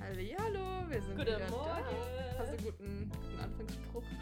Hallo, 0.00 0.88
wir 0.88 1.02
sind 1.02 1.16
Guten 1.16 1.20
wieder 1.26 1.50
Morgen. 1.50 1.64
da. 1.64 2.38
Hast 2.38 2.52
du 2.52 2.56
einen 2.56 2.64
guten, 2.64 3.10
guten 3.10 3.38
Anfangsspruch? 3.38 4.02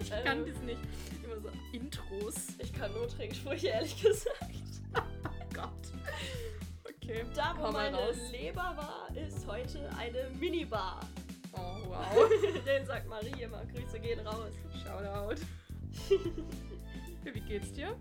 Ich 0.00 0.10
Ähm. 0.10 0.24
kann 0.24 0.44
das 0.46 0.56
nicht. 0.62 0.80
Immer 1.22 1.38
so 1.40 1.48
Intros. 1.72 2.34
Ich 2.58 2.72
kann 2.72 2.92
nur 2.92 3.06
Trinksprüche, 3.06 3.68
ehrlich 3.68 4.02
gesagt. 4.02 4.34
Oh 4.96 5.44
Gott. 5.54 5.70
Okay, 6.84 7.24
Da, 7.36 7.54
wo 7.56 7.70
meine 7.70 7.96
raus. 7.96 8.16
Leber 8.32 8.74
war, 8.76 9.08
ist 9.16 9.46
heute 9.46 9.88
eine 9.96 10.28
Minibar. 10.30 10.98
Oh, 11.52 11.86
wow. 11.86 12.28
Den 12.66 12.84
sagt 12.84 13.06
Marie 13.06 13.42
immer. 13.42 13.64
Grüße 13.66 14.00
gehen 14.00 14.26
raus. 14.26 14.52
Shoutout. 14.82 15.40
Wie 17.22 17.40
geht's 17.40 17.72
dir? 17.72 17.96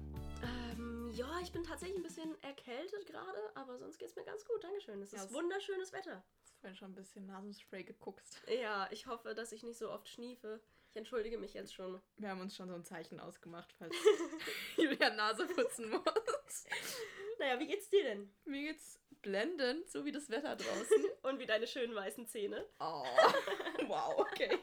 Ähm, 0.72 1.12
ja, 1.14 1.28
ich 1.44 1.52
bin 1.52 1.64
tatsächlich 1.64 1.98
ein 2.00 2.04
bisschen 2.04 2.34
erkältet 2.42 3.06
gerade, 3.06 3.38
aber 3.54 3.78
sonst 3.78 4.00
geht's 4.00 4.16
mir 4.16 4.24
ganz 4.24 4.44
gut. 4.44 4.64
Dankeschön. 4.64 5.00
Es 5.04 5.12
Ja, 5.12 5.20
ist 5.20 5.26
es- 5.30 5.34
wunderschönes 5.36 5.94
Wetter. 5.94 6.24
Vorhin 6.62 6.75
schon 6.78 6.91
ein 6.91 6.96
bisschen 6.96 7.25
Nasenspray 7.25 7.84
geguckt. 7.84 8.44
Ja, 8.48 8.88
ich 8.91 9.08
hoffe, 9.08 9.34
dass 9.34 9.52
ich 9.52 9.63
nicht 9.63 9.80
so 9.80 9.91
oft 9.91 10.08
schniefe. 10.08 10.62
Ich 10.91 10.95
entschuldige 10.95 11.40
mich 11.40 11.55
jetzt 11.55 11.73
schon. 11.73 11.99
Wir 12.17 12.30
haben 12.30 12.40
uns 12.41 12.55
schon 12.55 12.70
so 12.70 12.76
ein 12.76 12.86
Zeichen 12.86 13.20
ausgemacht, 13.20 13.73
falls 13.80 13.95
Julia 14.77 15.09
Nase 15.09 15.48
putzen 15.48 15.89
muss. 15.89 16.66
Naja, 17.39 17.59
wie 17.59 17.66
geht's 17.67 17.89
dir 17.89 18.03
denn? 18.03 18.31
Mir 18.45 18.73
geht's 18.73 19.00
blendend, 19.23 19.89
so 19.89 20.05
wie 20.05 20.12
das 20.12 20.30
Wetter 20.30 20.55
draußen. 20.55 21.05
Und 21.23 21.39
wie 21.39 21.48
deine 21.48 21.66
schönen 21.66 21.95
weißen 21.95 22.27
Zähne? 22.27 22.64
Oh, 22.80 23.03
wow, 23.88 24.20
okay. 24.20 24.59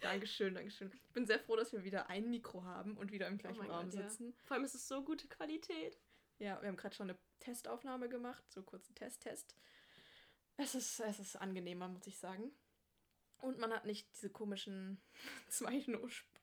Dankeschön, 0.00 0.54
Dankeschön. 0.54 0.92
Ich 0.92 1.12
bin 1.12 1.26
sehr 1.26 1.40
froh, 1.40 1.56
dass 1.56 1.72
wir 1.72 1.82
wieder 1.82 2.08
ein 2.10 2.30
Mikro 2.30 2.62
haben 2.64 2.96
und 2.96 3.12
wieder 3.12 3.28
im 3.28 3.38
gleichen 3.38 3.66
Oh 3.66 3.72
Raum 3.72 3.90
Gott, 3.90 3.94
ja. 3.94 4.08
sitzen. 4.08 4.34
Vor 4.44 4.54
allem 4.56 4.64
ist 4.64 4.74
es 4.74 4.86
so 4.86 5.02
gute 5.02 5.28
Qualität. 5.28 5.98
Ja, 6.38 6.60
wir 6.60 6.68
haben 6.68 6.76
gerade 6.76 6.94
schon 6.94 7.10
eine 7.10 7.18
Testaufnahme 7.40 8.08
gemacht, 8.08 8.44
so 8.50 8.62
kurzen 8.62 8.94
Test-Test. 8.96 9.56
Es 10.62 10.76
ist, 10.76 11.00
es 11.00 11.18
ist 11.18 11.36
angenehmer, 11.36 11.88
muss 11.88 12.06
ich 12.06 12.18
sagen. 12.18 12.52
Und 13.40 13.58
man 13.58 13.72
hat 13.72 13.84
nicht 13.84 14.08
diese 14.14 14.30
komischen 14.30 15.02
zwei 15.48 15.84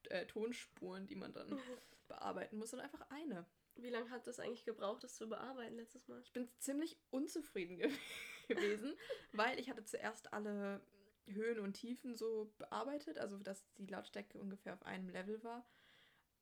äh, 0.09 0.25
Tonspuren, 0.25 1.07
die 1.07 1.15
man 1.15 1.33
dann 1.33 1.57
bearbeiten 2.07 2.57
muss, 2.57 2.71
sondern 2.71 2.89
einfach 2.89 3.09
eine. 3.09 3.45
Wie 3.75 3.89
lange 3.89 4.09
hat 4.09 4.27
das 4.27 4.39
eigentlich 4.39 4.65
gebraucht, 4.65 5.03
das 5.05 5.15
zu 5.15 5.29
bearbeiten 5.29 5.77
letztes 5.77 6.07
Mal? 6.09 6.21
Ich 6.21 6.33
bin 6.33 6.49
ziemlich 6.59 6.97
unzufrieden 7.11 7.77
ge 7.77 7.89
gewesen, 8.49 8.93
weil 9.31 9.57
ich 9.57 9.69
hatte 9.69 9.85
zuerst 9.85 10.33
alle 10.33 10.81
Höhen 11.27 11.59
und 11.59 11.73
Tiefen 11.73 12.17
so 12.17 12.51
bearbeitet, 12.57 13.19
also 13.19 13.37
dass 13.37 13.63
die 13.77 13.85
Lautstärke 13.85 14.37
ungefähr 14.37 14.73
auf 14.73 14.83
einem 14.83 15.07
Level 15.07 15.41
war. 15.43 15.65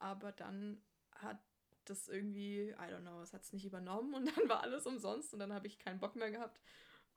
Aber 0.00 0.32
dann 0.32 0.82
hat 1.12 1.38
das 1.84 2.08
irgendwie, 2.08 2.70
I 2.70 2.92
don't 2.92 3.02
know, 3.02 3.20
es 3.22 3.32
hat 3.32 3.42
es 3.42 3.52
nicht 3.52 3.64
übernommen 3.64 4.14
und 4.14 4.36
dann 4.36 4.48
war 4.48 4.62
alles 4.62 4.86
umsonst 4.86 5.32
und 5.32 5.38
dann 5.38 5.52
habe 5.52 5.68
ich 5.68 5.78
keinen 5.78 6.00
Bock 6.00 6.16
mehr 6.16 6.32
gehabt. 6.32 6.60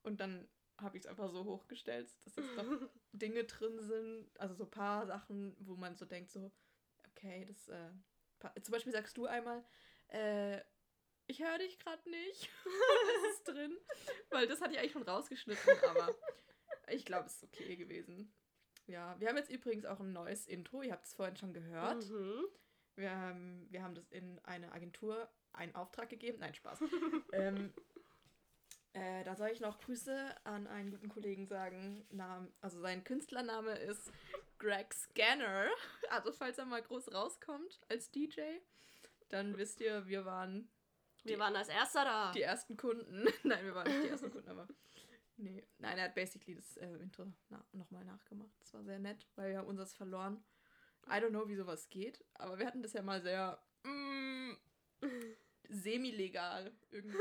Und 0.04 0.20
dann 0.20 0.48
habe 0.80 0.98
ich 0.98 1.04
es 1.04 1.08
einfach 1.08 1.30
so 1.30 1.46
hochgestellt, 1.46 2.16
dass 2.26 2.36
jetzt 2.36 2.58
doch 2.58 2.66
Dinge 3.12 3.44
drin 3.44 3.80
sind, 3.80 4.30
also 4.40 4.56
so 4.56 4.64
ein 4.64 4.72
paar 4.72 5.06
Sachen, 5.06 5.56
wo 5.60 5.76
man 5.76 5.96
so 5.96 6.06
denkt, 6.06 6.32
so, 6.32 6.52
okay, 7.10 7.46
das, 7.46 7.68
äh, 7.68 7.92
zum 8.62 8.72
Beispiel 8.72 8.92
sagst 8.92 9.18
du 9.18 9.26
einmal, 9.26 9.64
äh, 10.08 10.60
ich 11.28 11.42
höre 11.42 11.58
dich 11.60 11.80
gerade 11.80 12.10
nicht. 12.10 12.50
das 13.24 13.34
ist 13.34 13.48
drin. 13.48 13.78
Weil 14.30 14.48
das 14.48 14.60
hatte 14.60 14.74
ich 14.74 14.80
eigentlich 14.80 14.92
schon 14.92 15.04
rausgeschnitten, 15.04 15.74
aber 15.90 16.14
ich 16.90 17.06
glaube, 17.06 17.28
es 17.28 17.36
ist 17.36 17.44
okay 17.44 17.76
gewesen. 17.76 18.34
Ja, 18.88 19.18
wir 19.20 19.30
haben 19.30 19.38
jetzt 19.38 19.52
übrigens 19.52 19.86
auch 19.86 20.00
ein 20.00 20.12
neues 20.12 20.48
Intro. 20.48 20.82
Ihr 20.82 20.92
habt 20.92 21.06
es 21.06 21.14
vorhin 21.14 21.38
schon 21.38 21.54
gehört. 21.54 22.10
Mhm. 22.10 22.44
Wir, 22.96 23.12
haben, 23.12 23.68
wir 23.70 23.84
haben 23.84 23.96
das 23.96 24.10
in 24.12 24.40
eine 24.40 24.72
Agentur 24.74 25.30
einen 25.54 25.76
Auftrag 25.76 26.10
gegeben. 26.10 26.40
Nein, 26.40 26.54
Spaß. 26.54 26.80
ähm, 27.34 27.74
äh, 28.94 29.24
da 29.24 29.36
soll 29.36 29.50
ich 29.50 29.62
noch 29.62 29.80
Grüße 29.80 30.36
an 30.44 30.68
einen 30.68 30.92
guten 30.92 31.10
Kollegen 31.10 31.48
sagen. 31.48 32.06
Namen, 32.10 32.52
also 32.60 32.82
sein 32.82 33.04
Künstlername 33.04 33.78
ist 33.78 34.12
Greg 34.60 34.94
Scanner. 34.94 35.70
Also 36.10 36.32
falls 36.34 36.58
er 36.58 36.66
mal 36.66 36.82
groß 36.82 37.14
rauskommt 37.14 37.80
als 37.88 38.12
DJ, 38.12 38.42
dann 39.30 39.58
wisst 39.58 39.80
ihr, 39.80 40.08
wir 40.08 40.26
waren 40.26 40.70
Wir 41.24 41.40
waren 41.40 41.56
als 41.56 41.70
Erster 41.70 42.04
da. 42.04 42.32
die 42.34 42.42
ersten 42.42 42.76
Kunden. 42.76 43.28
Nein, 43.44 43.64
wir 43.64 43.76
waren 43.76 43.88
nicht 43.88 44.04
die 44.04 44.10
ersten 44.10 44.32
Kunden, 44.32 44.50
aber. 44.50 44.68
Nee. 45.38 45.66
Nein, 45.80 45.98
er 45.98 46.06
hat 46.06 46.16
basically 46.16 46.56
das 46.56 46.78
äh, 46.78 46.98
Intro 46.98 47.26
na, 47.50 47.64
nochmal 47.72 48.04
nachgemacht. 48.06 48.52
Das 48.60 48.74
war 48.74 48.84
sehr 48.84 49.00
nett, 49.00 49.26
weil 49.36 49.52
wir 49.52 49.58
haben 49.58 49.68
unseres 49.68 49.94
verloren. 49.94 50.44
I 51.08 51.14
don't 51.14 51.30
know, 51.30 51.48
wie 51.48 51.56
sowas 51.56 51.90
geht, 51.90 52.24
aber 52.36 52.60
wir 52.60 52.68
hatten 52.68 52.84
das 52.84 52.94
ja 52.94 53.02
mal 53.02 53.22
sehr 53.22 53.60
mm, 53.84 54.52
semi-legal 55.70 56.72
irgendwo 56.92 57.18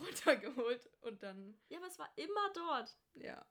runtergeholt 0.06 0.88
und 1.02 1.22
dann, 1.22 1.58
Ja, 1.68 1.78
aber 1.78 1.88
es 1.88 1.98
war 1.98 2.10
immer 2.16 2.52
dort. 2.54 2.96
ja. 3.14 3.44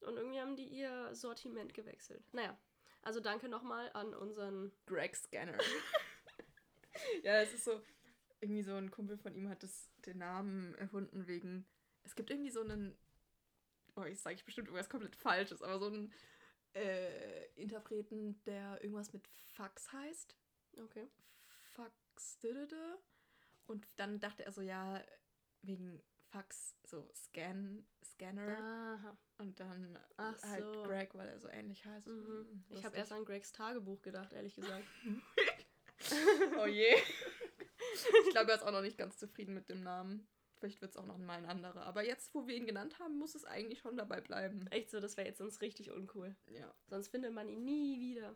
Und 0.00 0.16
irgendwie 0.18 0.40
haben 0.40 0.56
die 0.56 0.68
ihr 0.68 1.14
Sortiment 1.14 1.72
gewechselt. 1.72 2.22
Naja, 2.32 2.56
also 3.02 3.18
danke 3.18 3.48
nochmal 3.48 3.90
an 3.94 4.14
unseren. 4.14 4.70
Greg 4.84 5.16
Scanner. 5.16 5.58
ja, 7.22 7.40
es 7.40 7.54
ist 7.54 7.64
so, 7.64 7.80
irgendwie 8.40 8.62
so 8.62 8.74
ein 8.74 8.90
Kumpel 8.90 9.16
von 9.16 9.34
ihm 9.34 9.48
hat 9.48 9.62
das, 9.62 9.90
den 10.04 10.18
Namen 10.18 10.74
erfunden 10.74 11.26
wegen, 11.26 11.66
es 12.04 12.14
gibt 12.14 12.30
irgendwie 12.30 12.50
so 12.50 12.60
einen, 12.60 12.96
oh, 13.96 14.04
jetzt 14.04 14.22
sage 14.22 14.36
ich 14.36 14.44
bestimmt 14.44 14.68
irgendwas 14.68 14.90
komplett 14.90 15.16
Falsches, 15.16 15.62
aber 15.62 15.78
so 15.78 15.86
einen 15.86 16.12
äh, 16.74 17.46
Interpreten, 17.54 18.42
der 18.44 18.82
irgendwas 18.82 19.12
mit 19.12 19.26
Fax 19.54 19.92
heißt. 19.92 20.36
Okay. 20.78 21.08
Fax, 21.72 22.38
und 23.66 23.86
dann 23.96 24.20
dachte 24.20 24.44
er 24.44 24.52
so, 24.52 24.60
ja, 24.60 25.02
wegen 25.62 26.02
Fax, 26.30 26.76
so 26.84 27.08
Scan, 27.14 27.86
Scanner 28.04 28.58
Aha. 28.58 29.16
und 29.38 29.58
dann 29.60 29.98
Ach 30.16 30.42
halt 30.42 30.62
so. 30.64 30.82
Greg, 30.82 31.14
weil 31.14 31.28
er 31.28 31.38
so 31.38 31.48
ähnlich 31.48 31.84
heißt. 31.84 32.06
Mhm. 32.08 32.26
Hm, 32.26 32.64
Ich 32.70 32.84
habe 32.84 32.96
erst 32.96 33.12
an 33.12 33.24
Gregs 33.24 33.52
Tagebuch 33.52 34.02
gedacht, 34.02 34.32
ehrlich 34.32 34.54
gesagt. 34.54 34.84
Oh 36.58 36.66
je. 36.66 36.94
Ich 38.26 38.30
glaube, 38.30 38.50
er 38.50 38.56
ist 38.58 38.62
auch 38.62 38.70
noch 38.70 38.82
nicht 38.82 38.98
ganz 38.98 39.16
zufrieden 39.16 39.54
mit 39.54 39.68
dem 39.70 39.82
Namen. 39.82 40.28
Vielleicht 40.58 40.80
wird 40.82 40.90
es 40.92 40.96
auch 40.98 41.06
noch 41.06 41.16
mal 41.18 41.38
ein 41.38 41.46
anderer. 41.46 41.82
Aber 41.84 42.04
jetzt, 42.04 42.34
wo 42.34 42.46
wir 42.46 42.54
ihn 42.54 42.66
genannt 42.66 42.98
haben, 42.98 43.16
muss 43.18 43.34
es 43.34 43.44
eigentlich 43.44 43.80
schon 43.80 43.96
dabei 43.96 44.20
bleiben. 44.20 44.66
Echt 44.68 44.90
so, 44.90 45.00
das 45.00 45.16
wäre 45.16 45.26
jetzt 45.26 45.38
sonst 45.38 45.60
richtig 45.62 45.90
uncool. 45.90 46.36
Ja. 46.46 46.72
Sonst 46.88 47.08
findet 47.08 47.32
man 47.32 47.48
ihn 47.48 47.64
nie 47.64 47.98
wieder. 47.98 48.34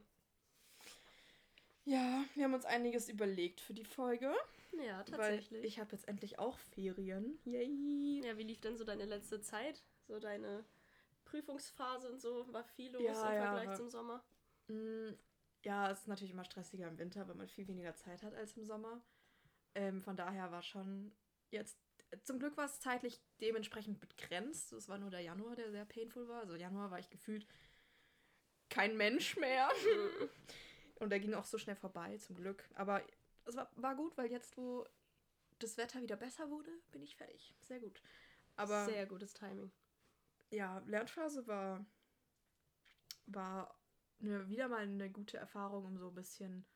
Ja, 1.90 2.24
wir 2.34 2.44
haben 2.44 2.54
uns 2.54 2.64
einiges 2.64 3.08
überlegt 3.08 3.60
für 3.60 3.74
die 3.74 3.84
Folge. 3.84 4.32
Ja, 4.86 4.98
Weil 5.08 5.38
tatsächlich. 5.40 5.64
ich 5.64 5.80
habe 5.80 5.92
jetzt 5.92 6.06
endlich 6.08 6.38
auch 6.38 6.58
Ferien. 6.58 7.38
Yay. 7.44 8.20
ja, 8.24 8.36
wie 8.38 8.44
lief 8.44 8.60
denn 8.60 8.76
so 8.76 8.84
deine 8.84 9.04
letzte 9.04 9.40
Zeit? 9.40 9.82
So 10.06 10.18
deine 10.20 10.64
Prüfungsphase 11.24 12.08
und 12.10 12.20
so? 12.20 12.46
War 12.52 12.64
viel 12.64 12.92
los 12.92 13.02
Ja, 13.02 13.30
im 13.30 13.34
ja, 13.36 13.54
Vergleich 13.54 13.76
zum 13.76 13.88
Sommer? 13.90 14.22
Mm, 14.68 15.14
Ja, 15.64 15.90
es 15.90 16.00
ist 16.00 16.08
natürlich 16.08 16.32
immer 16.32 16.44
stressiger 16.44 16.88
im 16.88 16.98
Winter, 16.98 17.26
weil 17.28 17.34
man 17.34 17.48
viel 17.48 17.66
weniger 17.68 17.94
Zeit 17.94 18.22
hat 18.22 18.34
als 18.34 18.56
im 18.56 18.64
Sommer. 18.64 19.02
Ähm, 19.74 20.00
von 20.02 20.16
daher 20.16 20.50
war 20.50 20.62
schon 20.62 21.12
jetzt. 21.50 21.78
Zum 22.24 22.38
Glück 22.40 22.56
war 22.56 22.64
es 22.64 22.80
zeitlich 22.80 23.20
dementsprechend 23.40 24.00
begrenzt. 24.00 24.72
Es 24.72 24.88
war 24.88 24.98
nur 24.98 25.10
der 25.10 25.20
Januar, 25.20 25.54
der 25.54 25.70
sehr 25.70 25.84
painful 25.84 26.28
war. 26.28 26.40
Also 26.40 26.56
Januar 26.56 26.90
war 26.90 26.98
ich 26.98 27.10
gefühlt 27.10 27.46
kein 28.68 28.96
Mensch 28.96 29.36
mehr. 29.36 29.68
Und 31.00 31.10
der 31.10 31.18
ging 31.18 31.34
auch 31.34 31.46
so 31.46 31.58
schnell 31.58 31.76
vorbei, 31.76 32.16
zum 32.18 32.36
Glück. 32.36 32.68
Aber 32.74 33.02
es 33.46 33.56
war, 33.56 33.70
war 33.76 33.96
gut, 33.96 34.16
weil 34.16 34.30
jetzt, 34.30 34.56
wo 34.56 34.86
das 35.58 35.76
Wetter 35.76 36.00
wieder 36.02 36.16
besser 36.16 36.50
wurde, 36.50 36.70
bin 36.92 37.02
ich 37.02 37.16
fertig. 37.16 37.54
Sehr 37.62 37.80
gut. 37.80 38.02
Aber 38.56 38.84
Sehr 38.84 39.06
gutes 39.06 39.32
Timing. 39.32 39.72
ja, 40.50 40.82
Lernphase 40.86 41.46
war, 41.46 41.84
war 43.26 43.74
eine, 44.20 44.48
wieder 44.48 44.68
mal 44.68 44.82
eine 44.82 45.10
gute 45.10 45.38
Erfahrung, 45.38 45.86
um 45.86 45.96
so 45.98 46.08
ein 46.08 46.14
bisschen, 46.14 46.66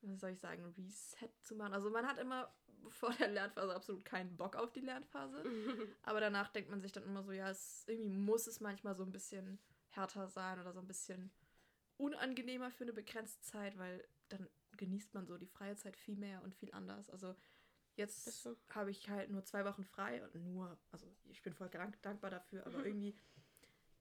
was 0.00 0.20
soll 0.20 0.30
ich 0.30 0.40
sagen, 0.40 0.64
Reset 0.64 1.30
zu 1.42 1.54
machen. 1.54 1.74
Also 1.74 1.90
man 1.90 2.06
hat 2.06 2.18
immer 2.18 2.52
vor 2.88 3.12
der 3.14 3.28
Lernphase 3.28 3.74
absolut 3.74 4.04
keinen 4.04 4.36
Bock 4.36 4.56
auf 4.56 4.72
die 4.72 4.80
Lernphase. 4.80 5.42
aber 6.02 6.20
danach 6.20 6.48
denkt 6.48 6.70
man 6.70 6.80
sich 6.80 6.90
dann 6.90 7.04
immer 7.04 7.22
so, 7.22 7.30
ja, 7.30 7.48
es, 7.50 7.84
irgendwie 7.86 8.10
muss 8.10 8.48
es 8.48 8.60
manchmal 8.60 8.96
so 8.96 9.04
ein 9.04 9.12
bisschen 9.12 9.60
härter 9.90 10.26
sein 10.26 10.58
oder 10.58 10.72
so 10.72 10.80
ein 10.80 10.88
bisschen 10.88 11.30
unangenehmer 12.02 12.70
für 12.70 12.84
eine 12.84 12.92
begrenzte 12.92 13.40
Zeit, 13.42 13.78
weil 13.78 14.06
dann 14.28 14.48
genießt 14.76 15.14
man 15.14 15.26
so 15.26 15.36
die 15.38 15.46
freie 15.46 15.76
Zeit 15.76 15.96
viel 15.96 16.16
mehr 16.16 16.42
und 16.42 16.54
viel 16.54 16.72
anders. 16.72 17.08
Also 17.10 17.34
jetzt 17.96 18.24
so. 18.42 18.56
habe 18.70 18.90
ich 18.90 19.08
halt 19.08 19.30
nur 19.30 19.44
zwei 19.44 19.64
Wochen 19.64 19.84
frei 19.84 20.24
und 20.24 20.34
nur, 20.34 20.78
also 20.90 21.06
ich 21.28 21.42
bin 21.42 21.52
voll 21.52 21.68
dank, 21.68 22.00
dankbar 22.02 22.30
dafür, 22.30 22.66
aber 22.66 22.84
irgendwie 22.84 23.14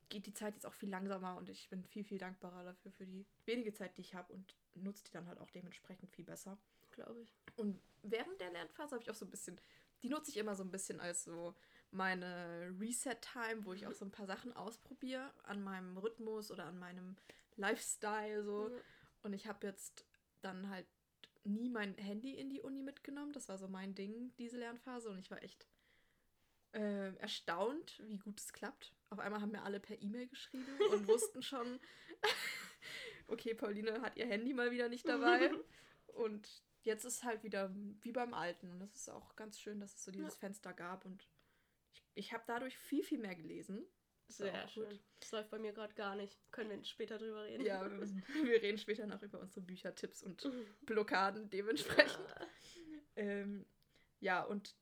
geht 0.09 0.25
die 0.25 0.33
Zeit 0.33 0.55
jetzt 0.55 0.65
auch 0.65 0.73
viel 0.73 0.89
langsamer 0.89 1.37
und 1.37 1.49
ich 1.49 1.69
bin 1.69 1.83
viel, 1.85 2.03
viel 2.03 2.17
dankbarer 2.17 2.63
dafür 2.63 2.91
für 2.91 3.05
die 3.05 3.25
wenige 3.45 3.73
Zeit, 3.73 3.97
die 3.97 4.01
ich 4.01 4.13
habe 4.13 4.33
und 4.33 4.55
nutze 4.73 5.03
die 5.05 5.11
dann 5.11 5.27
halt 5.27 5.39
auch 5.39 5.49
dementsprechend 5.51 6.11
viel 6.11 6.25
besser. 6.25 6.57
Glaube 6.91 7.21
ich. 7.21 7.33
Und 7.55 7.81
während 8.03 8.39
der 8.41 8.51
Lernphase 8.51 8.95
habe 8.95 9.03
ich 9.03 9.09
auch 9.09 9.15
so 9.15 9.25
ein 9.25 9.31
bisschen, 9.31 9.59
die 10.03 10.09
nutze 10.09 10.31
ich 10.31 10.37
immer 10.37 10.55
so 10.55 10.63
ein 10.63 10.71
bisschen 10.71 10.99
als 10.99 11.23
so 11.23 11.55
meine 11.91 12.73
Reset-Time, 12.79 13.65
wo 13.65 13.73
ich 13.73 13.87
auch 13.87 13.93
so 13.93 14.05
ein 14.05 14.11
paar 14.11 14.25
Sachen 14.25 14.53
ausprobiere 14.53 15.31
an 15.43 15.61
meinem 15.61 15.97
Rhythmus 15.97 16.51
oder 16.51 16.65
an 16.65 16.79
meinem 16.79 17.15
Lifestyle 17.61 18.43
so. 18.43 18.69
Ja. 18.69 18.81
Und 19.23 19.33
ich 19.33 19.47
habe 19.47 19.65
jetzt 19.67 20.05
dann 20.41 20.69
halt 20.69 20.87
nie 21.43 21.69
mein 21.69 21.95
Handy 21.95 22.33
in 22.33 22.49
die 22.49 22.61
Uni 22.61 22.83
mitgenommen. 22.83 23.33
Das 23.33 23.49
war 23.49 23.57
so 23.57 23.67
mein 23.67 23.95
Ding, 23.95 24.33
diese 24.37 24.57
Lernphase. 24.57 25.09
Und 25.09 25.19
ich 25.19 25.31
war 25.31 25.41
echt 25.43 25.67
äh, 26.73 27.15
erstaunt, 27.17 28.01
wie 28.05 28.17
gut 28.17 28.39
es 28.39 28.53
klappt. 28.53 28.93
Auf 29.09 29.19
einmal 29.19 29.41
haben 29.41 29.51
mir 29.51 29.63
alle 29.63 29.79
per 29.79 30.01
E-Mail 30.01 30.27
geschrieben 30.27 30.77
und 30.91 31.07
wussten 31.07 31.41
schon, 31.41 31.79
okay, 33.27 33.53
Pauline 33.53 34.01
hat 34.01 34.17
ihr 34.17 34.25
Handy 34.25 34.53
mal 34.53 34.71
wieder 34.71 34.89
nicht 34.89 35.07
dabei. 35.07 35.51
und 36.07 36.63
jetzt 36.83 37.05
ist 37.05 37.23
halt 37.23 37.43
wieder 37.43 37.71
wie 38.01 38.11
beim 38.11 38.33
Alten. 38.33 38.71
Und 38.71 38.79
das 38.79 38.93
ist 38.95 39.09
auch 39.09 39.35
ganz 39.35 39.59
schön, 39.59 39.79
dass 39.79 39.95
es 39.95 40.03
so 40.03 40.11
dieses 40.11 40.35
Ja. 40.35 40.39
Fenster 40.39 40.73
gab. 40.73 41.05
Und 41.05 41.27
ich, 41.93 42.03
ich 42.13 42.33
habe 42.33 42.43
dadurch 42.47 42.77
viel, 42.77 43.03
viel 43.03 43.19
mehr 43.19 43.35
gelesen. 43.35 43.85
Sehr 44.37 44.53
auch 44.53 44.61
gut. 44.61 44.71
schön. 44.71 44.99
Das 45.19 45.31
läuft 45.31 45.49
bei 45.49 45.59
mir 45.59 45.73
gerade 45.73 45.93
gar 45.93 46.15
nicht. 46.15 46.37
Können 46.51 46.69
wir 46.69 46.83
später 46.83 47.17
drüber 47.17 47.43
reden. 47.43 47.65
Ja, 47.65 47.81
wir, 47.83 47.89
müssen, 47.89 48.23
wir 48.43 48.61
reden 48.61 48.77
später 48.77 49.05
noch 49.05 49.21
über 49.21 49.39
unsere 49.39 49.61
Büchertipps 49.61 50.23
und 50.23 50.49
Blockaden 50.85 51.49
dementsprechend. 51.49 52.25
Ähm, 53.15 53.65
ja, 54.19 54.43
und 54.43 54.75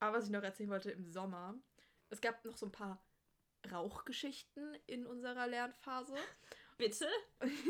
aber 0.00 0.18
was 0.18 0.26
ich 0.26 0.30
noch 0.30 0.42
erzählen 0.42 0.68
wollte 0.70 0.90
im 0.90 1.06
Sommer, 1.06 1.54
es 2.10 2.20
gab 2.20 2.44
noch 2.44 2.56
so 2.56 2.66
ein 2.66 2.72
paar 2.72 3.02
Rauchgeschichten 3.72 4.76
in 4.86 5.06
unserer 5.06 5.46
Lernphase. 5.46 6.14
Bitte? 6.76 7.08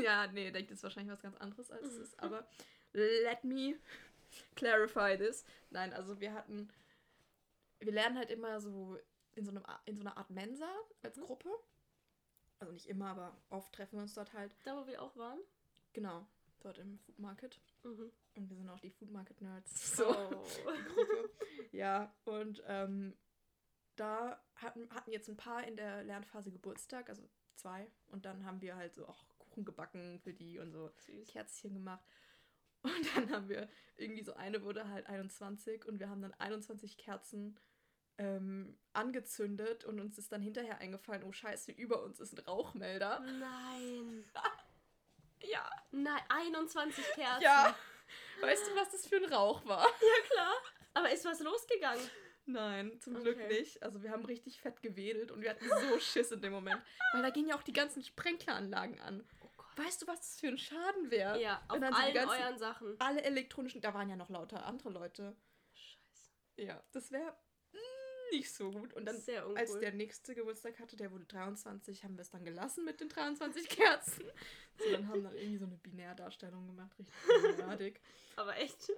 ja, 0.02 0.26
nee, 0.28 0.50
denkt 0.50 0.70
ist 0.70 0.82
wahrscheinlich 0.82 1.12
was 1.12 1.22
ganz 1.22 1.36
anderes 1.36 1.70
als 1.70 1.86
es 1.86 1.96
ist, 1.98 2.18
aber 2.20 2.48
let 2.92 3.44
me 3.44 3.78
clarify 4.56 5.16
this. 5.16 5.44
Nein, 5.70 5.92
also 5.92 6.18
wir 6.20 6.32
hatten, 6.32 6.72
wir 7.78 7.92
lernen 7.92 8.16
halt 8.16 8.30
immer 8.30 8.60
so 8.60 8.98
in 9.36 9.44
so, 9.44 9.50
einem, 9.50 9.64
in 9.84 9.96
so 9.96 10.02
einer 10.02 10.16
Art 10.16 10.30
Mensa 10.30 10.68
als 11.02 11.16
Mhm. 11.16 11.22
Gruppe. 11.22 11.50
Also 12.58 12.72
nicht 12.72 12.86
immer, 12.86 13.08
aber 13.08 13.36
oft 13.50 13.72
treffen 13.74 13.96
wir 13.96 14.02
uns 14.02 14.14
dort 14.14 14.32
halt. 14.32 14.56
Da, 14.64 14.76
wo 14.80 14.86
wir 14.86 15.02
auch 15.02 15.16
waren? 15.16 15.40
Genau, 15.92 16.26
dort 16.60 16.78
im 16.78 16.98
Food 16.98 17.18
Market. 17.18 17.60
Mhm. 17.82 18.12
Und 18.36 18.48
wir 18.48 18.56
sind 18.56 18.68
auch 18.68 18.80
die 18.80 18.90
Food 18.90 19.10
Market 19.10 19.40
Nerds. 19.40 19.96
So. 19.96 20.08
Oh. 20.08 20.46
Gruppe. 20.94 21.30
ja, 21.72 22.14
und 22.24 22.62
ähm, 22.66 23.16
da 23.96 24.42
hatten, 24.56 24.88
hatten 24.90 25.12
jetzt 25.12 25.28
ein 25.28 25.36
paar 25.36 25.64
in 25.64 25.76
der 25.76 26.02
Lernphase 26.04 26.50
Geburtstag, 26.50 27.08
also 27.08 27.28
zwei. 27.54 27.90
Und 28.06 28.24
dann 28.24 28.44
haben 28.44 28.60
wir 28.60 28.76
halt 28.76 28.94
so 28.94 29.06
auch 29.06 29.28
Kuchen 29.38 29.64
gebacken 29.64 30.18
für 30.20 30.32
die 30.32 30.58
und 30.58 30.72
so 30.72 30.90
Süß. 30.96 31.28
Kerzchen 31.28 31.74
gemacht. 31.74 32.04
Und 32.82 33.16
dann 33.16 33.30
haben 33.30 33.48
wir 33.48 33.68
irgendwie 33.96 34.22
so 34.22 34.34
eine 34.34 34.62
wurde 34.62 34.88
halt 34.88 35.06
21 35.06 35.86
und 35.86 36.00
wir 36.00 36.10
haben 36.10 36.20
dann 36.20 36.34
21 36.34 36.98
Kerzen 36.98 37.58
ähm, 38.18 38.78
angezündet 38.92 39.84
und 39.84 39.98
uns 40.00 40.18
ist 40.18 40.30
dann 40.32 40.40
hinterher 40.42 40.78
eingefallen, 40.78 41.24
oh 41.24 41.32
scheiße, 41.32 41.72
über 41.72 42.02
uns 42.02 42.20
ist 42.20 42.32
ein 42.36 42.44
Rauchmelder. 42.44 43.20
Nein. 43.20 44.24
Ja. 45.46 45.68
Nein, 45.90 46.22
21 46.30 47.04
Kerzen. 47.14 47.42
Ja. 47.42 47.76
Weißt 48.40 48.66
du, 48.66 48.74
was 48.76 48.90
das 48.92 49.06
für 49.06 49.16
ein 49.16 49.26
Rauch 49.32 49.64
war? 49.66 49.82
Ja, 50.00 50.26
klar. 50.32 50.54
Aber 50.94 51.10
ist 51.12 51.24
was 51.26 51.40
losgegangen? 51.40 52.02
Nein, 52.46 52.98
zum 53.00 53.14
Glück 53.20 53.36
Okay. 53.36 53.48
nicht. 53.60 53.82
Also 53.82 54.02
wir 54.02 54.10
haben 54.10 54.24
richtig 54.24 54.60
fett 54.60 54.80
gewedelt 54.82 55.30
und 55.30 55.42
wir 55.42 55.50
hatten 55.50 55.68
so 55.68 55.98
Schiss 56.00 56.30
in 56.32 56.40
dem 56.40 56.52
Moment. 56.52 56.80
Weil 57.12 57.20
da 57.22 57.28
gingen 57.30 57.48
ja 57.48 57.56
auch 57.58 57.62
die 57.62 57.72
ganzen 57.74 58.02
Sprenkleranlagen 58.02 59.00
an. 59.00 59.26
Oh 59.42 59.50
Gott. 59.56 59.66
Weißt 59.76 60.00
du, 60.02 60.06
was 60.06 60.20
das 60.20 60.40
für 60.40 60.48
ein 60.48 60.56
Schaden 60.58 61.10
wäre? 61.10 61.38
Ja, 61.40 61.62
auf 61.68 61.76
die 61.78 61.84
allen 61.84 62.14
ganzen- 62.14 62.30
euren 62.42 62.58
Sachen. 62.58 62.96
Alle 63.00 63.22
elektronischen, 63.22 63.80
da 63.82 63.92
waren 63.92 64.08
ja 64.08 64.16
noch 64.16 64.30
lauter 64.30 64.64
andere 64.64 64.90
Leute. 64.90 65.36
Scheiße. 65.74 66.32
Ja, 66.56 66.82
das 66.92 67.10
wäre 67.12 67.36
nicht 68.32 68.52
so 68.52 68.70
gut. 68.70 68.92
Und 68.94 69.06
dann, 69.06 69.16
als 69.56 69.78
der 69.78 69.92
nächste 69.92 70.34
Geburtstag 70.34 70.78
hatte, 70.78 70.96
der 70.96 71.10
wurde 71.12 71.24
23, 71.24 72.04
haben 72.04 72.16
wir 72.16 72.22
es 72.22 72.30
dann 72.30 72.44
gelassen 72.44 72.84
mit 72.84 73.00
den 73.00 73.08
23 73.08 73.68
Kerzen. 73.68 74.24
So, 74.78 74.90
dann 74.90 75.08
haben 75.08 75.22
dann 75.22 75.36
irgendwie 75.36 75.58
so 75.58 75.66
eine 75.66 75.76
Binärdarstellung 75.76 76.66
gemacht, 76.66 76.92
richtig 76.98 77.58
nerdig. 77.58 78.00
Aber 78.36 78.56
echt. 78.56 78.90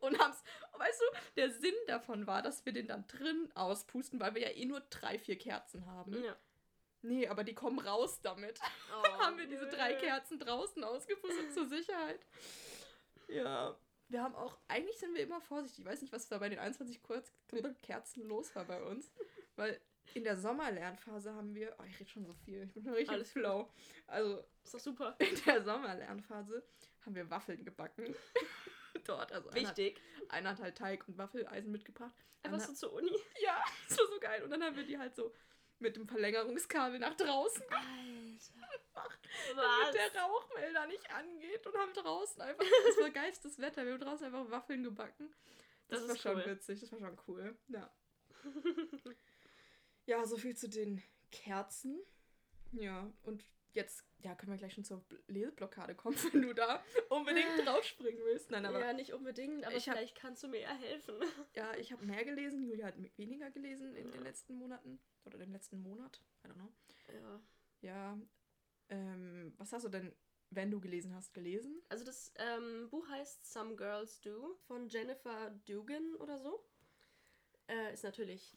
Und 0.00 0.18
haben's, 0.18 0.42
weißt 0.78 1.00
du, 1.00 1.18
der 1.36 1.50
Sinn 1.50 1.74
davon 1.86 2.26
war, 2.26 2.42
dass 2.42 2.64
wir 2.64 2.72
den 2.72 2.86
dann 2.86 3.06
drin 3.08 3.50
auspusten, 3.54 4.20
weil 4.20 4.34
wir 4.34 4.42
ja 4.42 4.50
eh 4.50 4.64
nur 4.64 4.80
drei, 4.90 5.18
vier 5.18 5.36
Kerzen 5.36 5.86
haben. 5.86 6.22
Ja. 6.22 6.36
Nee, 7.02 7.28
aber 7.28 7.44
die 7.44 7.54
kommen 7.54 7.80
raus 7.80 8.20
damit. 8.22 8.58
Oh, 8.90 9.02
haben 9.18 9.36
wir 9.36 9.46
diese 9.46 9.68
drei. 9.68 9.94
Kerzen 9.94 10.38
draußen 10.38 10.82
ausgepustet 10.82 11.52
zur 11.52 11.68
Sicherheit. 11.68 12.20
Ja. 13.28 13.76
Wir 14.14 14.22
haben 14.22 14.36
auch, 14.36 14.56
eigentlich 14.68 14.96
sind 14.96 15.12
wir 15.12 15.24
immer 15.24 15.40
vorsichtig. 15.40 15.80
Ich 15.80 15.90
weiß 15.90 16.00
nicht, 16.00 16.12
was 16.12 16.28
da 16.28 16.38
bei 16.38 16.48
den 16.48 16.60
21 16.60 17.02
Kurz 17.02 17.32
Kerzen 17.82 18.22
los 18.28 18.54
war 18.54 18.64
bei 18.64 18.80
uns. 18.80 19.10
Weil 19.56 19.80
in 20.14 20.22
der 20.22 20.36
Sommerlernphase 20.36 21.34
haben 21.34 21.52
wir, 21.52 21.74
oh, 21.80 21.82
ich 21.82 21.98
rede 21.98 22.08
schon 22.08 22.24
so 22.24 22.32
viel, 22.32 22.62
ich 22.62 22.72
bin 22.72 22.84
schon 22.84 22.92
richtig 22.92 23.10
Alles 23.10 23.32
Flow. 23.32 23.68
Also 24.06 24.44
Ist 24.62 24.72
doch 24.72 24.78
super. 24.78 25.16
in 25.18 25.34
der 25.44 25.64
Sommerlernphase 25.64 26.62
haben 27.04 27.14
wir 27.16 27.28
Waffeln 27.28 27.64
gebacken. 27.64 28.14
Dort, 29.04 29.32
also 29.32 29.48
einer, 29.48 29.60
Wichtig. 29.62 30.00
einer 30.28 30.50
hat 30.50 30.60
halt 30.60 30.78
Teig 30.78 31.08
und 31.08 31.18
Waffeleisen 31.18 31.72
mitgebracht. 31.72 32.14
Einfach 32.44 32.60
so 32.60 32.72
zur 32.72 32.92
Uni. 32.92 33.10
ja, 33.42 33.60
das 33.88 33.98
war 33.98 34.06
so 34.06 34.20
geil. 34.20 34.44
Und 34.44 34.50
dann 34.50 34.62
haben 34.62 34.76
wir 34.76 34.84
die 34.84 34.96
halt 34.96 35.16
so 35.16 35.34
mit 35.84 35.96
dem 35.96 36.08
Verlängerungskabel 36.08 36.98
nach 36.98 37.14
draußen 37.14 37.62
Alter. 37.62 38.70
damit 39.56 39.94
der 39.94 40.22
Rauchmelder 40.22 40.86
nicht 40.86 41.10
angeht 41.10 41.66
und 41.66 41.76
haben 41.76 41.92
draußen 41.92 42.42
einfach, 42.42 42.64
das 42.86 42.98
war 42.98 43.10
geilstes 43.10 43.58
Wetter, 43.58 43.84
wir 43.84 43.92
haben 43.92 44.00
draußen 44.00 44.26
einfach 44.26 44.50
Waffeln 44.50 44.82
gebacken. 44.82 45.32
Das, 45.88 46.00
Das 46.00 46.08
war 46.08 46.16
schon 46.16 46.36
cool. 46.36 46.46
witzig, 46.46 46.80
das 46.80 46.90
war 46.92 46.98
schon 47.00 47.18
cool. 47.28 47.56
Ja. 47.68 47.90
ja, 50.06 50.26
so 50.26 50.36
viel 50.36 50.56
zu 50.56 50.68
den 50.68 51.02
Kerzen. 51.30 52.00
Ja, 52.72 53.12
und 53.22 53.44
jetzt, 53.74 54.04
ja, 54.18 54.34
können 54.34 54.52
wir 54.52 54.58
gleich 54.58 54.72
schon 54.74 54.84
zur 54.84 54.98
Bl- 55.10 55.22
Leseblockade 55.28 55.94
kommen, 55.94 56.16
wenn 56.32 56.42
du 56.42 56.54
da 56.54 56.82
unbedingt 57.10 57.46
draufspringen 57.64 58.24
willst. 58.24 58.50
Nein, 58.50 58.64
aber 58.66 58.80
ja, 58.80 58.92
nicht 58.92 59.12
unbedingt, 59.12 59.64
aber 59.64 59.76
Ich 59.76 59.88
hab- 59.88 59.96
vielleicht 59.96 60.14
kannst 60.16 60.42
du 60.42 60.48
mir 60.48 60.60
ja 60.60 60.74
helfen. 60.74 61.14
ja, 61.54 61.74
ich 61.76 61.92
habe 61.92 62.04
mehr 62.04 62.24
gelesen, 62.24 62.62
Julia 62.62 62.86
hat 62.86 62.96
weniger 63.18 63.50
gelesen 63.50 63.94
in 63.96 64.06
Ja. 64.06 64.12
den 64.12 64.22
letzten 64.22 64.54
Monaten 64.54 65.00
oder 65.24 65.38
dem 65.38 65.52
letzten 65.52 65.80
Monat. 65.82 66.22
I 66.44 66.48
don't 66.48 66.54
know. 66.54 66.72
Ja. 67.12 67.40
Ja, 67.82 68.18
ähm, 68.88 69.52
was 69.58 69.72
hast 69.72 69.84
du 69.84 69.88
denn, 69.90 70.14
wenn 70.50 70.70
du 70.70 70.80
gelesen 70.80 71.14
hast, 71.14 71.34
gelesen? 71.34 71.82
Also 71.88 72.04
das 72.04 72.32
ähm, 72.36 72.88
Buch 72.90 73.06
heißt 73.08 73.44
Some 73.52 73.76
Girls 73.76 74.20
Do 74.22 74.54
von 74.66 74.88
Jennifer 74.88 75.50
Dugan 75.66 76.14
oder 76.16 76.38
so. 76.38 76.64
Äh, 77.66 77.92
ist 77.92 78.04
natürlich 78.04 78.56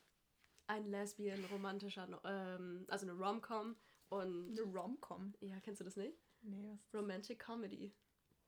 ein 0.68 0.86
lesbian-romantischer, 0.86 2.22
ähm, 2.26 2.86
also 2.90 3.08
eine 3.10 3.18
Rom-Com 3.18 3.76
und... 4.10 4.52
Eine 4.52 4.62
Rom-Com. 4.62 5.34
Ja, 5.42 5.60
kennst 5.62 5.82
du 5.82 5.86
das 5.86 5.96
nicht? 5.96 6.18
Nee, 6.42 6.64
was? 6.70 6.94
Romantic 6.94 7.40
Comedy. 7.40 7.94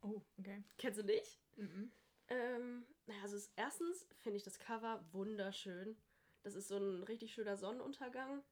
Oh, 0.02 0.22
okay. 0.38 0.64
Kennst 0.78 1.00
du 1.00 1.04
nicht? 1.04 1.40
Mhm. 1.58 1.92
Ähm, 2.30 2.86
naja, 3.08 3.22
also 3.24 3.36
es, 3.36 3.52
erstens 3.56 4.08
finde 4.20 4.38
ich 4.38 4.44
das 4.44 4.60
Cover 4.60 5.04
wunderschön. 5.12 5.98
Das 6.44 6.56
ist 6.56 6.68
so 6.68 6.78
ein 6.78 7.04
richtig 7.04 7.34
schöner 7.34 7.58
Sonnenuntergang 7.58 8.44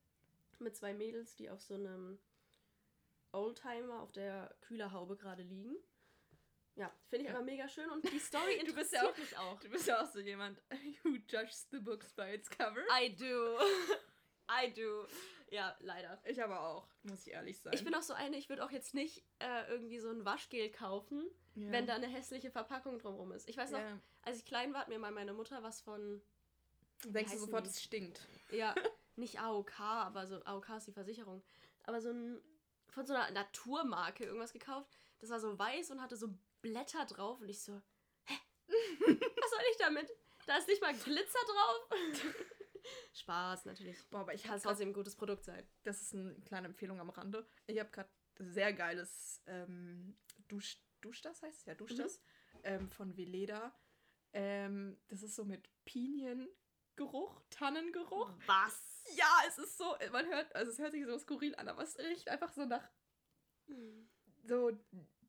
mit 0.59 0.75
zwei 0.75 0.93
Mädels, 0.93 1.35
die 1.35 1.49
auf 1.49 1.61
so 1.61 1.75
einem 1.75 2.19
Oldtimer 3.31 4.01
auf 4.01 4.11
der 4.11 4.55
Kühlerhaube 4.61 5.15
gerade 5.15 5.43
liegen. 5.43 5.75
Ja, 6.75 6.91
finde 7.09 7.25
ich 7.25 7.31
Ja. 7.31 7.35
aber 7.37 7.45
mega 7.45 7.67
schön 7.67 7.89
und 7.89 8.03
die 8.11 8.19
Story 8.19 8.57
Du 8.65 8.73
bist 8.73 8.93
interessiert 8.93 9.03
ja 9.03 9.09
auch- 9.11 9.17
mich 9.17 9.37
auch. 9.37 9.59
Du 9.59 9.69
bist 9.69 9.87
ja 9.87 10.01
auch 10.03 10.11
so 10.11 10.19
jemand, 10.19 10.61
who 11.03 11.15
judges 11.27 11.67
the 11.71 11.79
books 11.79 12.11
by 12.13 12.33
its 12.33 12.49
cover. 12.49 12.83
I 13.01 13.15
do. 13.15 13.57
I 14.49 14.71
do. 14.73 15.07
Ja, 15.49 15.75
leider. 15.79 16.19
Ich 16.25 16.43
aber 16.43 16.61
auch, 16.61 16.87
muss 17.03 17.25
ich 17.25 17.33
ehrlich 17.33 17.59
sein. 17.59 17.73
Ich 17.73 17.83
bin 17.83 17.95
auch 17.95 18.01
so 18.01 18.13
eine, 18.13 18.37
ich 18.37 18.49
würde 18.49 18.65
auch 18.65 18.71
jetzt 18.71 18.93
nicht 18.93 19.23
äh, 19.39 19.69
irgendwie 19.69 19.99
so 19.99 20.09
ein 20.09 20.25
Waschgel 20.25 20.69
kaufen, 20.69 21.25
ja. 21.55 21.71
wenn 21.71 21.87
da 21.87 21.95
eine 21.95 22.07
hässliche 22.07 22.51
Verpackung 22.51 22.99
drumherum 22.99 23.31
ist. 23.31 23.47
Ich 23.47 23.57
weiß 23.57 23.71
noch, 23.71 23.79
ja. 23.79 23.99
als 24.23 24.39
ich 24.39 24.45
klein 24.45 24.73
war, 24.73 24.81
hat 24.81 24.89
mir 24.89 24.99
mal 24.99 25.11
meine 25.11 25.33
Mutter 25.33 25.63
was 25.63 25.81
von 25.81 26.21
denkst 27.05 27.31
du 27.31 27.39
sofort, 27.39 27.67
es 27.67 27.81
stinkt. 27.81 28.27
Ja, 28.51 28.75
nicht 29.15 29.39
AOK, 29.39 29.79
aber 29.79 30.27
so 30.27 30.43
AOK 30.43 30.69
ist 30.77 30.87
die 30.87 30.91
Versicherung. 30.91 31.43
Aber 31.83 32.01
so 32.01 32.09
ein 32.09 32.41
von 32.89 33.05
so 33.05 33.13
einer 33.13 33.31
Naturmarke 33.31 34.25
irgendwas 34.25 34.53
gekauft. 34.53 34.89
Das 35.19 35.29
war 35.29 35.39
so 35.39 35.57
weiß 35.57 35.91
und 35.91 36.01
hatte 36.01 36.17
so 36.17 36.29
Blätter 36.61 37.05
drauf 37.05 37.39
und 37.39 37.49
ich 37.49 37.61
so, 37.61 37.79
hä? 38.25 38.33
Was 38.67 39.49
soll 39.51 39.61
ich 39.71 39.77
damit? 39.77 40.11
Da 40.47 40.57
ist 40.57 40.67
nicht 40.67 40.81
mal 40.81 40.93
Glitzer 40.93 41.39
drauf. 41.45 41.99
Spaß 43.13 43.65
natürlich. 43.65 43.97
Boah, 44.09 44.19
aber 44.21 44.33
ich 44.33 44.43
Kann 44.43 44.53
habe 44.53 44.61
trotzdem 44.61 44.89
ein 44.89 44.93
gutes 44.93 45.15
Produkt 45.15 45.43
sein. 45.45 45.67
das 45.83 46.01
ist 46.01 46.13
eine 46.13 46.35
kleine 46.41 46.67
Empfehlung 46.67 46.99
am 46.99 47.09
Rande. 47.09 47.47
Ich 47.67 47.79
habe 47.79 47.89
gerade 47.91 48.09
sehr 48.39 48.73
geiles 48.73 49.41
ähm, 49.47 50.17
Dusch, 50.47 50.79
Dusch 51.01 51.21
das 51.21 51.41
heißt 51.41 51.59
es? 51.59 51.65
ja 51.65 51.75
Dusch 51.75 51.93
Mhm. 51.93 51.97
das 51.97 52.21
ähm, 52.63 52.89
von 52.91 53.15
Veleda. 53.17 53.73
Ähm, 54.33 54.99
das 55.07 55.23
ist 55.23 55.35
so 55.35 55.45
mit 55.45 55.69
Piniengeruch, 55.85 57.41
Tannengeruch. 57.49 58.31
Was? 58.45 59.03
Ja, 59.15 59.41
es 59.47 59.57
ist 59.57 59.77
so, 59.77 59.95
man 60.11 60.25
hört, 60.27 60.53
also 60.55 60.71
es 60.71 60.79
hört 60.79 60.91
sich 60.91 61.05
so 61.05 61.17
skurril 61.17 61.55
an, 61.55 61.67
aber 61.69 61.83
es 61.83 61.97
riecht 61.97 62.27
einfach 62.29 62.51
so 62.53 62.65
nach 62.65 62.87
so 64.43 64.71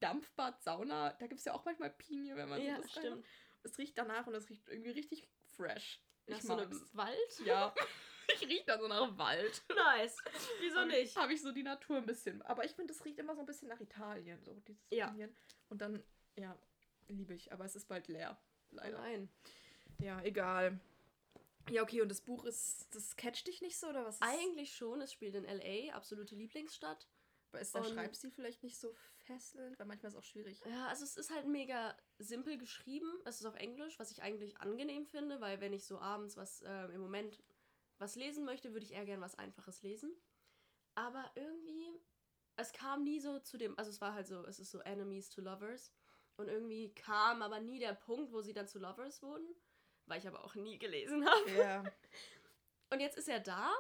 Dampfbad, 0.01 0.63
Sauna. 0.63 1.13
Da 1.15 1.27
gibt 1.27 1.39
es 1.41 1.45
ja 1.45 1.55
auch 1.55 1.65
manchmal 1.65 1.91
Pinie, 1.91 2.37
wenn 2.37 2.49
man 2.49 2.61
Ja, 2.63 2.77
so 2.77 2.83
das 2.83 2.91
stimmt. 2.93 3.27
Es 3.63 3.79
riecht 3.79 3.99
danach 3.99 4.27
und 4.27 4.35
es 4.35 4.49
riecht 4.49 4.69
irgendwie 4.69 4.91
richtig 4.91 5.29
fresh. 5.57 6.01
Nach 6.29 6.39
Ich 6.39 6.45
so 6.45 6.53
einem. 6.55 6.71
Wald? 6.93 7.41
Ja, 7.45 7.75
ich 8.35 8.43
rieche 8.49 8.65
da 8.67 8.79
so 8.79 8.87
nach 8.89 9.17
Wald. 9.19 9.63
Nice. 9.75 10.17
Wieso 10.61 10.85
nicht? 10.85 11.17
Habe 11.17 11.33
ich 11.33 11.43
so 11.43 11.53
die 11.53 11.63
Natur 11.63 11.97
ein 11.99 12.07
bisschen. 12.07 12.43
Aber 12.43 12.65
ich 12.65 12.73
finde, 12.73 12.93
es 12.93 13.05
riecht 13.05 13.19
immer 13.19 13.35
so 13.35 13.41
ein 13.41 13.47
bisschen 13.47 13.69
nach 13.69 13.81
Italien, 13.81 14.43
so 14.45 14.55
dieses 14.67 14.87
Ja. 14.91 15.15
Und 15.71 15.81
dann, 15.81 16.03
ja, 16.37 16.57
liebe 17.09 17.35
ich. 17.35 17.53
Aber 17.53 17.65
es 17.65 17.75
ist 17.77 17.89
bald 17.89 18.09
leer. 18.09 18.37
Leider. 18.71 18.99
nein. 18.99 19.29
Ja, 20.01 20.21
egal. 20.23 20.79
Ja, 21.71 21.83
okay, 21.83 22.01
und 22.03 22.09
das 22.09 22.21
Buch 22.21 22.45
ist, 22.45 22.87
das 22.95 23.17
catcht 23.17 23.47
dich 23.47 23.61
nicht 23.63 23.79
so, 23.79 23.89
oder 23.89 24.05
was? 24.05 24.21
Eigentlich 24.23 24.75
schon, 24.75 25.01
es 25.03 25.13
spielt 25.13 25.35
in 25.35 25.45
L.A., 25.45 25.95
absolute 25.95 26.35
Lieblingsstadt. 26.35 27.07
aber 27.51 27.61
ist 27.61 27.75
der 27.75 27.83
und- 27.83 27.89
Schreibstil 27.93 28.31
vielleicht 28.31 28.63
nicht 28.63 28.79
so 28.79 28.95
fesselnd? 29.29 29.79
Weil 29.79 29.87
manchmal 29.87 30.09
ist 30.09 30.15
es 30.15 30.19
auch 30.19 30.25
schwierig. 30.25 30.61
Ja, 30.67 30.87
also 30.89 31.05
es 31.05 31.17
ist 31.17 31.31
halt 31.31 31.47
mega 31.47 31.97
simpel 32.19 32.59
geschrieben. 32.59 33.09
Es 33.25 33.41
ist 33.41 33.47
auf 33.47 33.55
Englisch, 33.55 33.99
was 33.99 34.11
ich 34.11 34.23
eigentlich 34.23 34.59
angenehm 34.59 35.07
finde, 35.07 35.41
weil 35.41 35.61
wenn 35.61 35.73
ich 35.73 35.85
so 35.85 35.99
abends 35.99 36.37
was 36.37 36.63
äh, 36.63 36.87
im 36.87 37.01
Moment 37.01 37.43
was 37.99 38.17
lesen 38.17 38.45
möchte, 38.45 38.73
würde 38.73 38.87
ich 38.87 38.93
eher 38.93 39.05
gern 39.05 39.21
was 39.21 39.39
Einfaches 39.39 39.83
lesen. 39.83 40.13
Aber 40.95 41.31
irgendwie, 41.35 41.89
es 42.57 42.73
kam 42.73 43.05
nie 43.05 43.21
so 43.21 43.39
zu 43.39 43.57
dem, 43.57 43.79
also 43.79 43.91
es 43.91 44.01
war 44.01 44.15
halt 44.15 44.27
so, 44.27 44.45
es 44.47 44.59
ist 44.59 44.71
so 44.71 44.81
Enemies 44.81 45.31
to 45.31 45.41
Lovers. 45.41 45.93
Und 46.37 46.49
irgendwie 46.49 46.95
kam 46.95 47.43
aber 47.43 47.61
nie 47.61 47.81
der 47.81 47.95
Punkt, 47.95 48.33
wo 48.33 48.41
sie 48.43 48.53
dann 48.53 48.69
zu 48.69 48.79
Lovers 48.79 49.23
wurden, 49.23 49.49
weil 50.07 50.21
ich 50.21 50.29
aber 50.29 50.45
auch 50.45 50.55
nie 50.55 50.79
gelesen 50.79 51.29
habe. 51.29 51.51
Ja. 51.53 51.85
Und 52.91 53.01
jetzt 53.01 53.19
ist 53.19 53.29
er 53.29 53.41
da 53.41 53.71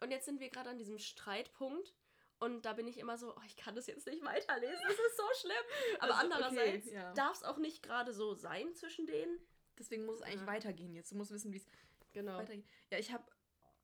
und 0.00 0.10
jetzt 0.10 0.26
sind 0.26 0.40
wir 0.40 0.50
gerade 0.50 0.70
an 0.70 0.78
diesem 0.78 0.98
Streitpunkt. 0.98 1.94
Und 2.38 2.62
da 2.66 2.74
bin 2.74 2.86
ich 2.86 2.98
immer 2.98 3.16
so, 3.16 3.34
oh, 3.34 3.40
ich 3.46 3.56
kann 3.56 3.74
das 3.74 3.86
jetzt 3.86 4.06
nicht 4.06 4.22
weiterlesen, 4.24 4.82
das 4.86 4.92
ist 4.98 5.16
so 5.16 5.22
schlimm. 5.40 5.56
Aber 6.00 6.14
Also, 6.16 6.26
okay, 6.26 6.34
andererseits 6.34 6.90
ja. 6.92 7.12
darf 7.14 7.36
es 7.36 7.42
auch 7.44 7.56
nicht 7.58 7.82
gerade 7.82 8.12
so 8.12 8.34
sein 8.34 8.74
zwischen 8.74 9.06
denen. 9.06 9.38
Deswegen 9.78 10.04
muss 10.04 10.16
es 10.16 10.22
eigentlich 10.22 10.40
Ja. 10.42 10.46
weitergehen 10.46 10.94
jetzt. 10.94 11.10
Du 11.12 11.16
musst 11.16 11.30
wissen, 11.30 11.52
wie 11.52 11.58
es 11.58 11.66
Genau. 12.12 12.36
weitergeht. 12.38 12.66
Ja, 12.90 12.98
ich 12.98 13.12
habe 13.12 13.24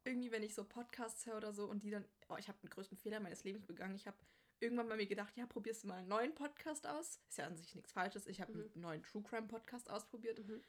irgendwie, 0.04 0.30
wenn 0.32 0.42
ich 0.42 0.54
so 0.54 0.64
Podcasts 0.64 1.24
höre 1.26 1.36
oder 1.36 1.52
so 1.52 1.66
und 1.66 1.82
die 1.82 1.90
dann, 1.90 2.04
oh, 2.28 2.36
ich 2.38 2.48
habe 2.48 2.58
den 2.60 2.70
größten 2.70 2.96
Fehler 2.98 3.20
meines 3.20 3.44
Lebens 3.44 3.64
begangen. 3.66 3.94
Ich 3.94 4.06
habe 4.06 4.16
irgendwann 4.60 4.88
bei 4.88 4.96
mir 4.96 5.06
gedacht, 5.06 5.36
ja, 5.36 5.46
probierst 5.46 5.84
du 5.84 5.88
mal 5.88 5.98
einen 5.98 6.08
neuen 6.08 6.34
Podcast 6.34 6.86
aus. 6.86 7.20
Ist 7.28 7.38
ja 7.38 7.46
an 7.46 7.56
sich 7.56 7.74
nichts 7.74 7.92
Falsches. 7.92 8.26
Ich 8.26 8.40
habe 8.40 8.52
Mhm. 8.52 8.60
einen 8.74 8.80
neuen 8.82 9.02
True 9.02 9.22
Crime 9.22 9.46
Podcast 9.48 9.88
ausprobiert. 9.90 10.38
Mhm. 10.46 10.60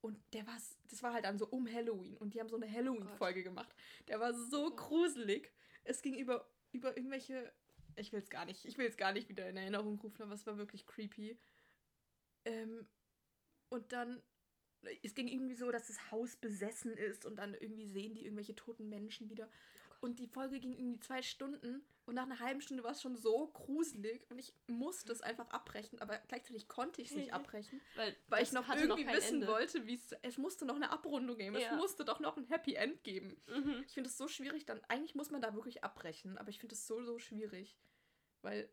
Und 0.00 0.16
der 0.32 0.46
war, 0.46 0.56
das 0.90 1.02
war 1.02 1.12
halt 1.12 1.24
dann 1.24 1.38
so 1.38 1.46
um 1.48 1.66
Halloween. 1.70 2.16
Und 2.18 2.34
die 2.34 2.40
haben 2.40 2.48
so 2.48 2.56
eine 2.56 2.70
Halloween-Folge 2.70 3.42
gemacht. 3.42 3.74
Der 4.06 4.20
war 4.20 4.32
so 4.32 4.66
Oh 4.66 4.70
gruselig. 4.76 5.50
Es 5.84 6.02
ging 6.02 6.14
über, 6.14 6.48
über 6.72 6.96
irgendwelche. 6.96 7.52
Ich 7.96 8.12
will 8.12 8.20
es 8.20 8.30
gar 8.30 8.44
nicht, 8.44 8.64
ich 8.64 8.78
will 8.78 8.86
es 8.86 8.96
gar 8.96 9.12
nicht 9.12 9.28
wieder 9.28 9.48
in 9.48 9.56
Erinnerung 9.56 9.98
rufen, 10.00 10.22
aber 10.22 10.34
es 10.34 10.46
war 10.46 10.56
wirklich 10.58 10.86
creepy. 10.86 11.38
Ähm, 12.44 12.86
und 13.68 13.92
dann. 13.92 14.22
Es 15.02 15.16
ging 15.16 15.26
irgendwie 15.26 15.56
so, 15.56 15.72
dass 15.72 15.88
das 15.88 16.12
Haus 16.12 16.36
besessen 16.36 16.96
ist 16.96 17.26
und 17.26 17.34
dann 17.34 17.52
irgendwie 17.54 17.88
sehen 17.88 18.14
die 18.14 18.24
irgendwelche 18.24 18.54
toten 18.54 18.88
Menschen 18.88 19.28
wieder. 19.28 19.50
Und 20.00 20.20
die 20.20 20.28
Folge 20.28 20.60
ging 20.60 20.72
irgendwie 20.72 21.00
zwei 21.00 21.22
Stunden 21.22 21.82
und 22.08 22.14
nach 22.14 22.22
einer 22.22 22.38
halben 22.38 22.60
Stunde 22.62 22.84
war 22.84 22.92
es 22.92 23.02
schon 23.02 23.16
so 23.16 23.48
gruselig 23.48 24.24
und 24.30 24.38
ich 24.38 24.54
musste 24.66 25.12
es 25.12 25.20
einfach 25.20 25.50
abbrechen, 25.50 26.00
aber 26.00 26.18
gleichzeitig 26.28 26.66
konnte 26.66 27.02
ich 27.02 27.10
es 27.10 27.16
nicht 27.16 27.32
abbrechen. 27.34 27.80
Weil, 27.96 28.16
Weil 28.28 28.42
ich 28.42 28.52
noch 28.52 28.66
irgendwie 28.68 29.04
kein 29.04 29.16
wissen 29.16 29.34
Ende. 29.34 29.48
wollte, 29.48 29.86
wie 29.86 29.96
es. 29.96 30.12
Es 30.22 30.38
musste 30.38 30.64
noch 30.64 30.76
eine 30.76 30.90
Abrundung 30.90 31.36
geben. 31.36 31.56
Ja. 31.56 31.72
Es 31.72 31.76
musste 31.76 32.04
doch 32.04 32.20
noch 32.20 32.38
ein 32.38 32.46
Happy 32.46 32.74
End 32.74 33.04
geben. 33.04 33.36
Mhm. 33.46 33.84
Ich 33.86 33.92
finde 33.92 34.08
es 34.08 34.16
so 34.16 34.26
schwierig, 34.26 34.64
dann. 34.64 34.80
Eigentlich 34.88 35.14
muss 35.16 35.30
man 35.30 35.42
da 35.42 35.54
wirklich 35.54 35.84
abbrechen, 35.84 36.38
aber 36.38 36.48
ich 36.48 36.58
finde 36.58 36.76
es 36.76 36.86
so, 36.86 37.02
so 37.02 37.18
schwierig. 37.18 37.76
Weil. 38.40 38.70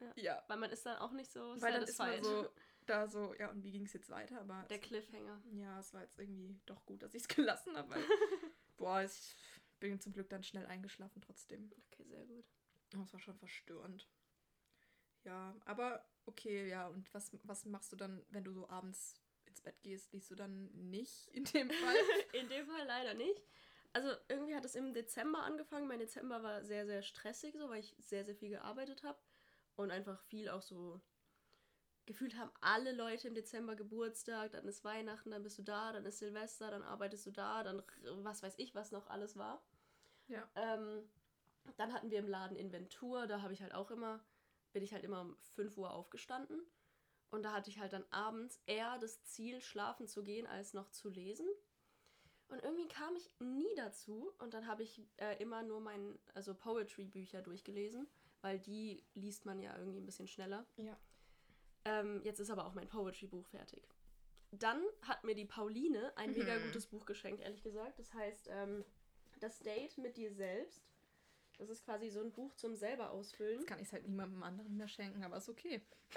Ja. 0.00 0.12
Ja. 0.16 0.44
Weil 0.48 0.58
man 0.58 0.70
ist 0.70 0.84
dann 0.84 0.98
auch 0.98 1.12
nicht 1.12 1.32
so 1.32 1.40
weil 1.60 1.72
dann 1.72 1.82
ist 1.84 1.98
man 1.98 2.22
so. 2.22 2.48
Da 2.86 3.06
so, 3.06 3.34
ja, 3.34 3.50
und 3.50 3.62
wie 3.62 3.70
ging 3.70 3.84
es 3.84 3.92
jetzt 3.92 4.08
weiter? 4.08 4.40
Aber. 4.40 4.64
Der 4.70 4.78
es, 4.78 4.82
Cliffhanger. 4.82 5.42
ja, 5.52 5.78
es 5.78 5.92
war 5.92 6.00
jetzt 6.00 6.18
irgendwie 6.18 6.58
doch 6.64 6.86
gut, 6.86 7.02
dass 7.02 7.14
ich 7.14 7.20
es 7.20 7.28
gelassen 7.36 7.76
habe. 7.76 7.94
Boah, 8.78 9.02
ich 9.02 9.36
bin 9.80 10.00
zum 10.00 10.12
Glück 10.12 10.28
dann 10.28 10.42
schnell 10.42 10.66
eingeschlafen 10.66 11.22
trotzdem. 11.22 11.70
Okay, 11.86 12.04
sehr 12.04 12.24
gut. 12.26 12.44
Oh, 12.96 13.02
es 13.02 13.12
war 13.12 13.20
schon 13.20 13.38
verstörend. 13.38 14.08
Ja, 15.24 15.54
aber 15.64 16.04
okay, 16.26 16.68
ja. 16.68 16.88
Und 16.88 17.12
was, 17.12 17.30
was 17.42 17.64
machst 17.64 17.92
du 17.92 17.96
dann, 17.96 18.24
wenn 18.30 18.44
du 18.44 18.52
so 18.52 18.68
abends 18.68 19.20
ins 19.46 19.60
Bett 19.60 19.82
gehst? 19.82 20.12
Liest 20.12 20.30
du 20.30 20.34
dann 20.34 20.70
nicht 20.90 21.28
in 21.28 21.44
dem 21.44 21.70
Fall? 21.70 21.96
In 22.32 22.48
dem 22.48 22.66
Fall 22.66 22.86
leider 22.86 23.14
nicht. 23.14 23.42
Also 23.92 24.10
irgendwie 24.28 24.54
hat 24.54 24.64
es 24.64 24.74
im 24.74 24.92
Dezember 24.92 25.42
angefangen. 25.42 25.88
Mein 25.88 25.98
Dezember 25.98 26.42
war 26.42 26.62
sehr, 26.62 26.86
sehr 26.86 27.02
stressig, 27.02 27.54
so 27.56 27.70
weil 27.70 27.80
ich 27.80 27.96
sehr, 27.98 28.24
sehr 28.24 28.36
viel 28.36 28.50
gearbeitet 28.50 29.02
habe. 29.02 29.18
Und 29.76 29.90
einfach 29.90 30.20
viel 30.24 30.48
auch 30.50 30.62
so 30.62 31.00
gefühlt 32.08 32.36
haben 32.36 32.50
alle 32.62 32.92
Leute 32.92 33.28
im 33.28 33.34
Dezember 33.34 33.76
Geburtstag, 33.76 34.52
dann 34.52 34.66
ist 34.66 34.82
Weihnachten, 34.82 35.30
dann 35.30 35.42
bist 35.42 35.58
du 35.58 35.62
da, 35.62 35.92
dann 35.92 36.06
ist 36.06 36.18
Silvester, 36.18 36.70
dann 36.70 36.82
arbeitest 36.82 37.26
du 37.26 37.30
da, 37.30 37.62
dann 37.62 37.82
was 38.24 38.42
weiß 38.42 38.54
ich, 38.56 38.74
was 38.74 38.92
noch 38.92 39.08
alles 39.08 39.36
war. 39.36 39.62
Ja. 40.26 40.48
Ähm, 40.56 41.06
dann 41.76 41.92
hatten 41.92 42.10
wir 42.10 42.18
im 42.18 42.26
Laden 42.26 42.56
Inventur, 42.56 43.26
da 43.26 43.42
habe 43.42 43.52
ich 43.52 43.60
halt 43.60 43.74
auch 43.74 43.90
immer, 43.90 44.24
bin 44.72 44.82
ich 44.82 44.94
halt 44.94 45.04
immer 45.04 45.20
um 45.20 45.36
5 45.54 45.76
Uhr 45.76 45.92
aufgestanden. 45.92 46.62
Und 47.30 47.42
da 47.42 47.52
hatte 47.52 47.68
ich 47.68 47.78
halt 47.78 47.92
dann 47.92 48.06
abends 48.10 48.58
eher 48.64 48.98
das 48.98 49.22
Ziel, 49.24 49.60
schlafen 49.60 50.08
zu 50.08 50.24
gehen, 50.24 50.46
als 50.46 50.72
noch 50.72 50.90
zu 50.90 51.10
lesen. 51.10 51.46
Und 52.48 52.62
irgendwie 52.62 52.88
kam 52.88 53.14
ich 53.16 53.30
nie 53.38 53.74
dazu. 53.76 54.32
Und 54.38 54.54
dann 54.54 54.66
habe 54.66 54.82
ich 54.82 55.02
äh, 55.18 55.36
immer 55.42 55.62
nur 55.62 55.80
mein, 55.80 56.18
also 56.32 56.54
Poetry-Bücher 56.54 57.42
durchgelesen, 57.42 58.08
weil 58.40 58.58
die 58.58 59.04
liest 59.12 59.44
man 59.44 59.60
ja 59.60 59.76
irgendwie 59.76 60.00
ein 60.00 60.06
bisschen 60.06 60.26
schneller. 60.26 60.66
Ja. 60.76 60.96
Ähm, 61.88 62.20
jetzt 62.22 62.40
ist 62.40 62.50
aber 62.50 62.66
auch 62.66 62.74
mein 62.74 62.88
Poetry-Buch 62.88 63.46
fertig. 63.48 63.88
Dann 64.50 64.82
hat 65.02 65.24
mir 65.24 65.34
die 65.34 65.44
Pauline 65.44 66.12
ein 66.16 66.32
mega 66.32 66.58
Mhm. 66.58 66.64
gutes 66.64 66.86
Buch 66.86 67.04
geschenkt, 67.06 67.42
ehrlich 67.42 67.62
gesagt. 67.62 67.98
Das 67.98 68.12
heißt 68.14 68.48
ähm, 68.50 68.84
Das 69.40 69.58
Date 69.60 69.96
mit 69.98 70.16
dir 70.16 70.32
selbst. 70.34 70.82
Das 71.58 71.70
ist 71.70 71.84
quasi 71.84 72.08
so 72.10 72.20
ein 72.20 72.32
Buch 72.32 72.54
zum 72.54 72.74
selber 72.76 73.10
ausfüllen. 73.10 73.60
Jetzt 73.60 73.66
kann 73.68 73.78
ich 73.80 73.86
es 73.86 73.92
halt 73.92 74.06
niemandem 74.06 74.42
anderen 74.42 74.76
mehr 74.76 74.88
schenken, 74.88 75.24
aber 75.24 75.38
ist 75.38 75.48
okay. 75.48 75.82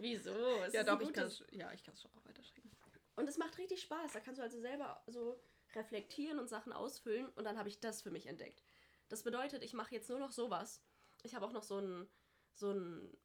Wieso? 0.00 0.34
Es 0.66 0.72
ja, 0.72 0.82
doch, 0.84 1.00
ich 1.00 1.12
kann 1.12 1.26
es 1.26 1.42
ja, 1.50 1.72
ich 1.72 1.82
schon 1.82 2.10
auch 2.12 2.24
weiter 2.24 2.42
schenken. 2.42 2.70
Und 3.16 3.28
es 3.28 3.38
macht 3.38 3.56
richtig 3.58 3.80
Spaß. 3.82 4.12
Da 4.12 4.20
kannst 4.20 4.38
du 4.38 4.42
also 4.42 4.60
selber 4.60 5.02
so 5.06 5.40
reflektieren 5.74 6.38
und 6.38 6.48
Sachen 6.48 6.72
ausfüllen. 6.72 7.28
Und 7.30 7.44
dann 7.44 7.58
habe 7.58 7.68
ich 7.68 7.80
das 7.80 8.02
für 8.02 8.10
mich 8.10 8.26
entdeckt. 8.26 8.62
Das 9.08 9.22
bedeutet, 9.22 9.62
ich 9.62 9.72
mache 9.74 9.94
jetzt 9.94 10.08
nur 10.10 10.18
noch 10.18 10.32
sowas. 10.32 10.82
Ich 11.22 11.34
habe 11.34 11.46
auch 11.46 11.52
noch 11.52 11.62
so 11.62 11.78
ein, 11.78 12.08
so 12.54 12.72
ein 12.72 13.16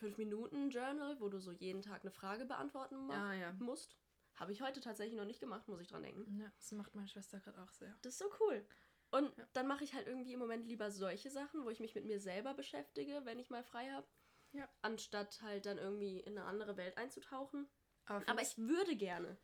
5-Minuten-Journal, 0.00 1.20
wo 1.20 1.28
du 1.28 1.38
so 1.38 1.52
jeden 1.52 1.82
Tag 1.82 2.02
eine 2.02 2.10
Frage 2.10 2.44
beantworten 2.46 3.06
mach- 3.06 3.14
Ja, 3.14 3.32
ja. 3.34 3.52
musst. 3.58 3.96
Habe 4.34 4.52
ich 4.52 4.62
heute 4.62 4.80
tatsächlich 4.80 5.16
noch 5.18 5.26
nicht 5.26 5.40
gemacht, 5.40 5.68
muss 5.68 5.80
ich 5.80 5.88
dran 5.88 6.02
denken. 6.02 6.38
Ja, 6.38 6.50
das 6.56 6.72
macht 6.72 6.94
meine 6.94 7.08
Schwester 7.08 7.40
gerade 7.40 7.60
auch 7.62 7.72
sehr. 7.72 7.94
Das 8.02 8.14
ist 8.14 8.18
so 8.18 8.30
cool. 8.40 8.64
Und 9.10 9.36
Ja. 9.36 9.46
dann 9.52 9.66
mache 9.66 9.84
ich 9.84 9.92
halt 9.94 10.06
irgendwie 10.06 10.32
im 10.32 10.38
Moment 10.38 10.64
lieber 10.66 10.90
solche 10.90 11.30
Sachen, 11.30 11.64
wo 11.64 11.70
ich 11.70 11.80
mich 11.80 11.94
mit 11.94 12.04
mir 12.06 12.20
selber 12.20 12.54
beschäftige, 12.54 13.22
wenn 13.24 13.38
ich 13.38 13.50
mal 13.50 13.64
frei 13.64 13.90
habe. 13.90 14.06
Ja. 14.52 14.68
Anstatt 14.82 15.42
halt 15.42 15.66
dann 15.66 15.78
irgendwie 15.78 16.20
in 16.20 16.38
eine 16.38 16.46
andere 16.46 16.76
Welt 16.76 16.96
einzutauchen. 16.96 17.68
Aber, 18.06 18.26
Aber 18.28 18.40
ich 18.42 18.56
würde 18.56 18.96
gerne. 18.96 19.36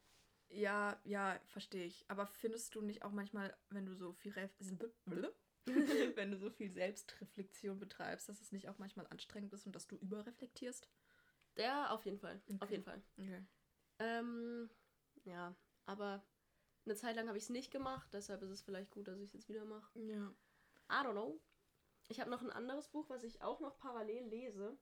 ja, 0.48 0.98
ja, 1.04 1.38
verstehe 1.46 1.84
ich. 1.84 2.04
Aber 2.08 2.26
findest 2.26 2.74
du 2.76 2.80
nicht 2.80 3.02
auch 3.02 3.10
manchmal, 3.12 3.56
wenn 3.70 3.84
du 3.86 3.94
so 3.94 4.12
viel 4.12 4.32
wenn 6.16 6.30
du 6.30 6.38
so 6.38 6.50
viel 6.50 6.70
Selbstreflexion 6.72 7.78
betreibst, 7.78 8.28
dass 8.28 8.40
es 8.40 8.52
nicht 8.52 8.68
auch 8.68 8.78
manchmal 8.78 9.06
anstrengend 9.08 9.52
ist 9.52 9.66
und 9.66 9.74
dass 9.74 9.86
du 9.86 9.96
überreflektierst? 9.96 10.88
Ja, 11.56 11.90
auf 11.90 12.04
jeden 12.04 12.18
Fall. 12.18 12.40
Auf 12.60 12.62
Okay. 12.62 12.72
jeden 12.72 12.84
Fall. 12.84 13.02
Okay. 13.18 13.42
Ähm, 13.98 14.70
ja, 15.24 15.54
aber 15.86 16.22
eine 16.84 16.94
Zeit 16.94 17.16
lang 17.16 17.28
habe 17.28 17.38
ich 17.38 17.44
es 17.44 17.50
nicht 17.50 17.70
gemacht, 17.70 18.08
deshalb 18.12 18.42
ist 18.42 18.50
es 18.50 18.62
vielleicht 18.62 18.90
gut, 18.90 19.08
dass 19.08 19.18
ich 19.18 19.28
es 19.28 19.32
jetzt 19.32 19.48
wieder 19.48 19.64
mache. 19.64 19.98
Ja. 20.00 20.34
I 20.90 21.04
don't 21.04 21.12
know. 21.12 21.40
Ich 22.08 22.20
habe 22.20 22.30
noch 22.30 22.42
ein 22.42 22.50
anderes 22.50 22.88
Buch, 22.88 23.08
was 23.08 23.24
ich 23.24 23.42
auch 23.42 23.60
noch 23.60 23.78
parallel 23.78 24.24
lese, 24.26 24.78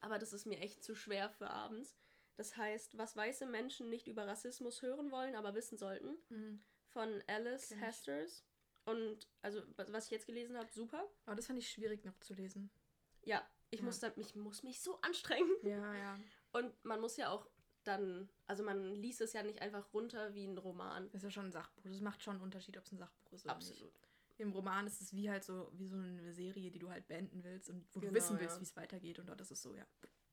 aber 0.00 0.18
das 0.18 0.32
ist 0.32 0.44
mir 0.46 0.58
echt 0.58 0.84
zu 0.84 0.94
schwer 0.94 1.30
für 1.30 1.48
abends. 1.48 1.96
Das 2.36 2.56
heißt, 2.56 2.98
was 2.98 3.16
weiße 3.16 3.46
Menschen 3.46 3.88
nicht 3.88 4.08
über 4.08 4.26
Rassismus 4.26 4.82
hören 4.82 5.10
wollen, 5.10 5.34
aber 5.34 5.54
wissen 5.54 5.78
sollten, 5.78 6.16
Mhm. 6.28 6.62
von 6.88 7.22
Alice. 7.26 7.74
Hasters. 7.80 8.44
Und 8.84 9.28
also, 9.42 9.62
was 9.76 10.06
ich 10.06 10.10
jetzt 10.10 10.26
gelesen 10.26 10.56
habe, 10.56 10.68
super. 10.72 11.08
Aber 11.26 11.36
das 11.36 11.46
fand 11.46 11.58
ich 11.58 11.70
schwierig 11.70 12.04
noch 12.04 12.18
zu 12.20 12.34
lesen. 12.34 12.70
Ja, 13.24 13.46
ich, 13.70 13.78
Ja. 13.80 13.84
Muss, 13.86 14.00
dann, 14.00 14.12
ich 14.16 14.34
muss 14.34 14.62
mich 14.62 14.80
so 14.80 15.00
anstrengen. 15.02 15.50
Ja, 15.62 15.94
ja. 15.94 16.18
Und 16.52 16.72
man 16.84 17.00
muss 17.00 17.16
ja 17.16 17.30
auch 17.30 17.48
dann, 17.84 18.28
also 18.46 18.62
man 18.62 18.94
liest 18.94 19.20
es 19.20 19.32
ja 19.32 19.42
nicht 19.42 19.60
einfach 19.60 19.92
runter 19.92 20.34
wie 20.34 20.44
ein 20.46 20.58
Roman. 20.58 21.06
Das 21.10 21.16
ist 21.20 21.24
ja 21.24 21.30
schon 21.30 21.46
ein 21.46 21.52
Sachbuch. 21.52 21.82
Das 21.84 22.00
macht 22.00 22.22
schon 22.22 22.34
einen 22.34 22.42
Unterschied, 22.42 22.76
ob 22.76 22.84
es 22.84 22.92
ein 22.92 22.98
Sachbuch 22.98 23.32
ist 23.32 23.44
oder 23.44 23.56
nicht. 23.56 23.70
Absolut. 23.70 23.92
Im 24.38 24.52
Roman 24.52 24.86
ist 24.86 25.00
es 25.00 25.12
wie 25.12 25.30
halt 25.30 25.44
so, 25.44 25.70
wie 25.74 25.86
so 25.88 25.96
eine 25.96 26.32
Serie, 26.32 26.70
die 26.70 26.78
du 26.78 26.90
halt 26.90 27.06
beenden 27.06 27.42
willst 27.44 27.68
und 27.70 27.86
wo 27.94 28.00
Genau, 28.00 28.10
du 28.12 28.16
wissen 28.16 28.38
willst, 28.40 28.56
ja. 28.56 28.60
wie 28.60 28.64
es 28.64 28.76
weitergeht. 28.76 29.18
Und 29.18 29.28
dort 29.28 29.40
ist 29.40 29.50
es 29.52 29.62
so, 29.62 29.74
ja. 29.74 29.86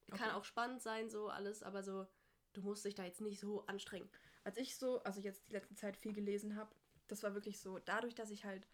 Kann 0.10 0.22
Okay. 0.22 0.32
auch 0.32 0.44
spannend 0.44 0.82
sein, 0.82 1.10
so 1.10 1.28
alles, 1.30 1.62
aber 1.64 1.84
so, 1.84 2.08
du 2.54 2.62
musst 2.62 2.86
dich 2.86 2.96
da 2.96 3.04
jetzt 3.06 3.22
nicht 3.22 3.40
so 3.40 3.66
anstrengen. 3.68 4.10
Als 4.44 4.58
ich 4.58 4.76
so, 4.76 5.02
also 5.04 5.20
jetzt 5.22 5.48
die 5.48 5.54
letzte 5.54 5.76
Zeit 5.76 5.98
viel 5.98 6.14
gelesen 6.14 6.56
habe, 6.56 6.74
das 7.10 7.24
war 7.24 7.34
wirklich 7.34 7.60
so, 7.60 7.80
dadurch, 7.80 8.16
dass 8.16 8.32
ich 8.32 8.46
halt 8.46 8.68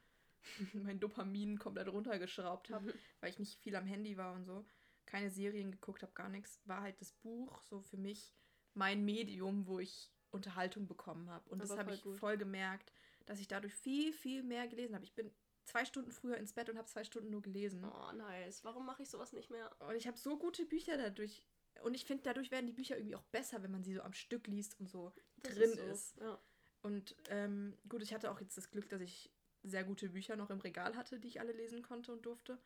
mein 0.73 0.99
Dopamin 0.99 1.57
komplett 1.59 1.87
runtergeschraubt 1.87 2.69
habe, 2.69 2.93
weil 3.19 3.29
ich 3.31 3.39
nicht 3.39 3.59
viel 3.59 3.75
am 3.75 3.87
Handy 3.87 4.17
war 4.17 4.33
und 4.33 4.45
so, 4.45 4.65
keine 5.05 5.29
Serien 5.31 5.71
geguckt 5.71 6.03
habe, 6.03 6.13
gar 6.13 6.29
nichts, 6.29 6.59
war 6.65 6.81
halt 6.81 6.99
das 7.01 7.11
Buch 7.13 7.61
so 7.63 7.81
für 7.81 7.97
mich 7.97 8.33
mein 8.73 9.03
Medium, 9.05 9.67
wo 9.67 9.79
ich 9.79 10.11
Unterhaltung 10.31 10.87
bekommen 10.87 11.29
habe. 11.29 11.49
Und 11.49 11.59
das 11.59 11.71
Aber 11.71 11.79
habe 11.79 11.89
voll 11.89 11.95
ich 11.95 12.03
gut. 12.03 12.17
voll 12.17 12.37
gemerkt, 12.37 12.91
dass 13.25 13.39
ich 13.39 13.47
dadurch 13.47 13.73
viel, 13.73 14.11
viel 14.13 14.43
mehr 14.43 14.67
gelesen 14.67 14.93
habe. 14.95 15.05
Ich 15.05 15.15
bin 15.15 15.31
zwei 15.63 15.85
Stunden 15.85 16.11
früher 16.11 16.37
ins 16.37 16.53
Bett 16.53 16.69
und 16.69 16.77
habe 16.77 16.87
zwei 16.87 17.03
Stunden 17.03 17.29
nur 17.29 17.41
gelesen. 17.41 17.83
Oh, 17.85 18.11
nice. 18.13 18.63
Warum 18.63 18.85
mache 18.85 19.03
ich 19.03 19.09
sowas 19.09 19.33
nicht 19.33 19.49
mehr? 19.49 19.73
Und 19.87 19.95
ich 19.95 20.07
habe 20.07 20.17
so 20.17 20.37
gute 20.37 20.65
Bücher 20.65 20.97
dadurch 20.97 21.47
Und 21.83 21.93
ich 21.95 22.05
finde, 22.05 22.23
dadurch 22.23 22.51
werden 22.51 22.67
die 22.67 22.73
Bücher 22.73 22.97
irgendwie 22.97 23.15
auch 23.15 23.23
besser, 23.31 23.63
wenn 23.63 23.71
man 23.71 23.83
sie 23.83 23.93
so 23.93 24.01
am 24.01 24.13
Stück 24.13 24.47
liest 24.47 24.79
und 24.79 24.89
so 24.89 25.13
Das 25.37 25.53
drin 25.53 25.73
so. 25.73 25.81
ist. 25.83 26.17
Ja. 26.17 26.39
Und 26.85 27.15
ähm, 27.29 27.75
gut, 27.89 28.03
ich 28.03 28.13
hatte 28.13 28.29
auch 28.29 28.39
jetzt 28.39 28.55
das 28.57 28.69
Glück, 28.69 28.87
dass 28.89 29.01
ich 29.01 29.31
sehr 29.63 29.83
gute 29.83 30.09
Bücher 30.09 30.35
noch 30.35 30.51
im 30.51 30.59
Regal 30.59 30.95
hatte, 30.95 31.19
die 31.19 31.27
ich 31.27 31.39
alle 31.39 31.51
lesen 31.51 31.81
konnte 31.81 32.11
und 32.11 32.27
durfte. 32.27 32.59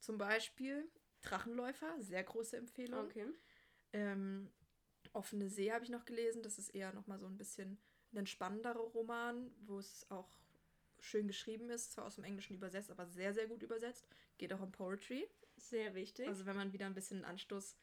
Zum 0.00 0.16
Beispiel 0.16 0.90
Drachenläufer, 1.20 2.00
sehr 2.00 2.24
große 2.24 2.56
Empfehlung. 2.56 3.04
Okay. 3.04 3.26
Ähm, 3.92 4.50
Offene 5.12 5.50
See 5.50 5.70
habe 5.70 5.84
ich 5.84 5.90
noch 5.90 6.06
gelesen. 6.06 6.42
Das 6.42 6.58
ist 6.58 6.70
eher 6.70 6.94
nochmal 6.94 7.18
so 7.18 7.26
ein 7.26 7.36
bisschen 7.36 7.78
ein 8.14 8.26
spannenderer 8.26 8.78
Roman, 8.78 9.50
wo 9.66 9.78
es 9.78 10.06
auch 10.08 10.30
schön 11.00 11.26
geschrieben 11.28 11.68
ist, 11.68 11.92
zwar 11.92 12.06
aus 12.06 12.14
dem 12.14 12.24
Englischen 12.24 12.54
übersetzt, 12.54 12.90
aber 12.90 13.04
sehr, 13.06 13.34
sehr 13.34 13.48
gut 13.48 13.62
übersetzt. 13.62 14.06
Geht 14.38 14.54
auch 14.54 14.62
um 14.62 14.72
Poetry. 14.72 15.28
Sehr 15.58 15.94
wichtig. 15.94 16.26
Also 16.26 16.46
wenn 16.46 16.56
man 16.56 16.72
wieder 16.72 16.86
ein 16.86 16.94
bisschen 16.94 17.22
Anstoß 17.22 17.76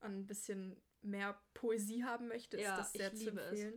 an 0.00 0.18
ein 0.18 0.26
bisschen 0.26 0.82
mehr 1.00 1.40
Poesie 1.54 2.02
haben 2.02 2.26
möchte, 2.26 2.56
ist 2.56 2.64
Ja, 2.64 2.76
das 2.76 2.92
sehr 2.92 3.14
zu 3.14 3.26
liebe 3.26 3.40
es. 3.40 3.72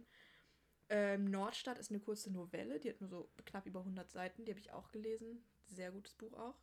Ähm, 0.93 1.31
Nordstadt 1.31 1.79
ist 1.79 1.89
eine 1.89 2.01
kurze 2.01 2.29
Novelle, 2.33 2.77
die 2.77 2.89
hat 2.89 2.99
nur 2.99 3.09
so 3.09 3.31
knapp 3.45 3.65
über 3.65 3.79
100 3.79 4.09
Seiten, 4.11 4.43
die 4.43 4.51
habe 4.51 4.59
ich 4.59 4.73
auch 4.73 4.91
gelesen. 4.91 5.41
Sehr 5.67 5.89
gutes 5.89 6.13
Buch 6.15 6.33
auch. 6.33 6.59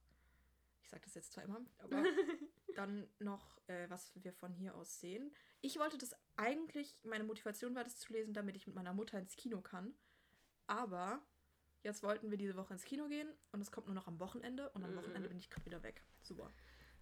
Ich 0.83 0.91
sage 0.91 1.03
das 1.03 1.15
jetzt 1.15 1.33
zwar 1.33 1.45
immer, 1.45 1.65
aber 1.79 2.05
dann 2.75 3.09
noch, 3.21 3.57
äh, 3.69 3.89
was 3.89 4.13
wir 4.23 4.35
von 4.35 4.53
hier 4.53 4.75
aus 4.75 5.01
sehen. 5.01 5.35
Ich 5.63 5.79
wollte 5.79 5.97
das 5.97 6.15
eigentlich, 6.37 6.95
meine 7.05 7.25
Motivation 7.25 7.75
war 7.75 7.85
das 7.85 7.97
zu 7.99 8.13
lesen, 8.13 8.35
damit 8.35 8.55
ich 8.57 8.67
mit 8.67 8.77
meiner 8.77 8.93
Mutter 8.93 9.19
ins 9.19 9.35
Kino 9.35 9.63
kann. 9.63 9.95
Aber 10.67 11.23
jetzt 11.83 12.03
wollten 12.03 12.31
wir 12.31 12.37
diese 12.37 12.55
Woche 12.57 12.75
ins 12.75 12.85
Kino 12.85 13.09
gehen 13.09 13.33
und 13.53 13.63
es 13.63 13.71
kommt 13.73 13.87
nur 13.87 13.95
noch 13.95 14.09
am 14.09 14.21
Wochenende 14.21 14.69
und 14.71 14.85
am 14.85 14.93
Mhm. 14.93 14.97
Wochenende 14.97 15.29
bin 15.31 15.39
ich 15.39 15.49
gerade 15.49 15.65
wieder 15.65 15.83
weg. 15.83 16.05
Super. 16.21 16.53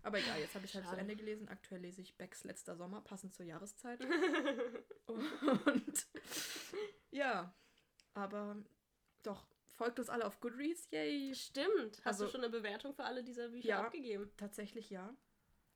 Aber 0.03 0.21
egal, 0.21 0.39
jetzt 0.39 0.55
habe 0.55 0.65
ich 0.65 0.75
halt 0.75 0.85
zu 0.85 0.91
Schade. 0.91 1.01
Ende 1.03 1.17
gelesen. 1.17 1.49
Aktuell 1.49 1.81
lese 1.81 2.01
ich 2.03 2.17
Becks 2.17 2.45
letzter 2.45 2.77
Sommer, 2.77 3.01
passend 3.01 3.35
zur 3.35 3.47
Jahreszeit. 3.47 3.99
Und 5.07 6.07
ja, 7.11 7.55
aber 8.15 8.57
doch, 9.23 9.47
folgt 9.77 9.99
uns 9.99 10.09
alle 10.09 10.27
auf 10.27 10.41
Goodreads, 10.41 10.89
yay! 10.91 11.35
Stimmt. 11.35 11.99
Hast 11.99 12.07
Also- 12.07 12.25
du 12.27 12.31
schon 12.33 12.41
eine 12.43 12.51
Bewertung 12.51 12.95
für 12.95 13.05
alle 13.05 13.23
dieser 13.25 13.49
Bücher 13.49 13.69
Ja. 13.69 13.81
abgegeben? 13.85 14.31
Tatsächlich 14.37 14.91
ja. 14.91 15.15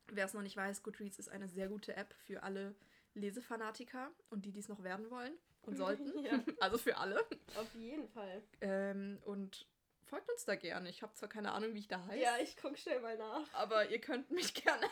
Wer 0.07 0.25
es 0.25 0.33
noch 0.33 0.41
nicht 0.41 0.57
weiß, 0.57 0.83
Goodreads 0.83 1.19
ist 1.19 1.29
eine 1.29 1.47
sehr 1.47 1.69
gute 1.69 1.95
App 1.95 2.13
für 2.25 2.43
alle 2.43 2.75
Lesefanatiker 3.13 4.11
und 4.29 4.45
die, 4.45 4.51
die 4.51 4.59
es 4.59 4.67
noch 4.69 4.83
werden 4.83 5.09
wollen 5.09 5.33
und 5.63 5.77
sollten. 5.77 6.05
Ja. 6.25 6.43
Also 6.59 6.77
für 6.77 6.97
alle. 6.97 7.19
Auf 7.55 7.73
jeden 7.75 8.07
Fall. 8.09 8.43
Ähm, 8.61 9.19
und 9.25 9.65
folgt 10.03 10.29
uns 10.29 10.43
da 10.45 10.55
gerne. 10.55 10.89
Ich 10.89 11.01
habe 11.01 11.13
zwar 11.13 11.29
keine 11.29 11.51
Ahnung, 11.53 11.73
wie 11.73 11.79
ich 11.79 11.87
da 11.87 12.05
heiße, 12.05 12.21
Ja, 12.21 12.37
ich 12.39 12.57
guck 12.57 12.77
schnell 12.77 12.99
mal 13.01 13.17
nach. 13.17 13.47
aber 13.53 13.89
ihr 13.89 13.99
könnt 13.99 14.29
mich 14.31 14.53
gerne 14.53 14.87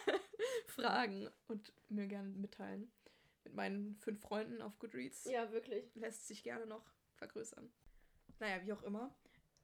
fragen 0.67 1.29
und 1.47 1.73
mir 1.89 2.07
gerne 2.07 2.29
mitteilen. 2.29 2.91
Mit 3.43 3.53
meinen 3.53 3.95
fünf 3.97 4.21
Freunden 4.21 4.61
auf 4.61 4.77
Goodreads 4.79 5.25
Ja, 5.25 5.51
wirklich. 5.51 5.93
lässt 5.95 6.27
sich 6.27 6.43
gerne 6.43 6.65
noch 6.65 6.85
vergrößern. 7.15 7.71
Naja, 8.39 8.61
wie 8.63 8.73
auch 8.73 8.83
immer. 8.83 9.15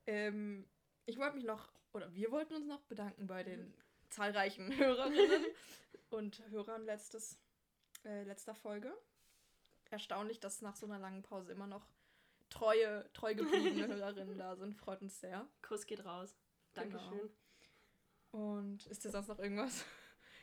Ähm, 0.06 0.68
ich 1.06 1.18
wollte 1.18 1.36
mich 1.36 1.46
noch, 1.46 1.72
oder 1.94 2.14
wir 2.14 2.32
wollten 2.32 2.56
uns 2.56 2.66
noch 2.66 2.82
bedanken 2.84 3.28
bei 3.28 3.44
den 3.44 3.74
zahlreichen 4.10 4.72
Hörerinnen 4.78 5.46
und 6.10 6.44
Hörern 6.50 6.86
letztes, 6.86 7.38
äh, 8.04 8.24
letzter 8.24 8.56
Folge. 8.56 8.94
Erstaunlich, 9.90 10.40
dass 10.40 10.62
nach 10.62 10.76
so 10.76 10.86
einer 10.86 11.00
langen 11.00 11.22
Pause 11.22 11.52
immer 11.52 11.68
noch 11.68 11.88
treue, 12.50 13.10
treu 13.14 13.36
gebliebene 13.36 13.88
Hörerinnen 13.96 14.38
da 14.38 14.56
sind. 14.56 14.76
Freut 14.76 15.02
uns 15.02 15.20
sehr. 15.20 15.48
Kuss 15.62 15.86
geht 15.86 16.04
raus. 16.06 16.36
Genau. 16.74 16.98
Dankeschön. 16.98 17.30
Und 18.32 18.86
ist 18.88 19.06
dir 19.06 19.12
sonst 19.12 19.28
noch 19.30 19.40
irgendwas 19.40 19.86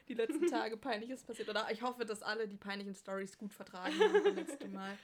die 0.09 0.15
letzten 0.15 0.47
Tage 0.49 0.77
peinliches 0.77 1.25
passiert? 1.25 1.49
Oder 1.49 1.71
ich 1.71 1.83
hoffe, 1.83 2.05
dass 2.05 2.23
alle 2.23 2.49
die 2.49 2.57
peinlichen 2.57 2.95
Stories 2.95 3.39
gut 3.39 3.53
vertragen 3.53 3.99
haben 3.99 4.25
das 4.25 4.35
letzte 4.35 4.69
Mal. 4.69 4.97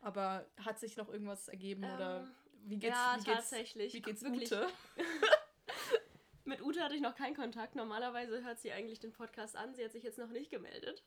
Aber 0.00 0.46
hat 0.64 0.78
sich 0.78 0.96
noch 0.96 1.08
irgendwas 1.08 1.48
ergeben 1.48 1.84
oder 1.84 2.20
Ähm, 2.20 2.30
wie 2.64 2.78
geht's, 2.78 2.96
ja, 2.96 3.16
wie 3.18 3.24
geht's, 3.24 3.36
tatsächlich. 3.36 3.94
wie 3.94 4.02
geht's 4.02 4.22
Wirklich. 4.22 4.52
Ute? 4.52 4.66
Mit 6.44 6.62
Ute 6.62 6.80
hatte 6.82 6.94
ich 6.94 7.00
noch 7.02 7.14
keinen 7.14 7.34
Kontakt. 7.36 7.74
Normalerweise 7.74 8.42
hört 8.42 8.58
sie 8.58 8.72
eigentlich 8.72 9.00
den 9.00 9.12
Podcast 9.12 9.56
an. 9.56 9.74
Sie 9.74 9.84
hat 9.84 9.92
sich 9.92 10.02
jetzt 10.02 10.18
noch 10.18 10.30
nicht 10.30 10.50
gemeldet. 10.50 11.02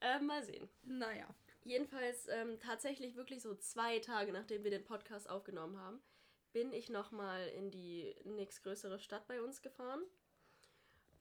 Äh, 0.00 0.18
mal 0.20 0.42
sehen. 0.42 0.68
Naja. 0.82 1.26
Jedenfalls 1.62 2.26
ähm, 2.28 2.58
tatsächlich 2.58 3.14
wirklich 3.16 3.42
so 3.42 3.54
zwei 3.54 3.98
Tage, 4.00 4.32
nachdem 4.32 4.64
wir 4.64 4.70
den 4.70 4.82
Podcast 4.84 5.28
aufgenommen 5.28 5.78
haben, 5.78 6.00
bin 6.52 6.72
ich 6.72 6.88
nochmal 6.88 7.46
in 7.48 7.70
die 7.70 8.14
nächstgrößere 8.24 8.98
Stadt 8.98 9.28
bei 9.28 9.40
uns 9.42 9.62
gefahren. 9.62 10.00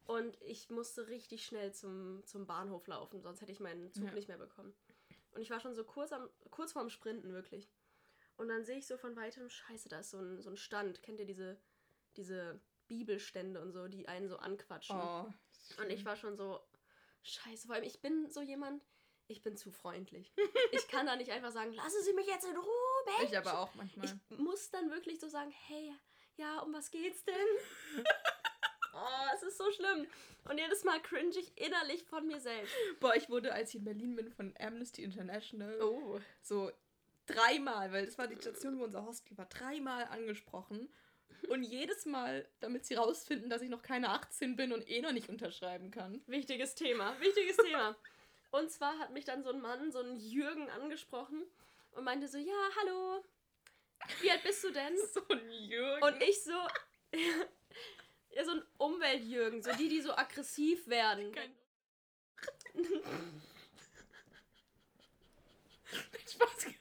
Und 0.09 0.41
ich 0.41 0.71
musste 0.71 1.07
richtig 1.07 1.45
schnell 1.45 1.71
zum, 1.71 2.25
zum 2.25 2.47
Bahnhof 2.47 2.87
laufen, 2.87 3.21
sonst 3.21 3.41
hätte 3.41 3.51
ich 3.51 3.59
meinen 3.59 3.93
Zug 3.93 4.05
Ja. 4.05 4.11
nicht 4.13 4.27
mehr 4.27 4.39
bekommen. 4.39 4.73
Und 5.33 5.41
ich 5.41 5.51
war 5.51 5.59
schon 5.59 5.75
so 5.75 5.83
kurz, 5.83 6.11
am, 6.11 6.27
kurz 6.49 6.71
vorm 6.71 6.89
Sprinten, 6.89 7.31
wirklich. 7.31 7.69
Und 8.35 8.47
dann 8.47 8.65
sehe 8.65 8.79
ich 8.79 8.87
so 8.87 8.97
von 8.97 9.15
weitem, 9.15 9.47
scheiße, 9.51 9.87
da 9.87 9.99
ist 9.99 10.09
so 10.09 10.17
ein, 10.17 10.41
so 10.41 10.49
ein 10.49 10.57
Stand. 10.57 11.03
Kennt 11.03 11.19
ihr 11.19 11.27
diese, 11.27 11.61
diese 12.17 12.59
Bibelstände 12.87 13.61
und 13.61 13.71
so, 13.71 13.87
die 13.87 14.07
einen 14.07 14.27
so 14.27 14.37
anquatschen? 14.37 14.99
Oh. 14.99 15.27
Und 15.79 15.91
ich 15.91 16.03
war 16.05 16.15
schon 16.15 16.35
so, 16.35 16.59
scheiße, 17.21 17.67
vor 17.67 17.75
allem 17.75 17.83
ich 17.83 18.01
bin 18.01 18.31
so 18.31 18.41
jemand, 18.41 18.83
ich 19.27 19.43
bin 19.43 19.57
zu 19.57 19.69
freundlich. 19.71 20.33
Ich 20.71 20.87
kann 20.87 21.05
da 21.05 21.15
nicht 21.17 21.29
einfach 21.29 21.51
sagen, 21.51 21.71
lassen 21.73 22.03
Sie 22.03 22.13
mich 22.13 22.25
jetzt 22.25 22.45
in 22.45 22.57
Ruhe, 22.57 23.05
Mensch. 23.05 23.31
Ich 23.31 23.37
aber 23.37 23.59
auch 23.59 23.75
manchmal. 23.75 24.07
Ich 24.07 24.37
muss 24.39 24.71
dann 24.71 24.89
wirklich 24.89 25.19
so 25.19 25.27
sagen, 25.27 25.51
hey, 25.67 25.93
ja, 26.37 26.61
um 26.61 26.73
was 26.73 26.89
geht's 26.89 27.23
denn? 27.25 28.05
oh, 28.93 29.35
es 29.35 29.43
ist 29.43 29.57
so 29.57 29.71
schlimm. 29.71 30.07
Und 30.49 30.57
jedes 30.57 30.83
Mal 30.83 31.01
cringe 31.01 31.37
ich 31.37 31.51
innerlich 31.57 32.03
von 32.03 32.25
mir 32.25 32.39
selbst. 32.39 32.73
Boah, 32.99 33.15
ich 33.15 33.29
wurde, 33.29 33.53
als 33.53 33.69
ich 33.69 33.75
in 33.75 33.83
Berlin 33.85 34.15
bin, 34.15 34.31
von 34.31 34.53
Amnesty 34.59 35.03
International 35.03 35.81
Oh. 35.81 36.19
so 36.41 36.71
dreimal, 37.25 37.91
weil 37.91 38.05
das 38.05 38.17
war 38.17 38.27
die 38.27 38.35
Station, 38.35 38.79
wo 38.79 38.83
unser 38.85 39.05
Hostel 39.05 39.37
war, 39.37 39.45
dreimal 39.45 40.05
angesprochen. 40.05 40.89
Und 41.47 41.63
jedes 41.63 42.05
Mal, 42.05 42.47
damit 42.59 42.85
sie 42.85 42.95
rausfinden, 42.95 43.49
dass 43.49 43.61
ich 43.61 43.69
noch 43.69 43.81
keine 43.81 44.09
18 44.09 44.55
bin 44.55 44.73
und 44.73 44.89
eh 44.89 45.01
noch 45.01 45.13
nicht 45.13 45.29
unterschreiben 45.29 45.89
kann. 45.91 46.21
Wichtiges 46.27 46.75
Thema, 46.75 47.17
wichtiges 47.19 47.57
Thema. 47.57 47.95
Und 48.51 48.71
zwar 48.71 48.97
hat 48.99 49.11
mich 49.11 49.25
dann 49.25 49.43
so 49.43 49.51
ein 49.51 49.61
Mann, 49.61 49.91
so 49.91 49.99
ein 49.99 50.17
Jürgen, 50.17 50.69
angesprochen 50.71 51.43
und 51.91 52.03
meinte 52.03 52.27
so, 52.27 52.37
ja, 52.37 52.69
hallo, 52.81 53.23
wie 54.21 54.31
alt 54.31 54.43
bist 54.43 54.63
du 54.63 54.71
denn? 54.71 54.97
So 55.13 55.21
ein 55.29 55.51
Jürgen. 55.51 56.03
Und 56.03 56.21
ich 56.21 56.43
so, 56.43 56.53
ja, 58.39 58.45
so 58.45 58.51
ein 58.51 58.63
Umweltjürgen, 58.77 59.61
so 59.61 59.71
die, 59.73 59.89
die 59.89 60.01
so 60.01 60.15
aggressiv 60.15 60.87
werden. 60.87 61.31
Kein- 61.35 61.53
Spaß 66.25 66.63
gemacht. 66.63 66.79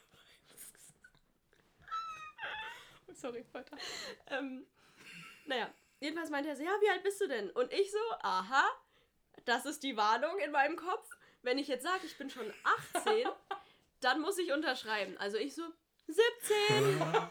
Oh, 3.08 3.12
Sorry, 3.14 3.44
weiter. 3.52 3.76
ähm, 4.28 4.66
naja, 5.46 5.68
jedenfalls 6.00 6.30
meinte 6.30 6.50
er 6.50 6.56
so, 6.56 6.62
ja, 6.62 6.70
wie 6.80 6.90
alt 6.90 7.02
bist 7.02 7.20
du 7.20 7.26
denn? 7.26 7.50
Und 7.50 7.72
ich 7.72 7.90
so, 7.90 7.98
aha, 8.20 8.64
das 9.44 9.66
ist 9.66 9.82
die 9.82 9.96
Warnung 9.96 10.38
in 10.38 10.52
meinem 10.52 10.76
Kopf. 10.76 11.08
Wenn 11.42 11.58
ich 11.58 11.66
jetzt 11.68 11.82
sage, 11.82 12.06
ich 12.06 12.16
bin 12.18 12.30
schon 12.30 12.52
18, 12.94 13.26
dann 14.00 14.20
muss 14.20 14.38
ich 14.38 14.52
unterschreiben. 14.52 15.16
Also 15.18 15.38
ich 15.38 15.54
so, 15.54 15.62
17. 16.06 17.00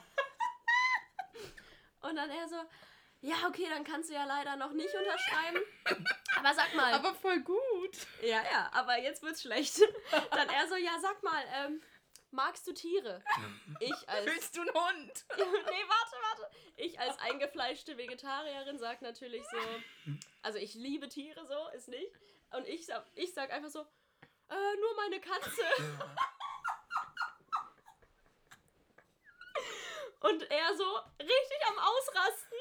Und 2.02 2.16
dann 2.16 2.30
er 2.30 2.48
so, 2.50 2.56
ja, 3.22 3.36
okay, 3.48 3.68
dann 3.70 3.84
kannst 3.84 4.10
du 4.10 4.14
ja 4.14 4.26
leider 4.26 4.56
noch 4.56 4.72
nicht 4.74 4.94
unterschreiben. 4.94 5.60
Aber 6.36 6.54
sag 6.54 6.74
mal. 6.76 6.94
Aber 6.94 7.14
voll 7.16 7.40
gut. 7.42 7.98
Ja, 8.22 8.44
ja, 8.44 8.70
aber 8.74 9.00
jetzt 9.00 9.24
wird's 9.24 9.42
schlecht. 9.42 9.82
Dann 10.32 10.50
er 10.50 10.68
so, 10.68 10.76
ja, 10.76 11.00
sag 11.00 11.24
mal, 11.24 11.44
ähm, 11.56 11.82
magst 12.32 12.68
du 12.68 12.74
Tiere? 12.74 13.24
Ich 13.80 14.10
als. 14.10 14.26
Willst 14.26 14.56
du 14.56 14.62
einen 14.62 14.74
Hund? 14.74 15.26
nee, 15.38 15.44
warte, 15.44 16.16
warte. 16.22 16.50
Ich 16.76 17.00
als 17.00 17.18
eingefleischte 17.20 17.98
Vegetarierin 17.98 18.78
sag 18.78 19.02
natürlich 19.02 19.44
so, 19.50 19.58
also 20.44 20.60
ich 20.60 20.76
liebe 20.76 21.10
Tiere 21.10 21.46
so, 21.48 21.68
ist 21.76 21.88
nicht. 21.88 22.12
Und 22.52 22.68
ich 22.68 22.86
sag, 22.86 23.06
ich 23.16 23.34
sag 23.34 23.52
einfach 23.52 23.70
so, 23.70 23.82
äh, 24.50 24.76
nur 24.80 24.96
meine 24.96 25.20
Katze. 25.20 25.64
Und 30.20 30.50
er 30.50 30.76
so 30.76 30.98
richtig 31.20 31.68
am 31.68 31.78
Ausrasten. 31.78 32.58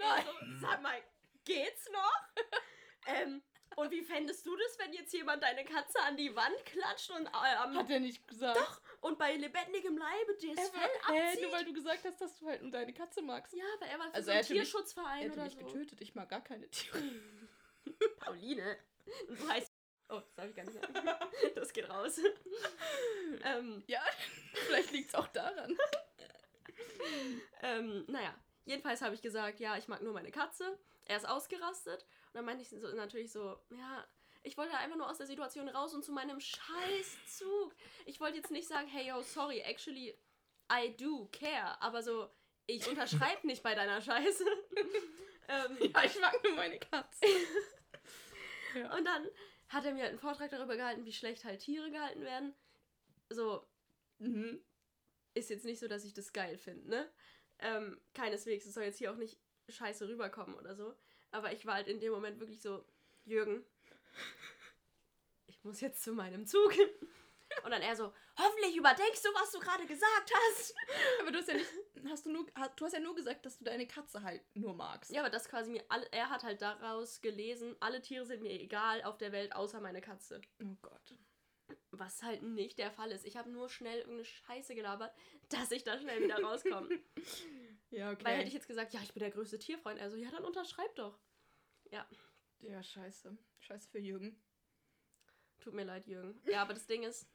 Nein. 0.00 0.24
So, 0.60 0.66
sag 0.66 0.82
mal, 0.82 1.00
geht's 1.44 1.88
noch? 1.90 2.22
ähm, 3.06 3.42
und 3.76 3.90
wie 3.92 4.02
fändest 4.02 4.44
du 4.46 4.56
das, 4.56 4.78
wenn 4.78 4.92
jetzt 4.92 5.12
jemand 5.12 5.42
deine 5.42 5.64
Katze 5.64 6.00
an 6.02 6.16
die 6.16 6.34
Wand 6.34 6.64
klatscht 6.66 7.10
und 7.10 7.26
äh, 7.26 7.54
am 7.56 7.76
Hat 7.76 7.88
er 7.88 8.00
nicht 8.00 8.26
gesagt. 8.26 8.58
Doch, 8.58 8.80
und 9.00 9.18
bei 9.18 9.36
lebendigem 9.36 9.96
Leibe 9.96 10.34
das 10.34 10.44
Er 10.44 10.56
Fell 10.56 10.90
abzieht? 11.26 11.42
nur 11.42 11.52
weil 11.52 11.64
du 11.64 11.72
gesagt 11.72 12.04
hast, 12.04 12.20
dass 12.20 12.36
du 12.38 12.46
halt 12.48 12.62
nur 12.62 12.70
deine 12.72 12.92
Katze 12.92 13.22
magst. 13.22 13.54
Ja, 13.54 13.64
aber 13.76 13.86
er 13.86 13.98
war 14.00 14.06
für 14.08 14.14
Also 14.14 14.26
so 14.26 14.30
einen 14.32 14.40
mich- 14.40 14.48
Tierschutzverein 14.48 15.18
Er 15.18 15.24
hätte 15.28 15.32
oder 15.34 15.44
mich 15.44 15.54
so. 15.54 15.64
getötet. 15.64 16.00
Ich 16.00 16.14
mag 16.14 16.28
gar 16.28 16.42
keine 16.42 16.68
Tiere. 16.68 17.02
Pauline. 18.18 18.76
Du 19.28 19.48
heißt. 19.48 19.72
Oh, 20.10 20.18
das 20.20 20.34
darf 20.34 20.46
ich 20.48 20.56
gar 20.56 20.64
nicht 20.64 20.74
sagen. 20.74 20.94
Das 21.54 21.72
geht 21.72 21.88
raus. 21.88 22.18
ähm, 23.44 23.82
Ja, 23.86 24.02
vielleicht 24.66 24.90
liegt 24.92 25.08
es 25.10 25.14
auch 25.14 25.28
daran. 25.28 25.76
ähm, 27.62 28.04
naja, 28.08 28.34
jedenfalls 28.64 29.02
habe 29.02 29.14
ich 29.14 29.22
gesagt, 29.22 29.60
ja, 29.60 29.76
ich 29.76 29.88
mag 29.88 30.02
nur 30.02 30.12
meine 30.12 30.30
Katze. 30.30 30.78
Er 31.06 31.16
ist 31.16 31.28
ausgerastet. 31.28 32.02
Und 32.28 32.34
dann 32.34 32.44
meinte 32.44 32.62
ich 32.62 32.68
so, 32.68 32.76
natürlich 32.94 33.32
so, 33.32 33.58
ja, 33.70 34.06
Ich 34.42 34.56
wollte 34.56 34.74
einfach 34.78 34.96
nur 34.96 35.08
aus 35.10 35.18
der 35.18 35.26
Situation 35.26 35.68
raus 35.68 35.92
und 35.94 36.02
zu 36.04 36.12
meinem 36.12 36.40
Scheißzug. 36.40 37.74
Ich 38.06 38.20
wollte 38.20 38.38
jetzt 38.38 38.50
nicht 38.50 38.68
sagen, 38.68 38.88
hey, 38.88 39.08
yo, 39.08 39.20
sorry, 39.22 39.60
actually, 39.60 40.16
I 40.72 40.96
do 40.96 41.28
care. 41.32 41.80
Aber 41.82 42.02
so, 42.02 42.30
ich 42.66 42.86
unterschreibe 42.88 43.46
nicht 43.46 43.62
bei 43.62 43.74
deiner 43.74 44.00
Scheiße. 44.00 44.44
ähm, 45.48 45.78
Ja, 45.94 46.04
ich 46.04 46.18
mag 46.20 46.42
nur 46.44 46.54
meine 46.54 46.78
Katze. 46.78 47.26
ja. 48.74 48.96
Und 48.96 49.04
dann 49.04 49.28
hat 49.68 49.84
er 49.84 49.92
mir 49.92 50.00
halt 50.02 50.10
einen 50.10 50.18
Vortrag 50.18 50.50
darüber 50.50 50.76
gehalten, 50.76 51.04
wie 51.04 51.12
schlecht 51.12 51.44
halt 51.44 51.60
Tiere 51.60 51.90
gehalten 51.90 52.22
werden. 52.22 52.54
So, 53.28 53.66
Mhm. 54.18 54.62
ist 55.34 55.48
jetzt 55.50 55.64
nicht 55.64 55.80
so, 55.80 55.88
dass 55.88 56.04
ich 56.04 56.12
das 56.14 56.32
geil 56.32 56.58
finde, 56.58 56.88
ne? 56.90 57.12
Ähm, 57.62 58.00
keineswegs. 58.14 58.66
Es 58.66 58.74
soll 58.74 58.84
jetzt 58.84 58.98
hier 58.98 59.12
auch 59.12 59.16
nicht 59.16 59.38
scheiße 59.68 60.08
rüberkommen 60.08 60.54
oder 60.56 60.74
so. 60.74 60.94
Aber 61.30 61.52
ich 61.52 61.66
war 61.66 61.74
halt 61.74 61.88
in 61.88 62.00
dem 62.00 62.12
Moment 62.12 62.40
wirklich 62.40 62.60
so, 62.60 62.84
Jürgen, 63.24 63.64
ich 65.46 65.62
muss 65.64 65.80
jetzt 65.80 66.02
zu 66.02 66.12
meinem 66.12 66.46
Zug. 66.46 66.72
Und 67.64 67.70
dann 67.72 67.82
er 67.82 67.96
so, 67.96 68.12
hoffentlich 68.38 68.76
überdenkst 68.76 69.22
du, 69.22 69.28
was 69.34 69.50
du 69.52 69.58
gerade 69.58 69.86
gesagt 69.86 70.32
hast. 70.32 70.74
Aber 71.20 71.32
du 71.32 71.38
hast 71.38 71.48
ja 71.48 71.54
nicht, 71.54 71.70
hast 72.08 72.26
du 72.26 72.30
nur, 72.30 72.46
du 72.76 72.84
hast 72.84 72.92
ja 72.92 73.00
nur 73.00 73.14
gesagt, 73.14 73.44
dass 73.44 73.58
du 73.58 73.64
deine 73.64 73.86
Katze 73.86 74.22
halt 74.22 74.42
nur 74.54 74.74
magst. 74.74 75.10
Ja, 75.10 75.20
aber 75.20 75.30
das 75.30 75.48
quasi 75.48 75.70
mir, 75.70 75.84
alle, 75.88 76.06
er 76.12 76.30
hat 76.30 76.44
halt 76.44 76.62
daraus 76.62 77.20
gelesen, 77.20 77.76
alle 77.80 78.00
Tiere 78.00 78.24
sind 78.24 78.42
mir 78.42 78.52
egal 78.52 79.02
auf 79.02 79.18
der 79.18 79.32
Welt, 79.32 79.54
außer 79.54 79.80
meine 79.80 80.00
Katze. 80.00 80.40
Oh 80.62 80.76
Gott. 80.80 81.14
Was 81.92 82.22
halt 82.22 82.42
nicht 82.42 82.78
der 82.78 82.92
Fall 82.92 83.10
ist. 83.10 83.26
Ich 83.26 83.36
habe 83.36 83.50
nur 83.50 83.68
schnell 83.68 83.98
irgendeine 83.98 84.24
Scheiße 84.24 84.74
gelabert, 84.74 85.12
dass 85.48 85.72
ich 85.72 85.82
da 85.82 85.98
schnell 85.98 86.22
wieder 86.22 86.42
rauskomme. 86.42 86.88
Ja, 87.92 88.12
okay. 88.12 88.24
Weil 88.24 88.36
hätte 88.36 88.46
ich 88.46 88.54
jetzt 88.54 88.68
gesagt, 88.68 88.92
ja, 88.92 89.00
ich 89.02 89.12
bin 89.12 89.20
der 89.20 89.32
größte 89.32 89.58
Tierfreund. 89.58 90.00
Also, 90.00 90.16
ja, 90.16 90.30
dann 90.30 90.44
unterschreib 90.44 90.94
doch. 90.94 91.18
ja, 92.60 92.80
scheiße. 92.84 93.36
Scheiße 93.58 93.90
für 93.90 93.98
Jürgen. 93.98 94.40
Tut 95.58 95.74
mir 95.74 95.82
leid, 95.82 96.06
Jürgen. 96.06 96.40
Ja, 96.44 96.62
aber 96.62 96.72
das 96.72 96.86
Ding 96.86 97.02
ist, 97.02 97.26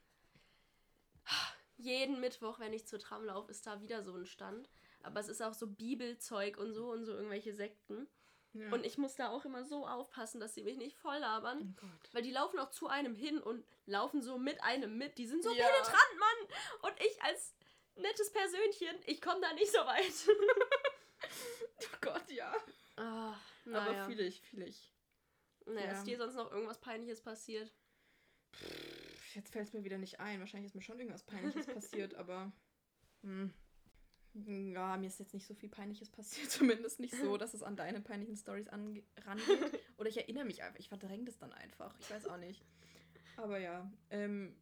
jeden 1.78 2.22
Mittwoch, 2.22 2.60
wenn 2.60 2.74
ich 2.74 2.88
zur 2.88 3.00
Tram 3.00 3.26
laufe, 3.26 3.52
ist 3.52 3.68
da 3.68 3.82
wieder 3.82 4.04
so 4.04 4.16
ein 4.16 4.26
Stand. 4.26 4.70
Aber 5.04 5.20
es 5.20 5.28
ist 5.28 5.42
auch 5.42 5.54
so 5.54 5.68
Bibelzeug 5.68 6.58
und 6.58 6.74
so 6.74 6.92
und 6.92 7.06
so 7.06 7.14
irgendwelche 7.14 7.54
Sekten. 7.54 8.08
Ja. 8.56 8.72
Und 8.72 8.86
ich 8.86 8.98
muss 8.98 9.16
da 9.16 9.30
auch 9.30 9.44
immer 9.46 9.64
so 9.66 9.86
aufpassen, 9.86 10.40
dass 10.40 10.54
sie 10.56 10.64
mich 10.64 10.78
nicht 10.78 10.96
voll 10.98 11.18
labern. 11.18 11.78
oh. 11.82 11.86
Weil 12.14 12.24
die 12.24 12.32
laufen 12.32 12.58
auch 12.60 12.72
zu 12.72 12.88
einem 12.88 13.14
hin 13.14 13.40
und 13.40 13.66
laufen 13.86 14.22
so 14.22 14.38
mit 14.38 14.64
einem 14.64 14.98
mit. 14.98 15.18
Die 15.18 15.28
sind 15.28 15.44
so 15.44 15.52
Ja. 15.54 15.68
penetrant, 15.68 16.20
Mann. 16.20 16.90
Und 16.92 17.00
ich 17.02 17.22
als 17.22 17.54
nettes 17.96 18.32
Persönchen, 18.32 18.96
ich 19.06 19.22
komme 19.22 19.42
da 19.42 19.54
nicht 19.54 19.72
so 19.72 19.80
weit. 19.80 20.06
Oh 21.82 21.98
Gott, 22.02 22.30
ja. 22.30 22.54
Ah, 22.98 23.34
Aber 23.66 23.72
naja. 23.92 24.06
fühle 24.06 24.24
ich, 24.24 24.42
fühle 24.42 24.66
ich. 24.66 24.94
naja, 25.66 25.88
ja. 25.88 25.92
Ist 25.94 26.04
dir 26.06 26.18
sonst 26.18 26.36
noch 26.36 26.52
irgendwas 26.52 26.80
Peinliches 26.80 27.22
passiert? 27.22 27.74
Pff, 28.54 29.36
Jetzt 29.36 29.52
fällt 29.52 29.68
es 29.68 29.74
mir 29.74 29.84
wieder 29.84 29.98
nicht 29.98 30.20
ein. 30.20 30.40
Wahrscheinlich 30.40 30.70
ist 30.70 30.76
mir 30.76 30.82
schon 30.82 30.98
irgendwas 31.00 31.24
Peinliches 31.24 31.66
passiert, 31.68 32.16
aber. 32.16 32.52
Hm. 33.24 33.54
Ja, 34.46 34.98
mir 34.98 35.08
ist 35.08 35.20
jetzt 35.20 35.34
nicht 35.34 35.48
so 35.48 35.54
viel 35.54 35.70
Peinliches 35.70 36.10
passiert. 36.10 36.50
Zumindest 36.52 37.00
nicht 37.00 37.16
so, 37.16 37.38
dass 37.38 37.54
es 37.54 37.64
an 37.64 37.76
deine 37.76 38.02
peinlichen 38.02 38.36
Stories 38.36 38.68
rangeht. 38.72 39.06
Oder 39.98 40.10
ich 40.10 40.18
erinnere 40.18 40.46
mich 40.46 40.62
einfach. 40.62 40.80
Ich 40.80 40.90
verdränge 40.90 41.26
das 41.26 41.38
dann 41.38 41.54
einfach. 41.54 41.98
Ich 42.00 42.12
weiß 42.12 42.28
auch 42.28 42.38
nicht. 42.38 42.62
Aber 43.38 43.58
ja. 43.60 43.90
Ähm, 44.10 44.56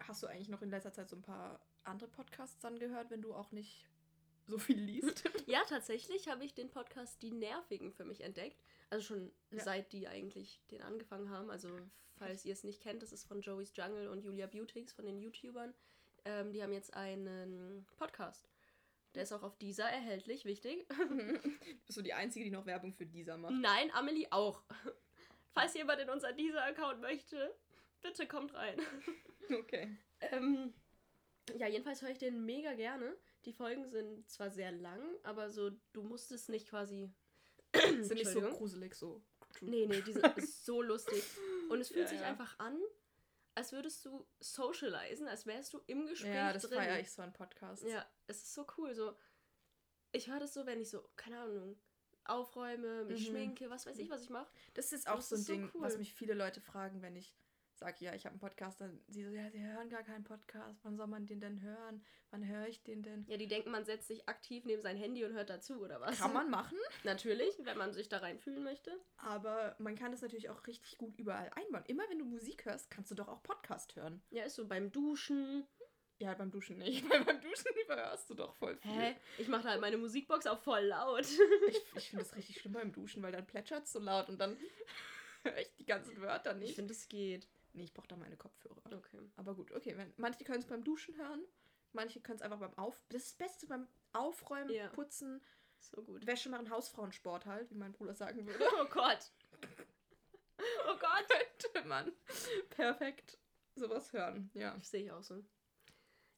hast 0.00 0.22
du 0.22 0.26
eigentlich 0.26 0.48
noch 0.48 0.62
in 0.62 0.70
letzter 0.70 0.92
Zeit 0.92 1.08
so 1.08 1.16
ein 1.16 1.22
paar 1.22 1.60
andere 1.84 2.08
Podcasts 2.08 2.64
angehört, 2.64 3.10
wenn 3.10 3.22
du 3.22 3.34
auch 3.34 3.52
nicht 3.52 3.88
so 4.46 4.58
viel 4.58 4.78
liest? 4.80 5.22
Ja, 5.46 5.62
tatsächlich 5.68 6.28
habe 6.28 6.44
ich 6.44 6.54
den 6.54 6.70
Podcast 6.70 7.22
Die 7.22 7.30
Nervigen 7.30 7.92
für 7.92 8.04
mich 8.04 8.22
entdeckt. 8.22 8.60
Also 8.90 9.04
schon 9.04 9.32
Ja. 9.52 9.62
seit 9.62 9.92
die 9.92 10.08
eigentlich 10.08 10.60
den 10.72 10.82
angefangen 10.82 11.30
haben. 11.30 11.50
Also, 11.50 11.68
falls 12.16 12.44
ihr 12.44 12.52
es 12.52 12.64
nicht 12.64 12.82
kennt, 12.82 13.00
das 13.02 13.12
ist 13.12 13.24
von 13.28 13.40
Joey's 13.42 13.72
Jungle 13.76 14.08
und 14.08 14.24
Julia 14.24 14.48
Beautix, 14.48 14.92
von 14.92 15.06
den 15.06 15.18
YouTubern. 15.20 15.72
Ähm, 16.24 16.52
die 16.52 16.64
haben 16.64 16.72
jetzt 16.72 16.94
einen 16.94 17.86
Podcast. 17.96 18.48
Der 19.16 19.22
ist 19.22 19.32
auch 19.32 19.42
auf 19.42 19.56
dieser 19.56 19.84
erhältlich, 19.84 20.44
wichtig. 20.44 20.86
Bist 21.86 21.96
du 21.96 22.02
die 22.02 22.12
Einzige, 22.12 22.44
die 22.44 22.50
noch 22.50 22.66
Werbung 22.66 22.92
für 22.92 23.06
dieser 23.06 23.38
macht? 23.38 23.54
Nein, 23.54 23.90
Amelie 23.94 24.26
auch. 24.30 24.62
Falls 25.52 25.72
jemand 25.74 26.00
in 26.00 26.10
unser 26.10 26.34
Dieser-Account 26.34 27.00
möchte, 27.00 27.54
bitte 28.02 28.26
kommt 28.28 28.54
rein. 28.54 28.78
Okay. 29.48 29.96
Ähm, 30.32 30.74
ja, 31.56 31.68
jedenfalls 31.68 32.02
höre 32.02 32.10
ich 32.10 32.18
den 32.18 32.44
mega 32.44 32.74
gerne. 32.74 33.16
Die 33.44 33.52
Folgen 33.52 33.86
sind 33.88 34.28
zwar 34.28 34.50
sehr 34.50 34.72
lang, 34.72 35.00
aber 35.22 35.50
so, 35.50 35.70
du 35.92 36.02
musst 36.02 36.32
es 36.32 36.48
nicht 36.48 36.68
quasi. 36.68 37.08
Sind 38.00 38.14
nicht 38.14 38.26
so 38.26 38.40
gruselig 38.40 38.96
so. 38.96 39.22
Nee, 39.60 39.86
nee, 39.86 40.00
die 40.00 40.12
sind 40.14 40.24
so 40.64 40.82
lustig. 40.82 41.22
Und 41.68 41.80
es 41.80 41.90
fühlt 41.90 42.06
Ja, 42.06 42.08
sich 42.08 42.20
ja. 42.22 42.26
einfach 42.26 42.58
an, 42.58 42.76
als 43.56 43.72
würdest 43.72 44.04
du 44.04 44.28
socialisen, 44.40 45.28
als 45.28 45.46
wärst 45.46 45.72
du 45.74 45.80
im 45.86 46.06
Gespräch 46.06 46.32
Ja, 46.34 46.52
das 46.52 46.66
feiere 46.68 47.00
ich 47.00 47.10
so 47.12 47.22
an 47.22 47.32
Podcasts. 47.32 47.84
Ja, 47.86 48.06
es 48.26 48.38
ist 48.42 48.54
so 48.54 48.66
cool. 48.78 48.94
So, 48.94 49.16
ich 50.12 50.28
höre 50.28 50.40
das 50.40 50.54
so, 50.54 50.66
wenn 50.66 50.80
ich 50.80 50.90
so, 50.90 51.08
keine 51.16 51.40
Ahnung, 51.40 51.78
aufräume, 52.24 53.04
mich 53.04 53.20
Mhm. 53.22 53.26
schminke, 53.26 53.70
was 53.70 53.86
weiß 53.86 53.98
ich, 53.98 54.10
was 54.10 54.22
ich 54.22 54.30
mache. 54.30 54.52
Das 54.74 54.92
ist 54.92 55.08
auch 55.08 55.16
Das 55.16 55.28
so 55.28 55.36
ein 55.36 55.38
ist 55.40 55.46
so 55.46 55.54
Ding, 55.54 55.74
cool. 55.74 55.82
was 55.82 55.96
mich 55.98 56.14
viele 56.14 56.34
Leute 56.34 56.60
fragen, 56.60 57.02
wenn 57.02 57.16
ich 57.16 57.36
sage, 57.78 58.04
ja, 58.04 58.14
ich 58.14 58.24
habe 58.24 58.32
einen 58.32 58.40
Podcast, 58.40 58.80
dann 58.80 59.00
sie 59.08 59.24
so, 59.24 59.30
ja, 59.30 59.50
sie 59.50 59.60
hören 59.62 59.88
gar 59.88 60.02
keinen 60.02 60.24
Podcast. 60.24 60.80
Wann 60.84 60.96
soll 60.96 61.06
man 61.06 61.26
den 61.26 61.40
denn 61.40 61.60
hören? 61.62 62.04
Wann 62.30 62.46
höre 62.46 62.66
ich 62.68 62.82
den 62.82 63.02
denn? 63.02 63.24
Ja, 63.28 63.36
die 63.36 63.48
denken, 63.48 63.70
man 63.70 63.84
setzt 63.84 64.08
sich 64.08 64.28
aktiv 64.28 64.64
neben 64.64 64.82
sein 64.82 64.96
Handy 64.96 65.24
und 65.24 65.32
hört 65.34 65.50
dazu, 65.50 65.80
oder 65.82 66.00
was? 66.00 66.18
Kann 66.18 66.32
man 66.32 66.50
machen, 66.50 66.76
Natürlich, 67.04 67.54
wenn 67.60 67.78
man 67.78 67.92
sich 67.92 68.08
da 68.08 68.18
reinfühlen 68.18 68.62
möchte. 68.64 68.92
aber 69.18 69.76
man 69.78 69.94
kann 69.96 70.10
das 70.12 70.22
natürlich 70.22 70.48
auch 70.50 70.66
richtig 70.66 70.98
gut 70.98 71.16
überall 71.18 71.50
einbauen. 71.54 71.84
Immer 71.86 72.02
wenn 72.08 72.18
du 72.18 72.24
Musik 72.24 72.64
hörst, 72.64 72.90
kannst 72.90 73.10
du 73.10 73.14
doch 73.14 73.28
auch 73.28 73.42
Podcast 73.42 73.94
hören. 73.96 74.22
Ja, 74.30 74.44
ist 74.44 74.56
so 74.56 74.66
beim 74.66 74.90
Duschen. 74.92 75.66
Ja, 76.18 76.32
beim 76.32 76.50
Duschen 76.50 76.78
nicht, 76.78 77.04
weil 77.10 77.24
beim 77.24 77.40
Duschen 77.42 77.70
überhörst 77.84 78.30
du 78.30 78.34
doch 78.34 78.54
voll 78.56 78.76
viel. 78.78 78.90
Hä? 78.90 79.16
Ich 79.38 79.48
mache 79.48 79.68
halt 79.68 79.82
meine 79.82 79.98
Musikbox 79.98 80.46
auf 80.46 80.62
voll 80.62 80.80
laut. 80.84 81.20
Ich, 81.68 81.76
ich 81.94 82.08
finde 82.10 82.24
das 82.24 82.34
richtig 82.34 82.58
schlimm 82.58 82.72
beim 82.72 82.90
Duschen, 82.92 83.22
weil 83.22 83.32
dann 83.32 83.46
plätschert 83.46 83.84
es 83.84 83.92
so 83.92 83.98
laut 83.98 84.28
und 84.30 84.38
dann 84.38 84.56
höre 85.42 85.58
ich 85.58 85.74
die 85.76 85.84
ganzen 85.84 86.18
Wörter 86.22 86.52
Ich 86.54 86.58
nicht. 86.58 86.74
finde, 86.74 86.92
es 86.94 87.06
geht. 87.08 87.46
Nee, 87.76 87.84
ich 87.84 87.94
brauche 87.94 88.08
da 88.08 88.16
meine 88.16 88.36
Kopfhörer. 88.36 88.82
Okay. 88.92 89.20
Aber 89.36 89.54
gut, 89.54 89.70
okay. 89.72 89.96
Wenn, 89.96 90.12
manche 90.16 90.44
können 90.44 90.58
es 90.60 90.66
beim 90.66 90.82
Duschen 90.84 91.16
hören, 91.16 91.42
manche 91.92 92.20
können 92.20 92.36
es 92.36 92.42
einfach 92.42 92.58
beim 92.58 92.76
Auf... 92.78 93.04
Das 93.10 93.22
ist 93.22 93.32
das 93.40 93.48
Beste 93.48 93.66
beim 93.66 93.86
Aufräumen, 94.12 94.70
Ja. 94.70 94.88
Putzen, 94.88 95.42
So 95.80 96.02
gut. 96.02 96.26
Wäsche 96.26 96.48
machen, 96.48 96.70
Hausfrauensport 96.70 97.46
halt, 97.46 97.70
wie 97.70 97.74
mein 97.76 97.92
Bruder 97.92 98.14
sagen 98.14 98.46
würde. 98.46 98.64
Oh 98.80 98.86
Gott. 98.90 99.30
Oh 100.88 100.96
Gott. 100.98 101.26
Könnte 101.72 101.88
man 101.88 102.12
perfekt 102.70 103.38
sowas 103.74 104.12
hören. 104.12 104.50
Ja. 104.54 104.74
Das 104.74 104.90
sehe 104.90 105.04
ich 105.04 105.10
auch 105.12 105.22
so. 105.22 105.44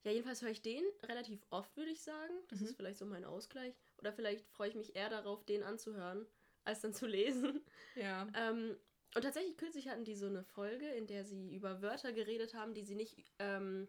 Ja, 0.04 0.10
jedenfalls 0.10 0.42
höre 0.42 0.50
ich 0.50 0.62
den 0.62 0.82
relativ 1.04 1.46
oft, 1.50 1.76
würde 1.76 1.90
ich 1.90 2.00
sagen. 2.02 2.32
Das 2.48 2.60
Mhm. 2.60 2.66
ist 2.66 2.76
vielleicht 2.76 2.98
so 2.98 3.06
mein 3.06 3.24
Ausgleich. 3.24 3.74
Oder 3.98 4.12
vielleicht 4.12 4.44
freue 4.50 4.70
ich 4.70 4.74
mich 4.74 4.96
eher 4.96 5.08
darauf, 5.08 5.44
den 5.44 5.62
anzuhören, 5.62 6.26
als 6.64 6.80
dann 6.80 6.94
zu 6.94 7.06
lesen. 7.06 7.64
Ja. 7.94 8.26
Ähm, 8.34 8.76
und 9.14 9.22
tatsächlich 9.22 9.56
kürzlich 9.56 9.88
hatten 9.88 10.04
die 10.04 10.14
so 10.14 10.26
eine 10.26 10.44
Folge, 10.44 10.88
in 10.90 11.06
der 11.06 11.24
sie 11.24 11.54
über 11.54 11.82
Wörter 11.82 12.12
geredet 12.12 12.54
haben, 12.54 12.74
die 12.74 12.82
sie 12.82 12.94
nicht, 12.94 13.24
ähm, 13.38 13.88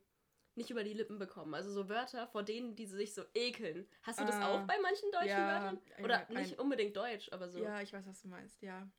nicht 0.55 0.69
über 0.69 0.83
die 0.83 0.93
Lippen 0.93 1.19
bekommen. 1.19 1.53
Also 1.53 1.71
so 1.71 1.89
Wörter, 1.89 2.27
vor 2.27 2.43
denen 2.43 2.75
die 2.75 2.85
sich 2.85 3.13
so 3.13 3.23
ekeln. 3.33 3.87
Hast 4.03 4.19
du 4.19 4.25
das 4.25 4.35
Ah, 4.35 4.47
auch 4.55 4.67
bei 4.67 4.79
manchen 4.81 5.11
deutschen 5.11 5.27
ja, 5.29 5.47
Wörtern? 5.47 5.81
Oder 6.03 6.27
ein- 6.29 6.35
nicht 6.43 6.59
unbedingt 6.59 6.95
deutsch, 6.97 7.31
aber 7.31 7.49
so. 7.49 7.63
Ja, 7.63 7.81
ich 7.81 7.93
weiß, 7.93 8.05
was 8.07 8.21
du 8.21 8.27
meinst, 8.27 8.61
ja. 8.61 8.89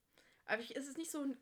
Aber 0.45 0.63
ich, 0.63 0.75
es 0.77 0.89
ist 0.89 0.99
nicht 0.99 1.11
so 1.11 1.21
ein 1.23 1.37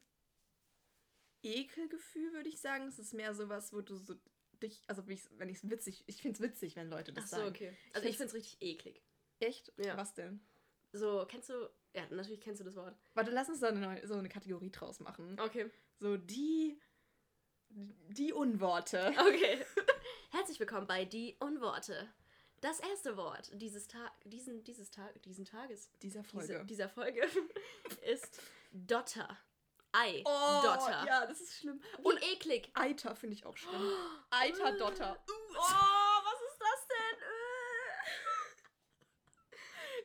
Ekelgefühl, 1.42 2.32
würde 2.32 2.48
ich 2.48 2.60
sagen. 2.60 2.88
Es 2.88 2.98
ist 2.98 3.14
mehr 3.14 3.34
sowas, 3.34 3.72
wo 3.72 3.80
du 3.80 3.96
so 3.96 4.14
dich, 4.62 4.82
also 4.88 5.06
wenn 5.06 5.48
ich 5.48 5.56
es 5.56 5.70
witzig, 5.70 6.04
ich 6.06 6.20
finde 6.22 6.36
es 6.36 6.40
witzig, 6.40 6.76
wenn 6.76 6.88
Leute 6.90 7.12
das 7.12 7.24
Ach 7.24 7.28
so, 7.28 7.36
sagen. 7.36 7.48
okay. 7.50 7.76
Also 7.92 8.08
ich 8.08 8.16
finde 8.16 8.28
es 8.28 8.34
richtig 8.34 8.60
eklig. 8.60 9.02
Echt? 9.40 9.72
Ja. 9.76 9.96
Was 9.96 10.14
denn? 10.14 10.40
So, 10.92 11.24
kennst 11.28 11.48
du, 11.50 11.70
ja, 11.98 12.06
natürlich 12.10 12.40
kennst 12.40 12.60
du 12.60 12.64
das 12.64 12.76
Wort. 12.76 12.94
Warte, 13.14 13.30
lass 13.32 13.48
uns 13.48 13.60
da 13.60 13.68
eine 13.68 13.80
neue, 13.80 14.06
so 14.06 14.14
eine 14.14 14.28
Kategorie 14.28 14.70
draus 14.70 15.00
machen. 15.00 15.38
Okay. 15.40 15.68
So 15.98 16.16
die, 16.16 16.80
die 17.70 18.32
Unworte. 18.32 19.12
Okay. 19.18 19.64
Herzlich 20.30 20.60
willkommen 20.60 20.86
bei 20.86 21.04
Die 21.04 21.36
Unworte. 21.40 22.08
Das 22.60 22.78
erste 22.80 23.16
Wort 23.16 23.50
dieses 23.54 23.88
Tag, 23.88 24.12
diesen, 24.24 24.62
dieses 24.64 24.90
Tag, 24.90 25.20
diesen 25.22 25.44
Tages, 25.44 25.90
Dieser 26.02 26.20
diese, 26.22 26.30
Folge. 26.30 26.64
dieser 26.66 26.88
Folge 26.88 27.20
ist 28.06 28.40
Dotter. 28.72 29.36
Ei. 29.92 30.22
oh, 30.24 30.60
Dotter. 30.62 31.04
ja, 31.06 31.26
das 31.26 31.40
ist 31.40 31.54
schlimm. 31.56 31.80
Wie 31.98 32.02
Und 32.02 32.22
eklig. 32.32 32.70
Eiter 32.74 33.16
finde 33.16 33.34
ich 33.34 33.44
auch 33.46 33.56
schlimm. 33.56 33.90
Eiter 34.30 34.76
Dotter. 34.76 35.18
Oh, 35.26 35.60
was 35.60 36.40
ist 36.52 36.60
das 36.60 36.88
denn? 36.88 37.18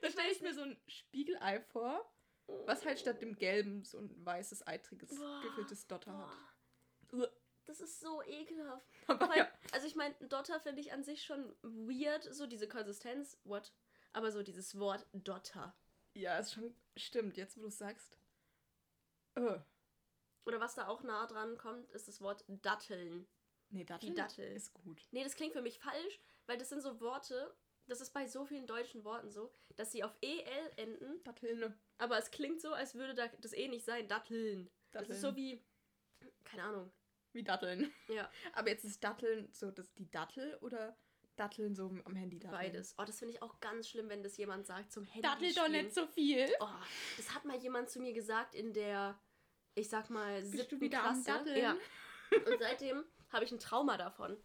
Da 0.02 0.10
stelle 0.24 0.36
ich 0.36 0.42
mir 0.42 0.54
so 0.54 0.62
ein 0.62 0.78
Spiegelei 0.88 1.60
vor, 1.62 2.10
was 2.66 2.86
halt 2.86 3.00
statt 3.00 3.22
dem 3.22 3.36
gelben 3.36 3.84
so 3.84 4.00
ein 4.00 4.26
weißes, 4.26 4.66
eitriges, 4.68 5.16
Boah. 5.16 5.42
gefülltes 5.44 5.88
Dotter 5.88 6.18
hat. 6.18 6.38
Boah. 7.10 7.30
Das 7.66 7.80
ist 7.80 8.02
so 8.02 8.22
ekelhaft. 8.24 8.86
Weil, 9.08 9.38
ja. 9.38 9.52
Also 9.72 9.88
ich 9.88 9.96
meine, 9.96 10.14
Dotter 10.28 10.60
finde 10.60 10.82
ich 10.82 10.92
an 10.92 11.04
sich 11.06 11.24
schon 11.24 11.56
weird, 11.62 12.24
so 12.24 12.46
diese 12.46 12.68
Konsistenz, 12.68 13.40
what? 13.46 13.72
Aber 14.12 14.32
so 14.34 14.44
dieses 14.44 14.78
Wort 14.78 15.08
Dotter. 15.14 15.74
ja, 16.14 16.38
ist 16.40 16.52
schon 16.54 16.76
stimmt, 16.98 17.38
jetzt 17.38 17.56
wo 17.58 17.62
du 17.62 17.68
es 17.68 17.78
sagst. 17.78 18.18
Oh. 19.38 19.60
Oder 20.46 20.60
was 20.60 20.76
da 20.76 20.88
auch 20.88 21.04
nah 21.04 21.26
dran 21.26 21.58
kommt, 21.58 21.90
ist 21.92 22.10
das 22.10 22.20
Wort 22.20 22.44
Datteln. 22.48 23.28
Nee, 23.70 23.86
Dattel, 23.86 24.10
Die 24.10 24.14
Dattel. 24.16 24.46
ist 24.52 24.74
gut. 24.74 25.08
Nee, 25.12 25.24
das 25.24 25.36
klingt 25.36 25.54
für 25.54 25.62
mich 25.62 25.80
falsch, 25.80 26.20
weil 26.46 26.58
das 26.58 26.68
sind 26.68 26.82
so 26.82 27.00
Worte, 27.00 27.56
das 27.88 28.02
ist 28.02 28.14
bei 28.14 28.28
so 28.28 28.46
vielen 28.46 28.68
deutschen 28.68 29.04
Worten 29.04 29.30
so, 29.30 29.52
dass 29.76 29.92
sie 29.92 30.04
auf 30.04 30.16
EL 30.22 30.72
enden, 30.78 31.24
Datteln. 31.24 31.74
aber 31.98 32.18
es 32.18 32.32
klingt 32.32 32.62
so, 32.62 32.74
als 32.74 32.96
würde 32.96 33.14
da 33.14 33.28
das 33.40 33.54
E 33.54 33.68
nicht 33.68 33.86
sein, 33.86 34.08
Datteln. 34.08 34.70
Das 34.92 35.02
Datteln. 35.02 35.16
ist 35.16 35.22
so 35.22 35.36
wie, 35.36 35.62
keine 36.44 36.64
Ahnung. 36.64 36.92
Wie 37.34 37.44
Datteln. 37.44 37.92
Ja, 38.10 38.30
Aber 38.54 38.70
jetzt 38.70 38.86
ist 38.86 39.04
Datteln 39.04 39.50
so 39.52 39.72
das, 39.72 39.92
die 39.96 40.10
Dattel 40.12 40.56
oder 40.62 40.96
Datteln 41.36 41.74
so 41.76 41.86
am 42.06 42.16
Handy 42.16 42.38
Datteln? 42.40 42.60
beides. 42.62 42.94
Oh, 43.00 43.04
das 43.06 43.18
finde 43.18 43.34
ich 43.34 43.42
auch 43.42 43.60
ganz 43.60 43.90
schlimm, 43.90 44.08
wenn 44.10 44.22
das 44.22 44.38
jemand 44.38 44.68
sagt 44.68 44.92
zum 44.92 45.04
Handy 45.06 45.22
Dattel 45.22 45.54
doch 45.56 45.68
nicht 45.68 45.96
so 45.96 46.06
viel. 46.06 46.48
Oh, 46.60 46.68
das 47.18 47.34
hat 47.34 47.44
mal 47.46 47.58
jemand 47.58 47.90
zu 47.90 48.00
mir 48.00 48.14
gesagt 48.14 48.54
in 48.54 48.72
der, 48.72 49.20
ich 49.74 49.90
sag 49.90 50.12
mal, 50.12 50.42
Bist 50.42 50.54
du 50.54 50.58
siebten 50.60 50.82
wieder 50.82 51.04
am 51.04 51.24
Klasse. 51.24 51.46
Datteln? 51.46 51.58
Ja. 51.58 51.76
Und 52.46 52.60
seitdem 52.60 53.04
habe 53.32 53.46
ich 53.46 53.52
ein 53.52 53.60
Trauma 53.60 53.98
davon. 53.98 54.38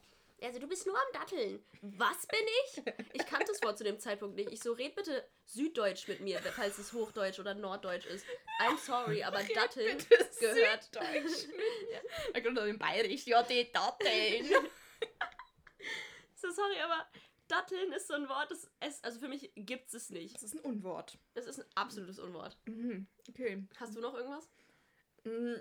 Also, 0.42 0.60
du 0.60 0.68
bist 0.68 0.86
nur 0.86 0.96
am 0.96 1.12
Datteln. 1.12 1.64
Was 1.82 2.26
bin 2.26 2.40
ich? 2.64 2.82
Ich 3.12 3.26
kannte 3.26 3.46
das 3.48 3.62
Wort 3.62 3.78
zu 3.78 3.84
dem 3.84 3.98
Zeitpunkt 3.98 4.36
nicht. 4.36 4.52
Ich 4.52 4.60
so, 4.60 4.72
red 4.72 4.94
bitte 4.94 5.28
Süddeutsch 5.46 6.06
mit 6.08 6.20
mir, 6.20 6.40
falls 6.40 6.78
es 6.78 6.92
Hochdeutsch 6.92 7.38
oder 7.40 7.54
Norddeutsch 7.54 8.06
ist. 8.06 8.24
I'm 8.60 8.78
sorry, 8.78 9.22
aber 9.24 9.42
Datteln 9.42 9.98
Bitte 9.98 10.28
gehört. 10.38 10.84
Süddeutsch. 10.84 11.48
Da 12.32 12.40
kommt 12.40 12.56
doch 12.56 12.66
in 12.66 12.78
Bayerisch, 12.78 13.26
ja, 13.26 13.42
die 13.42 13.70
Datteln. 13.72 14.46
So, 16.40 16.52
sorry, 16.52 16.78
aber 16.78 17.04
Datteln 17.48 17.92
ist 17.92 18.06
so 18.06 18.14
ein 18.14 18.28
Wort, 18.28 18.50
das 18.52 18.70
es, 18.78 19.02
also 19.02 19.18
für 19.18 19.26
mich 19.26 19.50
gibt 19.56 19.92
es 19.92 20.08
nicht. 20.10 20.36
Das 20.36 20.44
ist 20.44 20.54
ein 20.54 20.60
Unwort. 20.60 21.18
Es 21.34 21.46
ist 21.46 21.58
ein 21.58 21.66
absolutes 21.74 22.20
Unwort. 22.20 22.56
Mhm. 22.66 23.08
Okay. 23.28 23.66
Hast 23.76 23.96
du 23.96 24.00
noch 24.00 24.14
irgendwas? 24.14 24.48
Mm, 25.24 25.54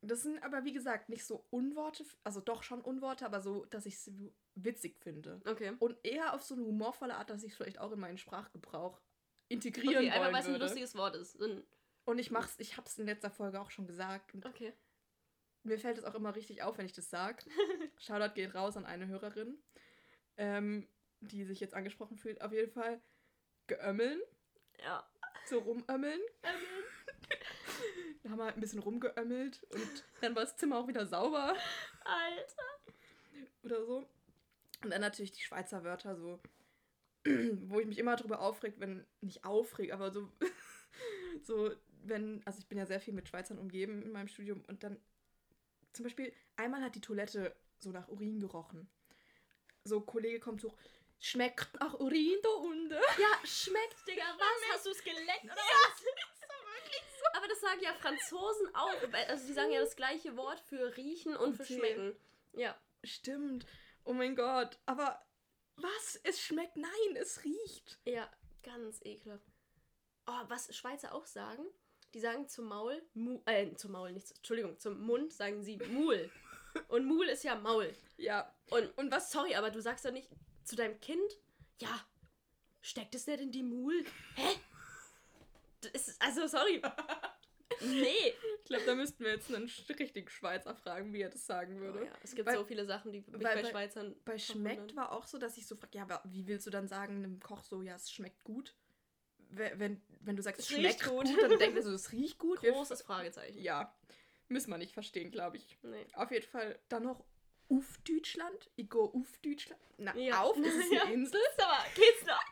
Das 0.00 0.22
sind 0.22 0.42
aber, 0.44 0.64
wie 0.64 0.72
gesagt, 0.72 1.08
nicht 1.08 1.24
so 1.26 1.44
Unworte, 1.50 2.04
also 2.22 2.40
doch 2.40 2.62
schon 2.62 2.80
Unworte, 2.80 3.26
aber 3.26 3.40
so, 3.40 3.64
dass 3.66 3.84
ich 3.84 3.94
es 3.94 4.10
witzig 4.54 4.96
finde. 5.00 5.40
Okay. 5.44 5.72
Und 5.80 5.96
eher 6.04 6.34
auf 6.34 6.42
so 6.42 6.54
eine 6.54 6.64
humorvolle 6.64 7.16
Art, 7.16 7.30
dass 7.30 7.42
ich 7.42 7.50
es 7.52 7.56
vielleicht 7.56 7.80
auch 7.80 7.90
in 7.92 7.98
meinen 7.98 8.18
Sprachgebrauch 8.18 9.00
integrieren 9.48 9.96
Okay, 9.96 10.10
einfach 10.10 10.32
weil 10.32 10.40
es 10.42 10.46
ein 10.48 10.60
lustiges 10.60 10.94
Wort 10.94 11.16
ist. 11.16 11.36
Und 12.04 12.18
ich 12.18 12.30
mach's, 12.30 12.54
ich 12.58 12.76
hab's 12.76 12.98
in 12.98 13.06
letzter 13.06 13.30
Folge 13.30 13.60
auch 13.60 13.70
schon 13.70 13.86
gesagt. 13.86 14.34
Okay. 14.44 14.72
mir 15.64 15.78
fällt 15.78 15.98
es 15.98 16.04
auch 16.04 16.14
immer 16.14 16.34
richtig 16.34 16.62
auf, 16.62 16.78
wenn 16.78 16.86
ich 16.86 16.92
das 16.92 17.10
sag. 17.10 17.44
Shoutout 17.98 18.34
geht 18.34 18.54
raus 18.54 18.76
an 18.76 18.86
eine 18.86 19.08
Hörerin, 19.08 19.58
ähm, 20.36 20.88
die 21.20 21.44
sich 21.44 21.58
jetzt 21.60 21.74
angesprochen 21.74 22.16
fühlt. 22.16 22.40
Auf 22.40 22.52
jeden 22.52 22.70
Fall 22.70 23.02
geömmeln, 23.66 24.20
Ja. 24.82 25.06
so 25.46 25.58
rumömmeln. 25.58 26.20
Da 26.42 26.48
haben 28.28 28.38
wir 28.38 28.44
halt 28.44 28.56
ein 28.56 28.60
bisschen 28.60 28.80
rumgeömmelt 28.80 29.62
und 29.70 30.04
dann 30.20 30.34
war 30.34 30.44
das 30.44 30.56
Zimmer 30.56 30.78
auch 30.78 30.88
wieder 30.88 31.06
sauber 31.06 31.56
Alter. 32.04 32.96
oder 33.62 33.84
so. 33.84 34.08
Und 34.82 34.90
dann 34.90 35.00
natürlich 35.00 35.32
die 35.32 35.42
Schweizer 35.42 35.84
Wörter 35.84 36.16
so, 36.16 36.40
wo 37.24 37.80
ich 37.80 37.86
mich 37.86 37.98
immer 37.98 38.16
drüber 38.16 38.40
aufreg, 38.40 38.74
wenn, 38.78 39.06
nicht 39.20 39.44
aufreg, 39.44 39.92
aber 39.92 40.12
so, 40.12 40.30
so, 41.42 41.72
wenn, 42.04 42.42
also 42.44 42.58
ich 42.58 42.68
bin 42.68 42.78
ja 42.78 42.86
sehr 42.86 43.00
viel 43.00 43.14
mit 43.14 43.28
Schweizern 43.28 43.58
umgeben 43.58 44.02
in 44.02 44.12
meinem 44.12 44.28
Studium 44.28 44.64
und 44.66 44.82
dann 44.82 45.00
zum 45.92 46.04
Beispiel, 46.04 46.32
einmal 46.56 46.82
hat 46.82 46.94
die 46.94 47.00
Toilette 47.00 47.56
so 47.78 47.90
nach 47.90 48.08
Urin 48.08 48.38
gerochen. 48.40 48.88
So, 49.84 50.00
Kollege 50.00 50.38
kommt 50.38 50.60
so, 50.60 50.76
schmeckt 51.18 51.74
nach 51.80 51.94
Urin 51.94 52.38
da 52.42 52.50
unten. 52.50 52.92
Ja, 52.92 53.40
schmeckt, 53.44 54.06
Digga. 54.06 54.22
Was? 54.38 54.74
Hast 54.74 54.86
du 54.86 54.90
es 54.90 55.02
geleckt 55.02 55.44
oder 55.44 55.54
was? 55.54 55.77
Sagen 57.68 57.82
ja 57.82 57.92
Franzosen 57.94 58.74
auch. 58.74 59.12
Also 59.28 59.46
die 59.46 59.52
sagen 59.52 59.70
ja 59.72 59.80
das 59.80 59.94
gleiche 59.96 60.36
Wort 60.36 60.58
für 60.60 60.96
riechen 60.96 61.36
und 61.36 61.54
für 61.56 61.62
Okay. 61.64 61.76
schmecken. 61.76 62.16
Ja. 62.54 62.74
Stimmt. 63.04 63.66
Oh 64.04 64.12
mein 64.14 64.34
Gott. 64.34 64.78
Aber 64.86 65.20
was? 65.76 66.18
Es 66.24 66.40
schmeckt? 66.40 66.76
Nein, 66.76 67.16
es 67.16 67.44
riecht. 67.44 67.98
Ja, 68.06 68.30
ganz 68.62 69.00
ekelhaft. 69.04 69.44
Oh, 70.26 70.40
was 70.48 70.74
Schweizer 70.74 71.14
auch 71.14 71.26
sagen, 71.26 71.64
die 72.14 72.20
sagen 72.20 72.48
zum 72.48 72.66
Maul, 72.66 73.02
mu 73.14 73.40
äh, 73.46 73.74
zum 73.76 73.92
Maul, 73.92 74.12
nicht, 74.12 74.30
Entschuldigung, 74.36 74.78
zum 74.78 74.98
Mund 75.00 75.32
sagen 75.32 75.62
sie 75.62 75.76
Mul. 75.76 76.30
Und 76.88 77.04
Mul 77.06 77.28
ist 77.28 77.44
ja 77.44 77.54
Maul. 77.54 77.94
Ja. 78.16 78.52
Und, 78.70 78.96
Und 78.98 79.10
was? 79.12 79.30
sorry, 79.30 79.54
aber 79.54 79.70
du 79.70 79.80
sagst 79.80 80.04
doch 80.04 80.10
nicht 80.12 80.28
zu 80.64 80.74
deinem 80.74 80.98
Kind, 81.00 81.38
ja, 81.80 82.00
steckt 82.82 83.14
es 83.14 83.26
nicht 83.26 83.40
in 83.40 83.52
die 83.52 83.62
Mul? 83.62 84.04
Hä? 84.36 84.58
Das 85.82 86.08
ist, 86.08 86.22
also, 86.22 86.46
sorry. 86.46 86.82
Nee. 87.80 88.34
Ich 88.58 88.64
glaube, 88.64 88.84
da 88.84 88.94
müssten 88.94 89.24
wir 89.24 89.30
jetzt 89.32 89.52
einen 89.54 89.70
richtigen 89.98 90.28
Schweizer 90.28 90.74
fragen, 90.74 91.12
wie 91.12 91.22
er 91.22 91.30
das 91.30 91.46
sagen 91.46 91.76
Oh, 91.78 91.80
würde. 91.80 92.04
ja, 92.06 92.12
es 92.22 92.34
gibt 92.34 92.46
Weil- 92.46 92.56
so 92.56 92.64
viele 92.64 92.84
Sachen, 92.84 93.12
die 93.12 93.20
mich 93.20 93.42
bei 93.42 93.54
bei- 93.62 93.64
Schweizern 93.64 94.14
Bei 94.24 94.38
schmeckt 94.38 94.94
war 94.96 95.12
auch 95.12 95.26
so, 95.26 95.38
dass 95.38 95.56
ich 95.56 95.66
so 95.66 95.74
frage, 95.76 95.96
ja, 95.98 96.02
aber 96.02 96.20
wie 96.26 96.46
willst 96.46 96.66
du 96.66 96.70
dann 96.70 96.88
sagen 96.88 97.24
einem 97.24 97.40
Koch 97.40 97.62
so, 97.64 97.82
ja, 97.82 97.94
es 97.94 98.10
schmeckt 98.10 98.44
gut? 98.44 98.74
Wenn, 99.50 100.02
wenn, 100.20 100.36
du 100.36 100.42
sagst, 100.42 100.60
es 100.60 100.68
schmeckt 100.68 101.04
gut. 101.04 101.26
gut, 101.26 101.42
dann 101.42 101.58
denkt 101.58 101.76
er 101.76 101.82
so, 101.82 101.90
es 101.92 102.12
riecht 102.12 102.38
gut. 102.38 102.60
Großes 102.60 103.00
Fragezeichen. 103.02 103.58
Ja, 103.62 103.96
müssen 104.48 104.70
wir 104.70 104.76
nicht 104.78 104.92
verstehen, 104.92 105.30
glaube 105.30 105.56
ich. 105.56 105.78
Nee. 105.82 106.06
Auf 106.14 106.30
jeden 106.30 106.46
Fall 106.46 106.78
dann 106.90 107.04
noch 107.04 107.24
Uf 107.70 107.98
Deutschland. 108.06 108.70
Ich 108.76 108.88
go 108.90 109.10
Uf 109.14 109.38
Deutschland. 109.38 109.80
Na, 109.98 110.14
Ja. 110.16 110.42
auf, 110.42 110.56
ist 110.58 110.66
es 110.66 110.84
eine 110.90 110.94
Ja. 110.94 111.02
Insel? 111.04 111.40
Ist 111.50 111.62
aber, 111.62 111.84
geht's 111.94 112.26
noch? 112.26 112.42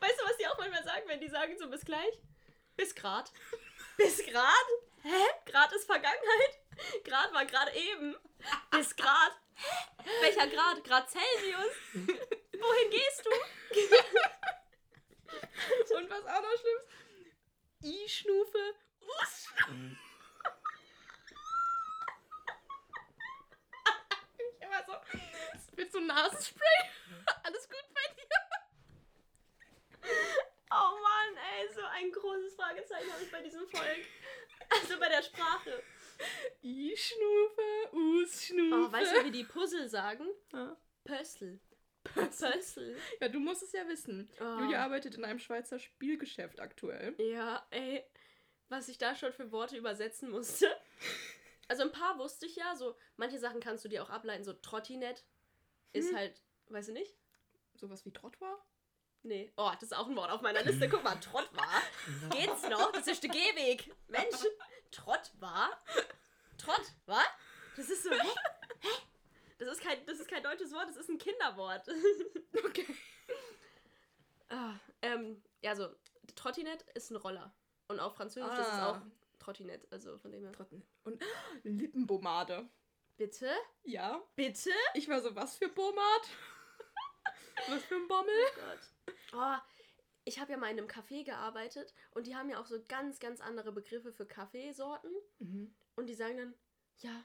Weißt 0.00 0.20
du, 0.20 0.24
was 0.24 0.36
die 0.38 0.46
auch 0.48 0.58
manchmal 0.58 0.82
sagen, 0.84 1.02
wenn 1.06 1.20
die 1.20 1.28
sagen 1.28 1.56
so 1.58 1.68
bis 1.70 1.84
gleich? 1.84 2.20
Bis 2.76 2.94
grad. 2.94 3.32
Bis 3.96 4.24
grad? 4.26 4.66
Hä? 5.02 5.26
Grad 5.46 5.72
ist 5.72 5.86
Vergangenheit? 5.86 6.58
Grad 7.04 7.32
war 7.32 7.44
gerade 7.44 7.72
eben. 7.72 8.16
Bis 8.70 8.94
grad? 8.96 9.32
Hä? 9.54 10.10
Welcher 10.20 10.46
Grad? 10.48 10.82
Grad 10.84 11.08
Celsius? 11.10 11.74
Wohin 11.94 12.90
gehst 12.90 13.24
du? 13.24 13.30
Und 15.96 16.10
was 16.10 16.24
auch 16.26 16.42
noch 16.42 16.58
schlimm 16.58 16.78
ist, 16.78 16.88
I-Schnufe, 17.84 18.74
Us-Schnufe. 19.00 19.96
ich 24.38 24.60
immer 24.62 24.82
so, 24.86 24.94
willst 25.72 25.94
du 25.94 26.00
Nasenspray? 26.00 26.90
Alles 27.42 27.68
gut 27.68 27.84
bei 27.94 28.06
dir? 28.14 28.28
Oh 30.74 30.98
Mann, 31.02 31.36
ey, 31.36 31.68
so 31.74 31.82
ein 31.82 32.10
großes 32.10 32.54
Fragezeichen 32.54 33.12
habe 33.12 33.22
ich 33.22 33.30
bei 33.30 33.42
diesem 33.42 33.66
Volk. 33.68 34.06
Also 34.70 34.98
bei 34.98 35.08
der 35.08 35.22
Sprache. 35.22 35.82
I-Schnufe, 36.62 37.92
Us-Schnufe. 37.92 38.86
Oh, 38.88 38.92
weißt 38.92 39.16
du, 39.16 39.24
wie 39.24 39.30
die 39.30 39.44
Puzzle 39.44 39.88
sagen? 39.88 40.26
Ja. 40.52 40.76
Pössl. 41.04 41.60
Pössl. 42.04 42.52
Pössl. 42.52 42.96
Ja, 43.20 43.28
du 43.28 43.38
musst 43.40 43.62
es 43.62 43.72
ja 43.72 43.86
wissen. 43.88 44.30
Oh. 44.40 44.60
Julia 44.60 44.84
arbeitet 44.84 45.14
in 45.16 45.24
einem 45.24 45.38
Schweizer 45.38 45.78
Spielgeschäft 45.78 46.60
aktuell. 46.60 47.14
Ja, 47.18 47.66
ey, 47.70 48.04
was 48.68 48.88
ich 48.88 48.98
da 48.98 49.14
schon 49.14 49.32
für 49.32 49.52
Worte 49.52 49.76
übersetzen 49.76 50.30
musste. 50.30 50.74
Also 51.68 51.82
ein 51.82 51.92
paar 51.92 52.18
wusste 52.18 52.46
ich 52.46 52.56
ja, 52.56 52.74
so 52.76 52.96
manche 53.16 53.38
Sachen 53.38 53.60
kannst 53.60 53.84
du 53.84 53.88
dir 53.88 54.02
auch 54.02 54.10
ableiten, 54.10 54.44
so 54.44 54.52
Trottinett 54.52 55.24
ist 55.92 56.10
Hm. 56.10 56.16
halt, 56.16 56.42
weiß 56.68 56.88
ich 56.88 56.94
nicht? 56.94 57.14
Sowas 57.74 58.04
wie 58.04 58.12
Trott 58.12 58.40
war? 58.40 58.64
Nee. 59.24 59.52
Oh, 59.56 59.70
das 59.74 59.84
ist 59.84 59.96
auch 59.96 60.08
ein 60.08 60.16
Wort 60.16 60.30
auf 60.30 60.40
meiner 60.42 60.62
Liste. 60.62 60.88
Guck 60.88 61.04
mal, 61.04 61.14
Trott 61.20 61.48
war. 61.54 61.82
Geht's 62.30 62.68
noch? 62.68 62.90
Das 62.92 63.06
ist 63.06 63.22
der 63.22 63.30
Gehweg. 63.30 63.94
Mensch, 64.08 64.36
Trott 64.90 65.30
war. 65.38 65.70
Trott, 66.58 66.82
was? 67.06 67.24
Das 67.76 67.88
ist 67.88 68.02
so, 68.02 68.10
hä? 68.10 68.28
Hä? 68.80 68.88
Das 69.58 69.68
ist 69.68 69.80
kein, 69.80 70.04
das 70.06 70.18
ist 70.18 70.28
kein 70.28 70.42
deutsches 70.42 70.72
Wort, 70.72 70.88
das 70.88 70.96
ist 70.96 71.08
ein 71.08 71.18
Kinderwort. 71.18 71.86
Okay. 72.64 72.86
Ah, 74.48 74.74
ähm, 75.02 75.42
ja, 75.62 75.74
so, 75.76 75.88
Trottinett 76.34 76.82
ist 76.94 77.10
ein 77.10 77.16
Roller. 77.16 77.54
Und 77.88 78.00
auf 78.00 78.14
Französisch 78.16 78.52
ist 78.52 78.58
es 78.66 78.72
Ah. 78.74 78.90
auch 78.90 79.00
Trottinett, 79.38 79.86
also 79.90 80.18
von 80.18 80.30
dem 80.32 80.42
her. 80.42 80.52
Trotten. 80.52 80.82
Und 81.04 81.22
Lippenbomade. 81.62 82.68
Bitte? 83.16 83.50
Ja. 83.84 84.22
Bitte? 84.36 84.70
Ich 84.94 85.08
war 85.08 85.20
so, 85.20 85.34
was 85.34 85.56
für 85.56 85.68
Bomad? 85.68 86.22
was 87.68 87.82
für 87.84 87.94
ein 87.96 88.08
Bommel? 88.08 88.34
Gott. 88.54 88.78
Oh, 89.32 89.56
ich 90.24 90.38
habe 90.38 90.52
ja 90.52 90.58
mal 90.58 90.70
in 90.70 90.78
einem 90.78 90.88
Café 90.88 91.24
gearbeitet 91.24 91.94
und 92.12 92.26
die 92.26 92.36
haben 92.36 92.48
ja 92.48 92.60
auch 92.60 92.66
so 92.66 92.82
ganz, 92.88 93.18
ganz 93.18 93.40
andere 93.40 93.72
Begriffe 93.72 94.12
für 94.12 94.26
Kaffeesorten. 94.26 95.10
Mhm. 95.38 95.74
Und 95.96 96.06
die 96.06 96.14
sagen 96.14 96.36
dann, 96.36 96.54
ja, 96.98 97.24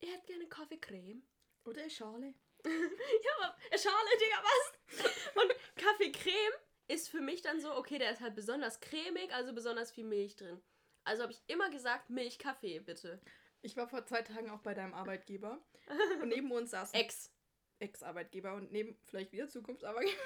ihr 0.00 0.12
hättet 0.12 0.26
gerne 0.26 0.48
Kaffeecreme. 0.48 1.22
Oder 1.64 1.88
Schale. 1.90 2.34
Ja, 2.64 3.32
aber 3.38 3.78
Schale, 3.78 4.18
Digga, 4.20 4.42
was? 4.42 5.42
Und 5.42 5.54
Kaffeecreme 5.76 6.52
ist 6.88 7.08
für 7.08 7.20
mich 7.20 7.40
dann 7.40 7.60
so, 7.60 7.74
okay, 7.74 7.98
der 7.98 8.12
ist 8.12 8.20
halt 8.20 8.34
besonders 8.34 8.80
cremig, 8.80 9.32
also 9.32 9.54
besonders 9.54 9.90
viel 9.92 10.04
Milch 10.04 10.36
drin. 10.36 10.60
Also 11.04 11.22
habe 11.22 11.32
ich 11.32 11.42
immer 11.46 11.70
gesagt, 11.70 12.10
Milchkaffee, 12.10 12.80
bitte. 12.80 13.20
Ich 13.62 13.76
war 13.76 13.88
vor 13.88 14.04
zwei 14.04 14.22
Tagen 14.22 14.50
auch 14.50 14.60
bei 14.60 14.74
deinem 14.74 14.94
Arbeitgeber. 14.94 15.58
Und 16.22 16.28
neben 16.28 16.50
uns 16.50 16.70
saß 16.70 16.92
Ex. 16.92 17.32
Ex-Arbeitgeber 17.80 18.54
und 18.54 18.72
neben, 18.72 18.96
vielleicht 19.06 19.32
wieder 19.32 19.48
Zukunftsarbeitgeber. 19.48 20.20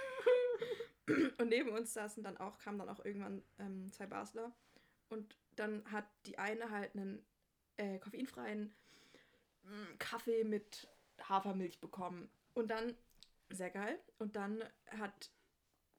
und 1.39 1.49
neben 1.49 1.71
uns 1.71 1.95
saßen 1.95 2.23
dann 2.23 2.37
auch, 2.37 2.59
kamen 2.59 2.79
dann 2.79 2.89
auch 2.89 3.05
irgendwann 3.05 3.43
ähm, 3.59 3.91
zwei 3.93 4.07
Basler. 4.07 4.53
Und 5.09 5.37
dann 5.57 5.85
hat 5.91 6.07
die 6.27 6.39
eine 6.39 6.71
halt 6.71 6.95
einen 6.95 7.25
äh, 7.77 7.99
koffeinfreien 7.99 8.75
mm, 9.63 9.99
Kaffee 9.99 10.45
mit 10.45 10.89
Hafermilch 11.23 11.81
bekommen. 11.81 12.31
Und 12.55 12.71
dann, 12.71 12.97
sehr 13.51 13.71
geil, 13.71 13.99
und 14.19 14.37
dann 14.37 14.65
hat 14.99 15.31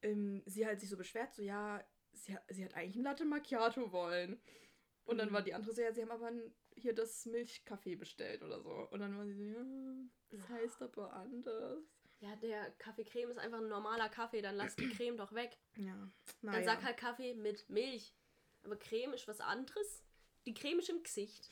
ähm, 0.01 0.41
sie 0.45 0.65
halt 0.65 0.79
sich 0.79 0.89
so 0.89 0.97
beschwert, 0.97 1.33
so 1.33 1.41
ja, 1.41 1.83
sie, 2.13 2.37
sie 2.49 2.65
hat 2.65 2.75
eigentlich 2.75 2.95
ein 2.95 3.03
Latte 3.03 3.25
Macchiato 3.25 3.91
wollen. 3.91 4.39
Und 5.05 5.17
dann 5.19 5.29
Mhm. 5.29 5.33
war 5.33 5.41
die 5.41 5.53
andere 5.53 5.71
so, 5.73 5.81
ja, 5.81 5.93
sie 5.93 6.01
haben 6.01 6.11
aber 6.11 6.31
hier 6.75 6.93
das 6.93 7.25
Milchkaffee 7.25 7.95
bestellt 7.95 8.41
oder 8.43 8.59
so. 8.61 8.71
Und 8.91 8.99
dann 8.99 9.17
war 9.17 9.25
sie 9.25 9.35
so, 9.35 9.43
ja, 9.43 9.65
das 10.31 10.49
heißt 10.49 10.81
aber 10.81 11.13
anders. 11.13 11.83
Ja, 12.21 12.35
der 12.37 12.71
Kaffee-Creme 12.71 13.31
ist 13.31 13.37
einfach 13.37 13.59
ein 13.59 13.67
normaler 13.67 14.09
Kaffee, 14.09 14.41
dann 14.41 14.55
lass 14.55 14.75
die 14.75 14.89
Creme 14.89 15.17
doch 15.17 15.33
weg. 15.33 15.57
Ja, 15.77 15.93
Dann 15.93 16.11
naja. 16.41 16.63
sag 16.63 16.83
halt 16.83 16.97
Kaffee 16.97 17.33
mit 17.35 17.69
Milch. 17.69 18.15
Aber 18.63 18.77
Creme 18.77 19.13
ist 19.13 19.27
was 19.27 19.41
anderes. 19.41 20.03
Die 20.45 20.53
Creme 20.53 20.79
ist 20.79 20.89
im 20.89 21.03
Gesicht. 21.03 21.49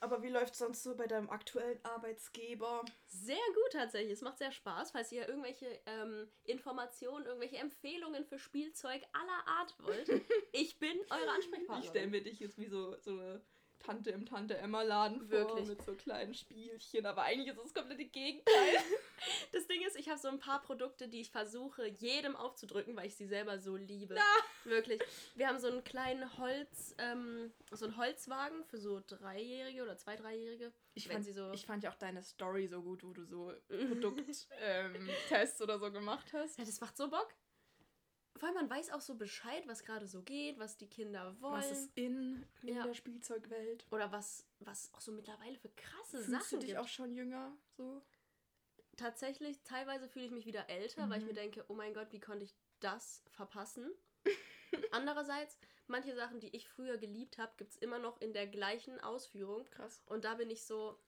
Aber 0.00 0.22
wie 0.22 0.28
läuft 0.28 0.54
sonst 0.54 0.82
so 0.82 0.94
bei 0.94 1.06
deinem 1.06 1.30
aktuellen 1.30 1.78
Arbeitsgeber? 1.84 2.84
Sehr 3.06 3.34
gut 3.34 3.72
tatsächlich. 3.72 4.12
Es 4.12 4.20
macht 4.20 4.38
sehr 4.38 4.52
Spaß. 4.52 4.90
Falls 4.90 5.10
ihr 5.10 5.26
irgendwelche 5.26 5.66
ähm, 5.86 6.28
Informationen, 6.44 7.24
irgendwelche 7.24 7.56
Empfehlungen 7.56 8.24
für 8.24 8.38
Spielzeug 8.38 9.02
aller 9.12 9.48
Art 9.58 9.74
wollt, 9.78 10.08
ich 10.52 10.78
bin 10.78 10.98
eure 11.10 11.30
Ansprechpartnerin. 11.30 11.82
Ich 11.82 11.88
stelle 11.88 12.06
mir 12.08 12.22
dich 12.22 12.40
jetzt 12.40 12.58
wie 12.58 12.66
so, 12.66 12.96
so 13.00 13.12
eine 13.12 13.40
Tante 13.86 14.10
im 14.10 14.26
Tante-Emma-Laden 14.26 15.20
vor. 15.20 15.28
Wirklich. 15.30 15.68
Mit 15.68 15.82
so 15.82 15.94
kleinen 15.94 16.34
Spielchen. 16.34 17.06
Aber 17.06 17.22
eigentlich 17.22 17.48
ist 17.48 17.56
es 17.58 17.62
das 17.64 17.74
komplette 17.74 18.04
Gegenteil. 18.06 18.54
Das 19.52 19.66
Ding 19.66 19.80
ist, 19.86 19.96
ich 19.96 20.08
habe 20.10 20.18
so 20.18 20.28
ein 20.28 20.38
paar 20.38 20.60
Produkte, 20.60 21.08
die 21.08 21.20
ich 21.22 21.30
versuche, 21.30 21.86
jedem 21.86 22.36
aufzudrücken, 22.36 22.94
weil 22.96 23.06
ich 23.06 23.14
sie 23.16 23.26
selber 23.26 23.58
so 23.58 23.74
liebe. 23.76 24.14
Wirklich. 24.64 25.00
Wir 25.34 25.48
haben 25.48 25.58
so 25.58 25.68
einen 25.68 25.82
kleinen 25.84 26.36
Holz, 26.36 26.94
ähm, 26.98 27.50
so 27.72 27.86
einen 27.86 27.96
Holzwagen 27.96 28.62
für 28.64 28.76
so 28.78 29.00
Dreijährige 29.06 29.82
oder 29.82 29.96
zwei, 29.96 30.16
Dreijährige. 30.16 30.70
Ich 30.94 31.08
fand, 31.08 31.24
sie 31.24 31.32
so- 31.32 31.50
ich 31.52 31.64
fand 31.64 31.82
ja 31.82 31.90
auch 31.90 31.96
deine 31.96 32.22
Story 32.22 32.66
so 32.66 32.82
gut, 32.82 33.02
wo 33.04 33.12
du 33.14 33.24
so 33.24 33.52
Produkttests 33.68 34.48
ähm, 34.60 35.08
Tests 35.28 35.62
oder 35.62 35.78
so 35.78 35.90
gemacht 35.90 36.30
hast. 36.34 36.58
Ja, 36.58 36.64
das 36.64 36.80
macht 36.80 36.96
so 36.96 37.08
Bock. 37.08 37.32
Vor 38.38 38.48
allem, 38.48 38.56
man 38.56 38.70
weiß 38.70 38.90
auch 38.90 39.00
so 39.00 39.14
Bescheid, 39.14 39.66
was 39.66 39.82
gerade 39.84 40.06
so 40.06 40.22
geht, 40.22 40.58
was 40.58 40.76
die 40.76 40.88
Kinder 40.88 41.34
wollen. 41.40 41.54
Was 41.54 41.70
ist 41.70 41.90
in, 41.96 42.44
in 42.62 42.74
Ja. 42.76 42.82
der 42.82 42.94
Spielzeugwelt? 42.94 43.86
oder 43.90 44.12
was, 44.12 44.46
was 44.60 44.92
auch 44.94 45.00
so 45.00 45.12
mittlerweile 45.12 45.56
für 45.58 45.70
krasse 45.70 46.18
Fühlst 46.22 46.28
du 46.28 46.32
Sachen 46.32 46.60
dich 46.60 46.68
gibt. 46.70 46.80
auch 46.80 46.88
schon 46.88 47.12
jünger? 47.14 47.56
So? 47.76 48.02
Tatsächlich, 48.96 49.62
teilweise 49.62 50.08
fühle 50.08 50.24
ich 50.26 50.30
mich 50.30 50.46
wieder 50.46 50.68
älter, 50.70 51.08
weil 51.10 51.18
ich 51.18 51.24
Mhm. 51.24 51.28
mir 51.28 51.34
denke, 51.34 51.64
oh 51.68 51.74
mein 51.74 51.92
Gott, 51.94 52.12
wie 52.12 52.20
konnte 52.20 52.44
ich 52.44 52.54
das 52.80 53.22
verpassen? 53.30 53.90
Andererseits, 54.90 55.58
manche 55.86 56.14
Sachen, 56.14 56.40
die 56.40 56.54
ich 56.56 56.68
früher 56.68 56.96
geliebt 56.98 57.38
habe, 57.38 57.52
gibt 57.56 57.72
es 57.72 57.76
immer 57.78 57.98
noch 57.98 58.20
in 58.20 58.32
der 58.32 58.46
gleichen 58.46 58.98
Ausführung. 59.00 59.64
Krass. 59.70 60.02
Und 60.06 60.24
da 60.24 60.34
bin 60.34 60.50
ich 60.50 60.64
so, 60.64 60.98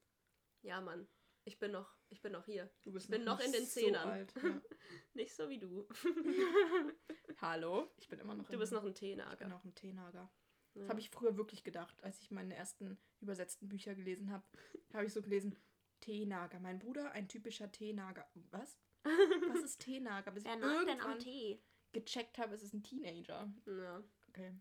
ja 0.63 0.81
Mann, 0.81 1.09
ich 1.49 1.59
bin 1.59 1.73
noch, 1.73 1.97
ich 2.11 2.21
bin 2.21 2.33
noch 2.33 2.45
hier. 2.45 2.71
Du 2.83 2.93
bist 2.93 3.07
Ich 3.07 3.11
bin 3.11 3.25
noch 3.25 3.39
nicht 3.39 3.47
in 3.47 3.53
den 3.53 3.65
so 3.65 3.81
Zehnern. 3.81 4.09
alt, 4.09 4.35
ja. 4.43 4.61
Nicht 5.15 5.35
so 5.35 5.49
wie 5.49 5.59
du. 5.59 5.89
Hallo? 7.41 7.91
Ich 7.97 8.09
bin 8.09 8.19
immer 8.21 8.35
noch 8.35 8.49
Du 8.49 8.59
bist 8.59 8.73
noch 8.73 8.83
ein 8.83 8.89
Ich 8.89 9.01
bin 9.01 9.17
Teenager. 9.19 9.49
noch 9.49 9.65
ein 9.65 9.75
Teenager. 9.75 10.31
Das 10.75 10.83
Ja. 10.85 10.89
habe 10.91 11.01
ich 11.01 11.11
früher 11.11 11.37
wirklich 11.37 11.65
gedacht, 11.65 12.03
als 12.05 12.21
ich 12.21 12.31
meine 12.31 12.55
ersten 12.55 12.99
übersetzten 13.21 13.69
Bücher 13.69 13.95
gelesen 13.95 14.31
habe. 14.31 14.45
Habe 14.93 15.07
ich 15.07 15.13
so 15.13 15.23
gelesen, 15.23 15.57
Teenager. 16.01 16.61
Mein 16.61 16.79
Bruder, 16.79 17.11
ein 17.13 17.29
typischer 17.29 17.73
Teenager. 17.73 18.29
Was? 18.51 18.79
Was 19.05 19.63
ist 19.63 19.81
Teenager? 19.81 20.31
Bis 20.31 20.45
ich 20.45 20.51
irgendwann 20.51 21.19
Tee? 21.19 21.63
gecheckt 21.93 22.37
habe, 22.39 22.55
es 22.55 22.63
ist 22.63 22.75
ein 22.75 22.83
Teenager. 22.83 23.51
Ja. 23.67 24.03
Okay. 24.29 24.55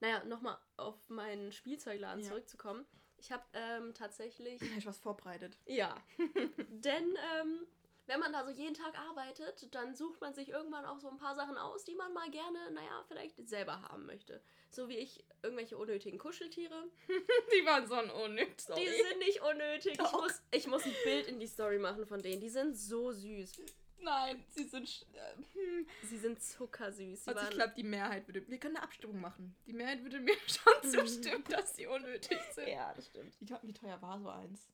Naja, 0.00 0.22
nochmal 0.24 0.58
auf 0.76 1.08
meinen 1.08 1.50
Spielzeugladen 1.52 2.22
Ja. 2.22 2.28
zurückzukommen. 2.28 2.86
Ich 3.18 3.32
habe 3.32 3.44
ähm, 3.52 3.94
tatsächlich. 3.94 4.60
Ich 4.62 4.86
was 4.86 4.98
vorbereitet. 4.98 5.56
Ja. 5.66 5.96
Denn 6.70 7.16
ähm, 7.40 7.66
wenn 8.08 8.20
man 8.20 8.32
da 8.32 8.44
so 8.44 8.50
jeden 8.50 8.74
Tag 8.74 8.98
arbeitet, 8.98 9.68
dann 9.74 9.94
sucht 9.94 10.20
man 10.22 10.32
sich 10.32 10.48
irgendwann 10.48 10.86
auch 10.86 10.98
so 10.98 11.08
ein 11.08 11.18
paar 11.18 11.34
Sachen 11.34 11.58
aus, 11.58 11.84
die 11.84 11.94
man 11.94 12.12
mal 12.14 12.30
gerne, 12.30 12.70
naja, 12.70 13.04
vielleicht 13.06 13.36
selber 13.46 13.82
haben 13.82 14.06
möchte. 14.06 14.40
So 14.70 14.88
wie 14.88 14.96
ich 14.96 15.24
irgendwelche 15.42 15.76
unnötigen 15.76 16.18
Kuscheltiere. 16.18 16.84
Die 17.08 17.66
waren 17.66 17.86
so 17.86 17.94
ein 17.94 18.10
unnütz. 18.10 18.66
Die 18.66 18.86
sind 18.86 19.18
nicht 19.18 19.42
unnötig. 19.42 19.92
Ich 19.92 20.12
muss, 20.12 20.42
ich 20.50 20.66
muss 20.66 20.84
ein 20.84 20.94
Bild 21.04 21.28
in 21.28 21.38
die 21.38 21.46
Story 21.46 21.78
machen 21.78 22.06
von 22.06 22.22
denen. 22.22 22.40
Die 22.40 22.48
sind 22.48 22.76
so 22.76 23.12
süß. 23.12 23.52
Nein, 24.00 24.44
sie 24.50 24.64
sind. 24.64 24.86
sch- 24.86 25.04
äh, 25.14 25.36
hm. 25.54 25.86
Sie 26.02 26.18
sind 26.18 26.42
zuckersüß. 26.42 27.24
Sie 27.24 27.30
Also 27.30 27.42
ich 27.44 27.50
glaube, 27.50 27.74
die 27.76 27.82
Mehrheit 27.82 28.26
würde. 28.28 28.46
Wir 28.48 28.58
können 28.58 28.76
eine 28.76 28.84
Abstimmung 28.84 29.20
machen. 29.20 29.56
Die 29.66 29.72
Mehrheit 29.72 30.02
würde 30.02 30.20
mir 30.20 30.34
schon 30.46 30.90
zustimmen, 30.90 31.44
dass 31.50 31.74
sie 31.76 31.86
unnötig 31.86 32.38
sind. 32.54 32.68
ja, 32.68 32.92
das 32.94 33.06
stimmt. 33.06 33.34
Wie, 33.40 33.44
teuer- 33.46 33.60
wie 33.62 33.72
teuer 33.74 34.00
war 34.00 34.18
so 34.20 34.28
eins? 34.28 34.68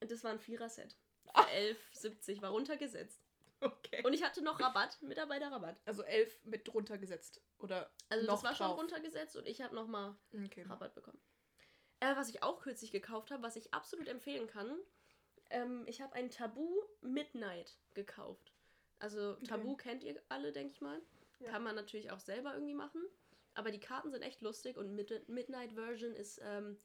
Das 0.00 0.22
war 0.24 0.30
ein 0.32 0.38
Vierer-Set. 0.38 0.96
Ah. 1.32 1.42
Für 1.92 2.08
11,70 2.08 2.42
war 2.42 2.50
runtergesetzt. 2.50 3.20
Okay. 3.60 4.02
Und 4.04 4.12
ich 4.12 4.22
hatte 4.22 4.42
noch 4.42 4.60
Rabatt, 4.60 5.00
Mitarbeiterrabatt. 5.00 5.80
Also 5.86 6.02
elf 6.02 6.38
mit 6.44 6.68
drunter 6.68 6.98
gesetzt. 6.98 7.40
Oder 7.58 7.90
Also 8.10 8.26
noch 8.26 8.34
das 8.34 8.42
war 8.44 8.54
schon 8.54 8.66
drauf. 8.66 8.78
runtergesetzt 8.78 9.34
und 9.36 9.46
ich 9.48 9.62
habe 9.62 9.74
nochmal 9.74 10.14
Okay. 10.44 10.62
Rabatt 10.68 10.94
bekommen. 10.94 11.18
Äh, 12.00 12.14
was 12.16 12.28
ich 12.28 12.42
auch 12.42 12.60
kürzlich 12.60 12.92
gekauft 12.92 13.30
habe, 13.30 13.42
was 13.42 13.56
ich 13.56 13.72
absolut 13.72 14.08
empfehlen 14.08 14.46
kann, 14.46 14.76
ähm, 15.48 15.84
ich 15.86 16.02
habe 16.02 16.12
ein 16.14 16.28
Tabu 16.30 16.68
Midnight 17.00 17.78
gekauft. 17.94 18.52
Also 18.98 19.34
Tabu 19.46 19.76
kennt 19.76 20.04
ihr 20.04 20.20
alle, 20.28 20.52
denke 20.52 20.72
ich 20.72 20.80
mal. 20.80 21.00
Ja. 21.40 21.50
Kann 21.50 21.62
man 21.62 21.74
natürlich 21.74 22.10
auch 22.10 22.20
selber 22.20 22.54
irgendwie 22.54 22.74
machen. 22.74 23.02
Aber 23.54 23.70
die 23.70 23.80
Karten 23.80 24.10
sind 24.10 24.22
echt 24.22 24.42
lustig 24.42 24.76
und 24.76 24.94
Mid 24.94 25.28
Midnight 25.28 25.72
Version 25.72 26.14
ist 26.14 26.40
ähm, 26.42 26.78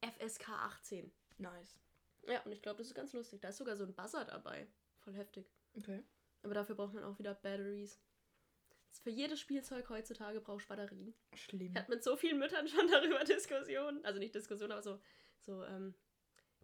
FSK 0.00 0.48
18. 0.48 1.12
Nice. 1.38 1.80
Ja, 2.26 2.40
und 2.42 2.52
ich 2.52 2.62
glaube, 2.62 2.78
das 2.78 2.88
ist 2.88 2.94
ganz 2.94 3.12
lustig. 3.12 3.40
Da 3.40 3.48
ist 3.48 3.58
sogar 3.58 3.76
so 3.76 3.84
ein 3.84 3.94
Buzzer 3.94 4.24
dabei. 4.24 4.66
Voll 4.98 5.14
heftig. 5.14 5.50
Okay. 5.76 6.02
Aber 6.42 6.54
dafür 6.54 6.74
braucht 6.74 6.94
man 6.94 7.04
auch 7.04 7.18
wieder 7.18 7.34
Batteries. 7.34 8.00
Für 9.02 9.10
jedes 9.10 9.40
Spielzeug 9.40 9.88
heutzutage 9.88 10.40
brauchst 10.40 10.66
du 10.66 10.68
Batterien. 10.68 11.14
Schlimm. 11.34 11.70
Ich 11.70 11.76
hatte 11.76 11.90
mit 11.90 12.02
so 12.02 12.16
vielen 12.16 12.38
Müttern 12.38 12.68
schon 12.68 12.86
darüber 12.90 13.24
Diskussionen. 13.24 14.04
Also 14.04 14.18
nicht 14.18 14.34
Diskussionen, 14.34 14.72
aber 14.72 14.82
so, 14.82 15.00
so 15.40 15.64
ähm, 15.64 15.94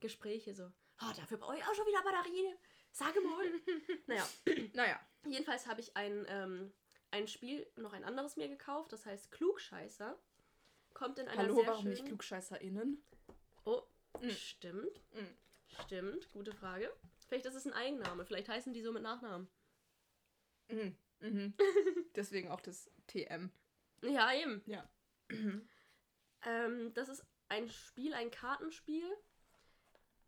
Gespräche. 0.01 0.55
So, 0.55 0.65
oh, 0.65 1.13
dafür 1.17 1.39
brauche 1.39 1.57
ich 1.57 1.63
auch 1.65 1.75
schon 1.75 1.87
wieder 1.87 2.03
Batterien. 2.03 2.57
Sage 2.97 3.21
mal. 3.21 3.45
naja, 4.07 4.27
Naja. 4.73 5.01
jedenfalls 5.27 5.67
habe 5.67 5.83
ich 5.83 5.95
ein, 5.99 6.25
ähm, 6.31 6.73
ein 7.11 7.29
Spiel, 7.29 7.71
noch 7.77 7.93
ein 7.93 8.05
anderes 8.05 8.37
mir 8.37 8.49
gekauft. 8.49 8.91
Das 8.91 9.05
heißt 9.05 9.31
Klugscheißer. 9.33 10.19
Kommt 10.95 11.19
in 11.19 11.29
einer 11.29 11.43
Hallo, 11.43 11.57
sehr 11.57 11.67
warum 11.67 11.83
schönen... 11.83 11.93
nicht 11.95 12.07
KlugscheißerInnen? 12.07 13.03
Oh, 13.67 13.83
Mm. 14.23 14.31
stimmt. 14.31 14.97
Mm. 15.13 15.83
Stimmt, 15.83 16.33
gute 16.33 16.53
Frage. 16.53 16.91
Vielleicht 17.29 17.45
ist 17.45 17.55
es 17.55 17.67
ein 17.67 17.75
Eigenname. 17.75 18.25
Vielleicht 18.25 18.49
heißen 18.49 18.73
die 18.73 18.81
so 18.81 18.93
mit 18.93 19.03
Nachnamen. 19.03 19.47
Mhm. 20.71 20.97
Mhm. 21.21 21.53
Deswegen 22.17 22.51
auch 22.51 22.63
das 22.63 22.91
TM. 23.09 23.51
Ja, 24.01 24.33
eben. 24.33 24.63
Ja. 24.65 24.89
Ähm, 26.47 26.95
das 26.95 27.11
ist 27.11 27.27
ein 27.51 27.69
Spiel, 27.69 28.15
ein 28.15 28.31
Kartenspiel. 28.31 29.05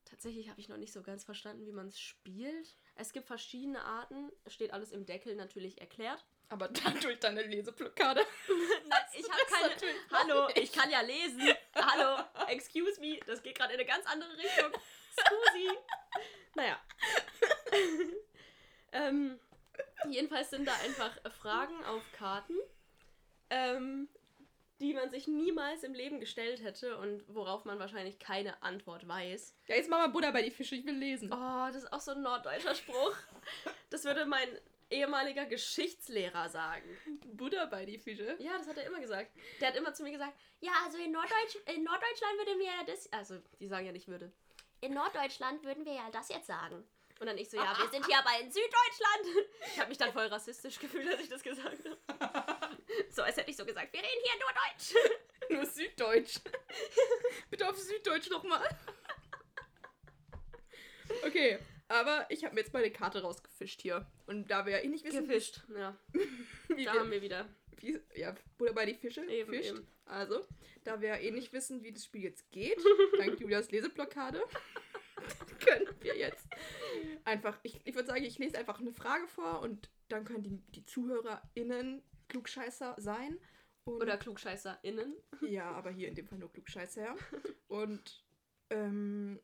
Tatsächlich 0.08 0.48
habe 0.48 0.60
ich 0.60 0.68
noch 0.68 0.78
nicht 0.78 0.92
so 0.92 1.02
ganz 1.02 1.24
verstanden, 1.24 1.66
wie 1.66 1.72
man 1.72 1.88
es 1.88 2.00
spielt. 2.00 2.76
Es 2.94 3.12
gibt 3.12 3.26
verschiedene 3.26 3.84
Arten. 3.84 4.30
Es 4.44 4.54
steht 4.54 4.72
alles 4.72 4.90
im 4.90 5.04
Deckel 5.04 5.36
natürlich 5.36 5.80
erklärt. 5.80 6.24
Aber 6.48 6.68
dann 6.68 6.98
durch 7.00 7.18
deine 7.20 7.42
Leseblockade. 7.42 8.24
Nein, 8.88 9.00
ich 9.12 9.30
habe 9.30 9.42
keine. 9.50 9.94
Hallo, 10.10 10.46
nicht. 10.46 10.58
ich 10.58 10.72
kann 10.72 10.90
ja 10.90 11.02
lesen. 11.02 11.42
Hallo, 11.74 12.24
excuse 12.48 12.98
me. 13.00 13.20
Das 13.26 13.42
geht 13.42 13.58
gerade 13.58 13.74
in 13.74 13.80
eine 13.80 13.86
ganz 13.86 14.06
andere 14.06 14.34
Richtung. 14.36 14.72
Scusi. 15.12 15.68
Naja. 16.54 16.80
ähm, 18.92 19.38
jedenfalls 20.08 20.48
sind 20.48 20.66
da 20.66 20.74
einfach 20.84 21.12
Fragen 21.32 21.84
auf 21.84 22.02
Karten, 22.12 22.56
ähm, 23.50 24.08
die 24.80 24.94
man 24.94 25.10
sich 25.10 25.26
niemals 25.26 25.82
im 25.82 25.94
Leben 25.94 26.20
gestellt 26.20 26.62
hätte 26.62 26.98
und 26.98 27.22
worauf 27.28 27.64
man 27.64 27.78
wahrscheinlich 27.78 28.18
keine 28.18 28.62
Antwort 28.62 29.06
weiß. 29.06 29.54
Ja, 29.66 29.76
jetzt 29.76 29.90
mach 29.90 29.98
mal 29.98 30.08
Butter 30.08 30.32
bei 30.32 30.42
die 30.42 30.50
Fische, 30.50 30.76
ich 30.76 30.86
will 30.86 30.96
lesen. 30.96 31.32
Oh, 31.32 31.66
das 31.66 31.84
ist 31.84 31.92
auch 31.92 32.00
so 32.00 32.12
ein 32.12 32.22
norddeutscher 32.22 32.74
Spruch. 32.74 33.16
Das 33.90 34.04
würde 34.04 34.26
mein 34.26 34.48
ehemaliger 34.90 35.46
Geschichtslehrer 35.46 36.48
sagen. 36.48 36.98
Butter 37.32 37.66
bei 37.66 37.84
die 37.84 37.98
Fische. 37.98 38.36
Ja, 38.38 38.56
das 38.58 38.68
hat 38.68 38.78
er 38.78 38.86
immer 38.86 39.00
gesagt. 39.00 39.30
Der 39.60 39.68
hat 39.68 39.76
immer 39.76 39.92
zu 39.92 40.02
mir 40.02 40.12
gesagt, 40.12 40.38
ja, 40.60 40.72
also 40.84 40.98
in, 40.98 41.12
Norddeutsch, 41.12 41.56
in 41.74 41.84
Norddeutschland 41.84 42.38
würde 42.38 42.56
mir 42.56 42.66
ja 42.66 42.84
das, 42.86 43.12
also 43.12 43.38
die 43.60 43.66
sagen 43.66 43.86
ja 43.86 43.92
nicht 43.92 44.08
würde. 44.08 44.32
In 44.80 44.94
Norddeutschland 44.94 45.64
würden 45.64 45.84
wir 45.84 45.94
ja 45.94 46.08
das 46.12 46.28
jetzt 46.28 46.46
sagen. 46.46 46.84
Und 47.20 47.26
dann 47.26 47.36
ich 47.38 47.50
so, 47.50 47.56
ja, 47.56 47.76
wir 47.76 47.88
sind 47.90 48.06
hier 48.06 48.18
aber 48.18 48.30
in 48.40 48.50
Süddeutschland. 48.50 49.46
Ich 49.72 49.78
habe 49.78 49.88
mich 49.88 49.98
dann 49.98 50.12
voll 50.12 50.26
rassistisch 50.26 50.78
gefühlt, 50.78 51.08
als 51.08 51.20
ich 51.20 51.28
das 51.28 51.42
gesagt 51.42 51.78
habe. 51.84 51.98
So, 53.10 53.22
als 53.22 53.36
hätte 53.36 53.50
ich 53.50 53.56
so 53.56 53.66
gesagt, 53.66 53.92
wir 53.92 54.00
reden 54.00 54.22
hier 54.22 54.40
nur 54.40 54.50
Deutsch. 54.54 55.12
Nur 55.50 55.66
Süddeutsch. 55.66 56.36
Bitte 57.50 57.68
auf 57.68 57.76
Süddeutsch 57.78 58.30
nochmal. 58.30 58.66
Okay, 61.26 61.58
aber 61.88 62.26
ich 62.28 62.44
habe 62.44 62.54
mir 62.54 62.60
jetzt 62.60 62.72
mal 62.72 62.80
eine 62.82 62.92
Karte 62.92 63.22
rausgefischt 63.22 63.80
hier. 63.82 64.06
Und 64.26 64.50
da 64.50 64.66
wir 64.66 64.72
ja 64.78 64.84
eh 64.84 64.88
nicht 64.88 65.04
wissen, 65.04 65.26
Gefischt, 65.26 65.62
ja. 65.74 65.96
wie 66.68 66.84
Da 66.84 66.92
wir, 66.94 67.00
haben 67.00 67.10
wir 67.10 67.22
wieder. 67.22 67.48
wie, 67.78 67.98
ja, 68.14 68.34
Buddha 68.56 68.72
bei 68.72 68.86
die 68.86 68.94
Fische 68.94 69.24
Eben, 69.24 69.52
fischt. 69.52 69.70
eben. 69.70 69.86
Also, 70.06 70.46
da 70.84 71.00
wir 71.00 71.18
eh 71.20 71.30
nicht 71.30 71.52
wissen, 71.52 71.82
wie 71.82 71.92
das 71.92 72.04
Spiel 72.04 72.22
jetzt 72.22 72.50
geht, 72.50 72.78
dank 73.18 73.38
Julias 73.40 73.70
Leseblockade, 73.70 74.42
können 75.66 75.86
wir 76.00 76.16
jetzt 76.16 76.46
einfach, 77.24 77.58
ich, 77.62 77.80
ich 77.84 77.94
würde 77.94 78.08
sagen, 78.08 78.24
ich 78.24 78.38
lese 78.38 78.58
einfach 78.58 78.80
eine 78.80 78.92
Frage 78.92 79.26
vor 79.28 79.60
und 79.60 79.90
dann 80.08 80.24
können 80.24 80.42
die, 80.42 80.56
die 80.72 80.84
ZuhörerInnen 80.86 82.02
Klugscheißer 82.28 82.94
sein. 82.98 83.38
Oder 83.84 84.18
KlugscheißerInnen. 84.18 85.14
ja, 85.42 85.70
aber 85.70 85.90
hier 85.90 86.08
in 86.08 86.14
dem 86.14 86.26
Fall 86.26 86.38
nur 86.38 86.52
Klugscheißer. 86.52 87.16
Und 87.68 88.22
ähm, 88.70 89.40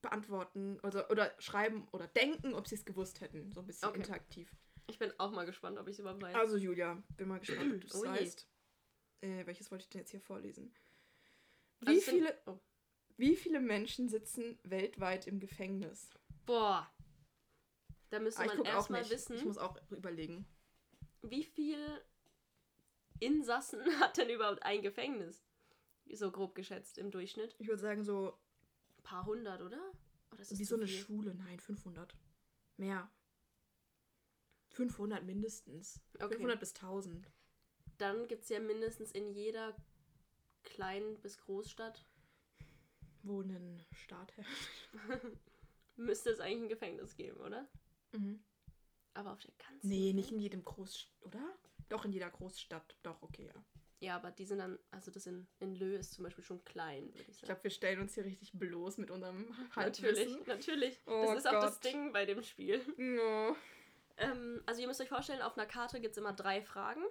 beantworten 0.00 0.80
oder, 0.82 1.10
oder 1.10 1.34
schreiben 1.38 1.86
oder 1.92 2.06
denken, 2.08 2.54
ob 2.54 2.66
sie 2.66 2.74
es 2.76 2.84
gewusst 2.86 3.20
hätten. 3.20 3.52
So 3.52 3.60
ein 3.60 3.66
bisschen 3.66 3.88
Okay. 3.88 3.98
interaktiv. 3.98 4.50
Ich 4.88 4.98
bin 4.98 5.12
auch 5.18 5.30
mal 5.30 5.44
gespannt, 5.46 5.78
ob 5.78 5.86
ich 5.88 5.94
es 5.94 5.98
überhaupt 6.00 6.22
weiß. 6.22 6.34
Also 6.34 6.56
Julia, 6.56 7.02
bin 7.16 7.28
mal 7.28 7.38
gespannt, 7.38 7.74
ob 7.74 7.80
du 7.80 7.86
es 7.86 7.94
Oh 7.94 8.04
weißt. 8.04 8.48
Äh, 9.20 9.46
welches 9.46 9.70
wollte 9.70 9.84
ich 9.84 9.90
denn 9.90 10.00
jetzt 10.00 10.10
hier 10.10 10.20
vorlesen? 10.20 10.74
Wie, 11.80 11.86
Also 11.88 11.98
es 12.00 12.04
sind- 12.06 12.14
viele, 12.16 12.38
Oh. 12.46 12.58
Wie 13.16 13.36
viele 13.36 13.60
Menschen 13.60 14.08
sitzen 14.08 14.58
weltweit 14.64 15.26
im 15.26 15.40
Gefängnis? 15.40 16.10
Boah. 16.46 16.90
Da 18.10 18.18
müsste 18.20 18.40
Ah, 18.42 18.46
ich 18.46 18.54
man 18.54 18.66
erstmal 18.66 19.08
wissen, 19.10 19.36
Ich 19.36 19.44
muss 19.44 19.58
auch 19.58 19.76
überlegen. 19.90 20.46
wie 21.22 21.44
viel 21.44 21.78
Insassen 23.20 23.80
hat 24.00 24.16
denn 24.16 24.28
überhaupt 24.30 24.62
ein 24.62 24.82
Gefängnis? 24.82 25.44
So 26.12 26.30
grob 26.30 26.54
geschätzt 26.54 26.98
im 26.98 27.10
Durchschnitt. 27.10 27.54
Ich 27.58 27.68
würde 27.68 27.80
sagen 27.80 28.04
so 28.04 28.38
Ein 28.98 29.02
paar 29.02 29.24
hundert, 29.24 29.62
oder? 29.62 29.80
Das 30.36 30.58
wie 30.58 30.64
so 30.64 30.76
eine 30.76 30.86
viel? 30.86 30.98
Schule. 30.98 31.34
Nein, 31.34 31.58
500. 31.60 32.14
Mehr. 32.76 33.10
500 34.70 35.24
mindestens. 35.24 36.00
Okay. 36.14 36.28
500 36.34 36.58
bis 36.60 36.74
1000. 36.74 37.30
Dann 37.98 38.26
gibt 38.28 38.42
es 38.42 38.48
ja 38.48 38.58
mindestens 38.58 39.12
in 39.12 39.30
jeder 39.32 39.76
kleinen 40.64 41.20
bis 41.20 41.38
Großstadt, 41.38 42.04
Wo 43.22 43.40
ein 43.40 43.84
Staat 43.92 44.36
herrscht. 44.36 44.88
müsste 45.96 46.30
es 46.30 46.40
eigentlich 46.40 46.62
ein 46.64 46.68
Gefängnis 46.68 47.14
geben, 47.16 47.40
oder? 47.40 47.68
Mhm. 48.12 48.42
Aber 49.14 49.32
auf 49.32 49.40
der 49.40 49.52
ganzen 49.58 49.88
Nee, 49.88 50.06
Welt? 50.06 50.14
nicht 50.16 50.32
in 50.32 50.38
jedem 50.40 50.64
Groß... 50.64 51.06
Oder? 51.22 51.54
Doch, 51.88 52.04
in 52.04 52.12
jeder 52.12 52.30
Großstadt. 52.30 52.96
Doch, 53.02 53.20
okay, 53.22 53.46
ja. 53.54 53.64
Ja, 54.00 54.16
aber 54.16 54.32
die 54.32 54.46
sind 54.46 54.58
dann, 54.58 54.78
also 54.90 55.12
das 55.12 55.26
in, 55.26 55.46
in 55.60 55.76
Lö 55.76 55.94
ist 55.96 56.14
zum 56.14 56.24
Beispiel 56.24 56.42
schon 56.42 56.64
klein, 56.64 57.04
würde 57.14 57.20
ich 57.22 57.28
Ich 57.28 57.36
sagen. 57.36 57.46
glaube, 57.46 57.62
wir 57.64 57.70
stellen 57.70 58.00
uns 58.00 58.14
hier 58.14 58.24
richtig 58.24 58.50
bloß 58.52 58.98
mit 58.98 59.10
unserem 59.12 59.46
natürlich, 59.76 60.18
Halbwissen. 60.26 60.42
natürlich. 60.46 61.00
Oh 61.06 61.22
das 61.28 61.38
ist 61.38 61.46
auch 61.46 61.60
das 61.60 61.80
Gott. 61.80 61.84
Ding 61.92 62.12
bei 62.12 62.24
dem 62.26 62.42
Spiel. 62.42 62.80
No. 62.96 63.54
Ähm, 64.16 64.60
also 64.66 64.80
ihr 64.80 64.88
müsst 64.88 65.00
euch 65.00 65.08
vorstellen, 65.08 65.40
auf 65.42 65.56
einer 65.56 65.66
Karte 65.66 66.00
gibt 66.00 66.12
es 66.12 66.18
immer 66.18 66.32
drei 66.32 66.62
Fragen. 66.62 67.02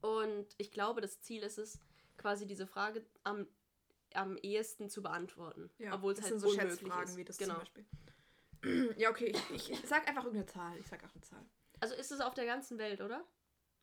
Und 0.00 0.46
ich 0.58 0.72
glaube, 0.72 1.00
das 1.00 1.20
Ziel 1.20 1.42
ist 1.44 1.58
es, 1.58 1.78
quasi 2.16 2.46
diese 2.46 2.66
Frage 2.66 3.04
am, 3.22 3.46
am 4.16 4.36
ehesten 4.38 4.88
zu 4.88 5.02
beantworten. 5.02 5.70
Ja, 5.78 5.94
obwohl 5.94 6.12
es 6.12 6.20
halt 6.20 6.30
sind 6.30 6.40
so 6.40 6.50
Schätzfragen 6.52 7.10
ist. 7.10 7.16
wie 7.16 7.24
das 7.24 7.38
genau. 7.38 7.54
zum 7.54 7.60
Beispiel. 7.60 7.84
Ja, 8.96 9.10
okay, 9.10 9.32
ich, 9.52 9.70
ich, 9.70 9.80
sag 9.86 10.08
einfach 10.08 10.24
irgendeine 10.24 10.46
Zahl. 10.46 10.76
Ich 10.78 10.88
sag 10.88 11.04
auch 11.04 11.14
eine 11.14 11.22
Zahl. 11.22 11.44
Also 11.78 11.94
ist 11.94 12.10
es 12.10 12.20
auf 12.20 12.34
der 12.34 12.46
ganzen 12.46 12.78
Welt, 12.78 13.00
oder? 13.00 13.24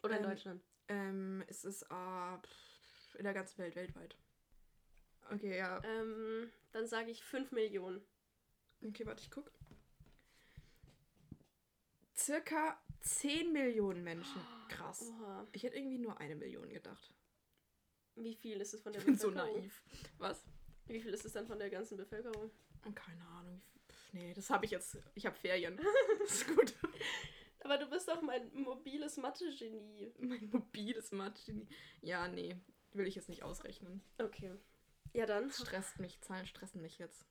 Oder 0.02 0.18
in 0.18 0.24
Ähm, 0.24 0.30
Deutschland? 0.30 0.64
Ähm, 0.90 1.44
es 1.48 1.64
ist 1.64 1.84
äh, 1.84 2.38
pff, 2.38 3.16
in 3.16 3.24
der 3.24 3.34
ganzen 3.34 3.60
Welt, 3.60 3.76
weltweit. 3.76 4.18
Okay, 5.32 5.58
ja. 5.58 5.82
Ähm, 5.84 6.52
dann 6.74 6.88
sage 6.88 7.12
ich 7.12 7.24
5 7.24 7.52
Millionen. 7.52 8.02
Okay, 8.86 9.06
warte, 9.06 9.22
ich 9.22 9.32
guck. 9.32 9.52
Circa 12.16 12.78
10 13.02 13.54
Millionen 13.54 14.04
Menschen. 14.04 14.42
Krass. 14.70 15.02
Oha. 15.02 15.48
Ich 15.52 15.64
hätte 15.64 15.78
irgendwie 15.78 16.00
nur 16.00 16.18
eine 16.20 16.36
Million 16.36 16.70
gedacht. 16.70 17.14
Wie 18.16 18.36
viel 18.36 18.62
ist 18.62 18.74
es 18.74 18.82
von 18.82 18.94
der 18.94 19.02
Ich 19.02 19.06
bin 19.06 19.18
so 19.18 19.30
Bevölkerung? 19.30 19.60
naiv. 19.62 19.84
Was? 20.18 20.46
Wie 20.88 21.00
viel 21.02 21.14
ist 21.14 21.26
es 21.26 21.34
dann 21.34 21.48
von 21.48 21.58
der 21.60 21.70
ganzen 21.70 21.98
Bevölkerung? 21.98 22.52
Keine 22.96 23.26
Ahnung. 23.28 23.62
Pff, 23.90 24.14
Nee, 24.14 24.34
das 24.34 24.50
habe 24.50 24.66
ich 24.66 24.72
jetzt. 24.72 24.98
Ich 25.16 25.26
habe 25.26 25.36
Ferien. 25.36 25.80
Das 26.20 26.32
ist 26.42 26.48
gut. 26.56 26.74
Aber 27.62 27.78
du 27.78 27.90
bist 27.90 28.08
doch 28.10 28.22
mein 28.22 28.54
mobiles 28.54 29.18
Mathe-Genie. 29.18 30.14
Mein 30.20 30.50
mobiles 30.52 31.12
Mathe. 31.12 31.66
Ja, 32.02 32.28
nee. 32.28 32.56
Will 32.92 33.08
ich 33.08 33.16
jetzt 33.16 33.30
nicht 33.30 33.44
ausrechnen. 33.44 34.04
Okay. 34.20 34.54
Ja, 35.14 35.26
dann. 35.26 35.48
Das 35.48 35.62
stresst 35.62 35.98
mich. 36.00 36.20
Zahlen 36.22 36.46
stressen 36.46 36.82
mich 36.82 36.98
jetzt. 37.00 37.26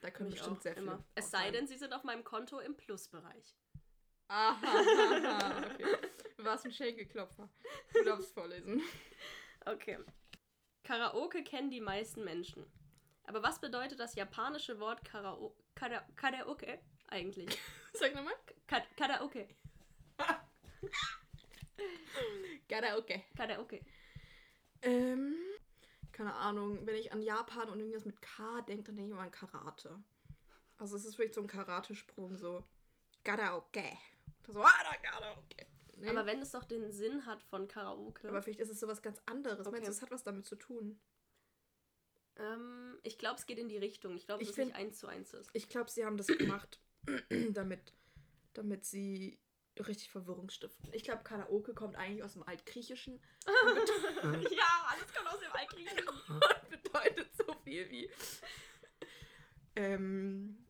Da 0.00 0.10
können 0.10 0.30
Mich 0.30 0.38
bestimmt 0.38 0.58
auch 0.58 0.62
sehr 0.62 0.74
viele. 0.74 0.86
immer. 0.86 1.04
Es 1.16 1.30
sei 1.30 1.50
denn, 1.50 1.66
sie 1.66 1.76
sind 1.76 1.92
auf 1.92 2.04
meinem 2.04 2.24
Konto 2.24 2.60
im 2.60 2.76
Plusbereich. 2.76 3.56
Aha, 4.28 4.60
aha, 4.62 5.66
okay. 5.74 5.96
Du 6.36 6.44
warst 6.44 6.64
ein 6.64 6.72
Schenkelklopfer. 6.72 7.48
Du 7.92 8.04
darfst 8.04 8.32
vorlesen. 8.32 8.80
Okay. 9.68 9.98
Karaoke 10.82 11.44
kennen 11.44 11.70
die 11.70 11.82
meisten 11.82 12.24
Menschen. 12.24 12.64
Aber 13.24 13.42
was 13.42 13.60
bedeutet 13.60 14.00
das 14.00 14.14
japanische 14.14 14.80
Wort 14.80 15.04
Karao 15.04 15.54
Kara 15.74 16.02
Karaoke 16.16 16.80
eigentlich? 17.08 17.58
Sag 17.92 18.14
nochmal. 18.14 18.32
Ka 18.66 18.80
Karaoke. 18.96 19.46
Karaoke. 22.68 23.24
Karaoke. 23.36 23.84
Ähm, 24.80 25.36
keine 26.12 26.34
Ahnung. 26.34 26.86
Wenn 26.86 26.96
ich 26.96 27.12
an 27.12 27.20
Japan 27.20 27.68
und 27.68 27.80
irgendwas 27.80 28.06
mit 28.06 28.22
K 28.22 28.62
denke, 28.62 28.84
dann 28.84 28.96
denke 28.96 29.10
ich 29.10 29.12
immer 29.12 29.24
an 29.24 29.30
Karate. 29.30 30.02
Also 30.78 30.96
es 30.96 31.04
ist 31.04 31.18
wirklich 31.18 31.34
so 31.34 31.42
ein 31.42 31.46
Karatesprung, 31.46 32.38
so 32.38 32.64
Karaoke. 33.22 33.98
So, 34.46 34.62
ah, 34.62 34.82
da 34.82 34.96
Karaoke. 34.96 35.66
Nee. 36.00 36.08
Aber 36.10 36.26
wenn 36.26 36.40
es 36.40 36.52
doch 36.52 36.64
den 36.64 36.90
Sinn 36.92 37.26
hat 37.26 37.42
von 37.42 37.66
Karaoke. 37.68 38.28
Aber 38.28 38.42
vielleicht 38.42 38.60
ist 38.60 38.70
es 38.70 38.80
sowas 38.80 39.02
ganz 39.02 39.20
anderes. 39.26 39.60
Okay. 39.66 39.70
Meinst 39.72 39.88
du, 39.88 39.92
es 39.92 40.02
hat 40.02 40.10
was 40.10 40.22
damit 40.24 40.46
zu 40.46 40.56
tun? 40.56 41.00
ähm, 42.36 42.98
ich 43.02 43.18
glaube, 43.18 43.36
es 43.38 43.46
geht 43.46 43.58
in 43.58 43.68
die 43.68 43.78
Richtung. 43.78 44.14
Ich 44.16 44.26
glaube, 44.26 44.42
Ich 44.42 44.50
es 44.50 44.52
ist 44.52 44.58
nicht 44.64 44.74
find- 44.74 44.86
eins 44.86 44.98
zu 44.98 45.06
eins 45.08 45.32
ist. 45.34 45.50
Ich 45.54 45.68
glaube, 45.68 45.90
sie 45.90 46.04
haben 46.04 46.16
das 46.16 46.28
gemacht, 46.28 46.80
damit, 47.50 47.92
damit 48.54 48.84
sie 48.84 49.40
richtig 49.78 50.10
Verwirrung 50.10 50.48
stiften. 50.50 50.88
Ich 50.92 51.02
glaube, 51.04 51.22
Karaoke 51.24 51.72
kommt 51.74 51.96
eigentlich 51.96 52.22
aus 52.22 52.32
dem 52.34 52.42
Altgriechischen 52.44 53.20
ja, 53.46 54.86
alles 54.88 55.12
kommt 55.14 55.28
aus 55.28 55.40
dem 55.40 55.52
Altgriechischen. 55.52 56.08
und 56.08 56.70
bedeutet 56.82 57.28
so 57.36 57.52
viel 57.64 57.88
wie. 57.90 58.10
Ähm, 59.76 60.64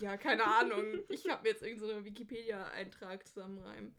ja, 0.00 0.16
keine 0.16 0.44
Ahnung. 0.44 1.00
Ich 1.08 1.28
habe 1.28 1.42
mir 1.42 1.50
jetzt 1.50 1.62
irgendeinen 1.62 2.00
so 2.00 2.04
Wikipedia-Eintrag 2.04 3.26
zusammenreimen. 3.26 3.94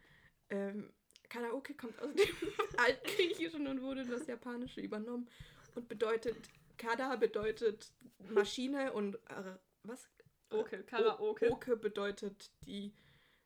Ähm, 0.49 0.93
Karaoke 1.29 1.73
kommt 1.75 1.99
aus 1.99 2.13
dem 2.13 2.25
Altgriechischen 2.77 3.67
und 3.67 3.81
wurde 3.81 4.01
in 4.01 4.09
das 4.09 4.27
Japanische 4.27 4.81
übernommen 4.81 5.29
und 5.75 5.87
bedeutet, 5.87 6.37
Kada 6.77 7.15
bedeutet 7.15 7.93
Maschine 8.29 8.93
und 8.93 9.15
äh, 9.29 9.55
was? 9.83 10.09
Okay, 10.49 10.83
Karaoke. 10.83 11.51
Oke 11.51 11.77
bedeutet 11.77 12.51
die 12.65 12.93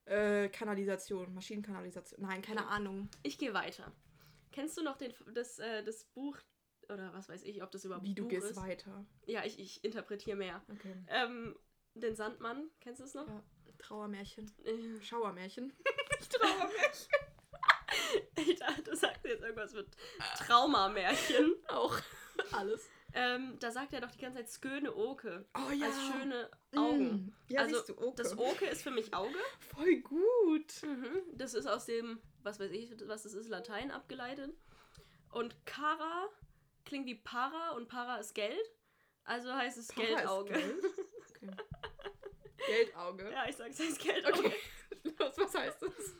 äh, 0.05 0.49
Kanalisation, 0.49 1.33
Maschinenkanalisation. 1.33 2.21
Nein, 2.21 2.41
keine 2.41 2.67
Ahnung. 2.67 3.09
Ich 3.23 3.37
gehe 3.37 3.53
weiter. 3.53 3.91
Kennst 4.51 4.77
du 4.77 4.83
noch 4.83 4.97
den, 4.97 5.13
das, 5.33 5.59
äh, 5.59 5.83
das 5.83 6.03
Buch, 6.05 6.37
oder 6.89 7.13
was 7.13 7.29
weiß 7.29 7.43
ich, 7.43 7.61
ob 7.61 7.71
das 7.71 7.85
überhaupt 7.85 8.05
Wie 8.05 8.15
du 8.15 8.23
Buch 8.23 8.29
gehst 8.29 8.51
ist? 8.51 8.57
weiter. 8.57 9.05
Ja, 9.25 9.45
ich, 9.45 9.59
ich 9.59 9.83
interpretiere 9.83 10.35
mehr. 10.35 10.63
Okay. 10.71 10.95
Ähm, 11.07 11.55
den 12.03 12.15
Sandmann, 12.15 12.69
kennst 12.81 12.99
du 13.01 13.05
es 13.05 13.13
noch? 13.13 13.27
Ja. 13.27 13.43
Trauermärchen. 13.79 14.51
Äh, 14.63 15.01
Schauermärchen. 15.03 15.73
Trauermärchen. 16.29 17.07
ich 18.35 18.59
dachte, 18.59 18.83
du 18.83 18.95
sagst 18.95 19.23
jetzt 19.25 19.41
irgendwas 19.41 19.73
mit 19.73 19.87
Traumamärchen. 20.37 21.55
Auch. 21.67 21.97
Alles. 22.51 22.89
Ähm, 23.13 23.57
da 23.59 23.71
sagt 23.71 23.93
er 23.93 24.01
doch 24.01 24.11
die 24.11 24.19
ganze 24.19 24.37
Zeit 24.37 24.49
Sköne 24.49 24.95
Oke. 24.95 25.45
Oh 25.55 25.71
ja. 25.71 25.87
Als 25.87 25.95
schöne 26.07 26.51
Augen. 26.75 27.09
Mm. 27.09 27.33
Ja, 27.47 27.61
Also, 27.61 27.79
Oke. 27.97 28.13
Das 28.17 28.37
Oke 28.37 28.65
ist 28.65 28.83
für 28.83 28.91
mich 28.91 29.13
Auge. 29.13 29.33
Voll 29.73 29.95
gut. 30.01 30.83
Mhm. 30.83 31.21
Das 31.33 31.53
ist 31.55 31.65
aus 31.65 31.85
dem, 31.85 32.19
was 32.43 32.59
weiß 32.59 32.71
ich, 32.71 32.91
was 33.07 33.23
das 33.23 33.33
ist, 33.33 33.49
Latein 33.49 33.89
abgeleitet. 33.91 34.53
Und 35.31 35.65
Kara 35.65 36.29
klingt 36.85 37.07
wie 37.07 37.15
Para 37.15 37.71
und 37.71 37.87
Para 37.87 38.17
ist 38.17 38.35
Geld. 38.35 38.71
Also 39.23 39.53
heißt 39.53 39.77
es 39.77 39.87
Para 39.87 40.03
ist 40.03 40.15
Geldauge. 40.15 40.53
Geld? 40.53 40.83
Geldauge. 42.65 43.31
Ja, 43.31 43.47
ich 43.47 43.55
sag's 43.55 43.79
heißt 43.79 43.99
Geldauge. 43.99 44.39
Okay. 44.39 44.53
Los, 45.17 45.37
was 45.37 45.55
heißt 45.55 45.81
das? 45.81 46.13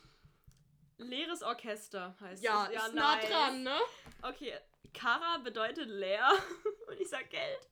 Leeres 0.98 1.44
Orchester 1.44 2.16
heißt 2.20 2.44
Ja, 2.44 2.68
es. 2.72 2.84
ist 2.88 2.94
nah 2.94 3.16
nice. 3.16 3.30
dran, 3.30 3.64
ne? 3.64 3.78
Okay, 4.22 4.54
Kara 4.94 5.38
bedeutet 5.38 5.88
leer 5.88 6.30
und 6.88 7.00
ich 7.00 7.08
sag 7.10 7.30
Geld. 7.30 7.70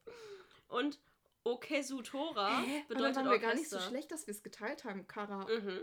Und 0.69 0.99
Okesutora 1.43 2.61
Hä? 2.61 2.83
Aber 2.89 2.95
dann 2.95 2.97
bedeutet 2.97 3.15
waren 3.17 3.29
wir 3.31 3.39
gar 3.39 3.55
nicht 3.55 3.69
so 3.69 3.75
Orchester. 3.77 3.89
schlecht, 3.89 4.11
dass 4.11 4.27
wir 4.27 4.33
es 4.33 4.43
geteilt 4.43 4.83
haben, 4.85 5.07
Kara. 5.07 5.45
Mhm. 5.47 5.81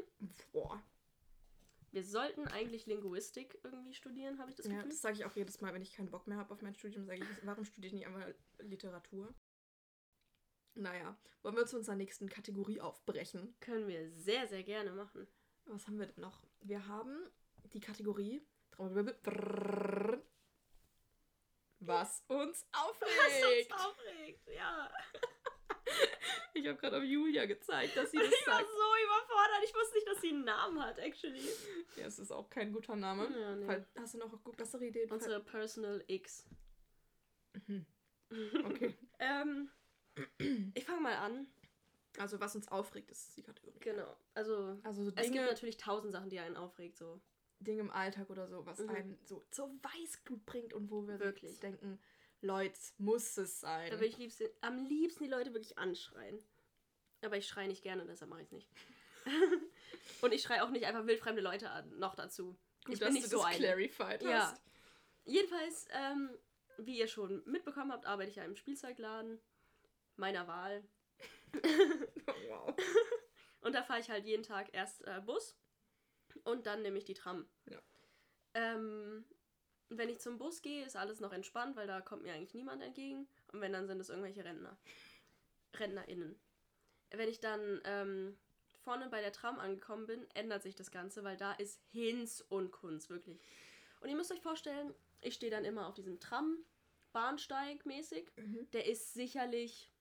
Boah. 0.52 0.82
Wir 1.92 2.02
sollten 2.02 2.48
eigentlich 2.48 2.86
Linguistik 2.86 3.58
irgendwie 3.62 3.94
studieren, 3.94 4.38
habe 4.40 4.50
ich 4.50 4.56
das 4.56 4.66
Ja, 4.66 4.72
Gefühl. 4.74 4.90
das 4.90 5.00
sage 5.00 5.14
ich 5.16 5.24
auch 5.24 5.36
jedes 5.36 5.60
Mal, 5.60 5.72
wenn 5.72 5.82
ich 5.82 5.92
keinen 5.94 6.10
Bock 6.10 6.26
mehr 6.26 6.38
habe 6.38 6.52
auf 6.52 6.60
mein 6.60 6.74
Studium, 6.74 7.04
sage 7.06 7.20
ich, 7.20 7.46
warum 7.46 7.64
studiere 7.64 7.86
ich 7.88 7.92
nicht 7.92 8.06
einfach 8.06 8.26
Literatur? 8.58 9.32
Naja, 10.74 11.16
wollen 11.42 11.56
wir 11.56 11.66
zu 11.66 11.76
unserer 11.76 11.96
nächsten 11.96 12.28
Kategorie 12.28 12.80
aufbrechen? 12.80 13.54
Können 13.60 13.86
wir 13.86 14.10
sehr, 14.10 14.46
sehr 14.48 14.62
gerne 14.62 14.92
machen. 14.92 15.26
Was 15.66 15.86
haben 15.86 15.98
wir 15.98 16.06
denn 16.06 16.20
noch? 16.20 16.42
Wir 16.60 16.86
haben 16.86 17.30
die 17.72 17.80
Kategorie. 17.80 18.42
Was 21.80 22.24
uns 22.28 22.66
aufregt. 22.72 23.12
Was 23.18 23.72
uns 23.72 23.84
aufregt, 23.86 24.48
ja. 24.48 24.90
Ich 26.54 26.66
habe 26.68 26.78
gerade 26.78 26.96
auf 26.98 27.02
Julia 27.02 27.46
gezeigt, 27.46 27.96
dass 27.96 28.10
sie 28.12 28.16
das 28.16 28.28
Ich 28.40 28.46
war 28.46 28.58
sagt. 28.58 28.68
so 28.68 29.04
überfordert. 29.04 29.64
Ich 29.64 29.74
wusste 29.74 29.94
nicht, 29.96 30.06
dass 30.06 30.20
sie 30.20 30.28
einen 30.30 30.44
Namen 30.44 30.80
hat, 30.82 30.98
actually. 30.98 31.46
Ja, 31.96 32.06
es 32.06 32.18
ist 32.18 32.30
auch 32.30 32.48
kein 32.48 32.72
guter 32.72 32.96
Name. 32.96 33.28
Ja, 33.38 33.56
nee. 33.56 33.84
Hast 33.96 34.14
du 34.14 34.18
noch 34.18 34.32
bessere 34.56 34.86
Ideen? 34.86 35.10
Unsere 35.10 35.40
Personal 35.40 36.02
X. 36.06 36.46
Mhm. 37.66 37.86
Okay. 38.64 38.94
Ähm, 39.20 39.70
ich 40.74 40.84
fange 40.84 41.00
mal 41.00 41.16
an. 41.16 41.46
Also 42.18 42.38
was 42.40 42.54
uns 42.54 42.68
aufregt, 42.68 43.10
ist 43.10 43.36
die 43.36 43.42
Kategorie. 43.42 43.78
Genau. 43.80 44.16
Also, 44.34 44.78
Also 44.84 45.02
so 45.04 45.10
es 45.10 45.22
gibt 45.24 45.34
Dinge, 45.34 45.46
natürlich 45.46 45.76
tausend 45.76 46.12
Sachen, 46.12 46.30
die 46.30 46.38
einen 46.38 46.56
aufregt, 46.56 46.96
so. 46.96 47.20
Dinge 47.58 47.80
im 47.80 47.90
Alltag 47.90 48.30
oder 48.30 48.46
so, 48.48 48.64
was 48.66 48.78
Mhm. 48.78 48.88
einen 48.90 49.18
so 49.24 49.44
zur 49.50 49.70
Weißglut 49.82 50.44
bringt 50.46 50.72
und 50.74 50.90
wo 50.90 51.06
wir 51.08 51.18
Wirklich. 51.18 51.58
denken, 51.60 51.98
Leute, 52.40 52.78
muss 52.98 53.36
es 53.38 53.60
sein. 53.60 53.90
Da 53.90 53.98
will 54.00 54.08
ich 54.08 54.18
liebsten, 54.18 54.44
am 54.60 54.84
liebsten 54.84 55.24
die 55.24 55.30
Leute 55.30 55.52
wirklich 55.54 55.78
anschreien. 55.78 56.38
Aber 57.22 57.36
ich 57.38 57.46
schreie 57.48 57.68
nicht 57.68 57.82
gerne, 57.82 58.04
deshalb 58.04 58.30
mache 58.30 58.42
ich 58.42 58.46
es 58.48 58.52
nicht. 58.52 58.68
Und 60.20 60.32
ich 60.32 60.42
schreie 60.42 60.62
auch 60.62 60.68
nicht 60.70 60.84
einfach 60.84 61.06
wildfremde 61.06 61.40
Leute 61.40 61.70
an, 61.70 61.98
noch 61.98 62.14
dazu. 62.14 62.56
Gut, 62.84 62.94
ich 62.94 62.98
dass 63.00 63.06
bin 63.08 63.14
nicht 63.14 63.24
du 63.24 63.30
so 63.30 63.36
das 63.38 63.46
eine. 63.46 63.56
clarified 63.58 64.22
Ja. 64.22 64.50
hast. 64.52 64.62
Jedenfalls, 65.24 65.86
ähm, 65.92 66.30
wie 66.78 66.98
ihr 66.98 67.08
schon 67.08 67.42
mitbekommen 67.46 67.92
habt, 67.92 68.04
arbeite 68.04 68.28
ich 68.30 68.36
ja 68.36 68.44
im 68.44 68.56
Spielzeugladen 68.56 69.40
meiner 70.16 70.46
Wahl. 70.46 70.84
wow. 72.48 72.74
Und 73.60 73.74
da 73.74 73.82
fahre 73.82 74.00
ich 74.00 74.10
halt 74.10 74.26
jeden 74.26 74.42
Tag 74.42 74.68
erst 74.72 75.02
äh, 75.06 75.20
Bus 75.24 75.56
und 76.42 76.66
dann 76.66 76.82
nehme 76.82 76.98
ich 76.98 77.04
die 77.04 77.14
Tram. 77.14 77.48
Ja. 77.70 77.78
Ähm, 78.54 79.24
wenn 79.88 80.08
ich 80.08 80.20
zum 80.20 80.38
Bus 80.38 80.62
gehe, 80.62 80.84
ist 80.84 80.96
alles 80.96 81.20
noch 81.20 81.32
entspannt, 81.32 81.76
weil 81.76 81.86
da 81.86 82.00
kommt 82.00 82.22
mir 82.22 82.34
eigentlich 82.34 82.54
niemand 82.54 82.82
entgegen. 82.82 83.28
Und 83.52 83.60
wenn, 83.60 83.72
dann 83.72 83.86
sind 83.86 84.00
es 84.00 84.10
irgendwelche 84.10 84.44
Rentner. 84.44 84.76
RentnerInnen. 85.78 86.38
Wenn 87.10 87.28
ich 87.28 87.40
dann 87.40 87.80
ähm, 87.84 88.38
vorne 88.82 89.08
bei 89.08 89.20
der 89.20 89.32
Tram 89.32 89.58
angekommen 89.58 90.06
bin, 90.06 90.26
ändert 90.34 90.62
sich 90.62 90.74
das 90.74 90.90
Ganze, 90.90 91.24
weil 91.24 91.36
da 91.36 91.52
ist 91.52 91.80
Hinz 91.90 92.44
und 92.48 92.70
Kunz, 92.70 93.08
wirklich. 93.08 93.40
Und 94.00 94.08
ihr 94.08 94.16
müsst 94.16 94.32
euch 94.32 94.42
vorstellen, 94.42 94.94
ich 95.20 95.34
stehe 95.34 95.50
dann 95.50 95.64
immer 95.64 95.86
auf 95.86 95.94
diesem 95.94 96.20
Tram, 96.20 96.58
Bahnsteig 97.12 97.86
mäßig. 97.86 98.30
Mhm. 98.36 98.68
Der 98.72 98.86
ist 98.86 99.14
sicherlich 99.14 99.93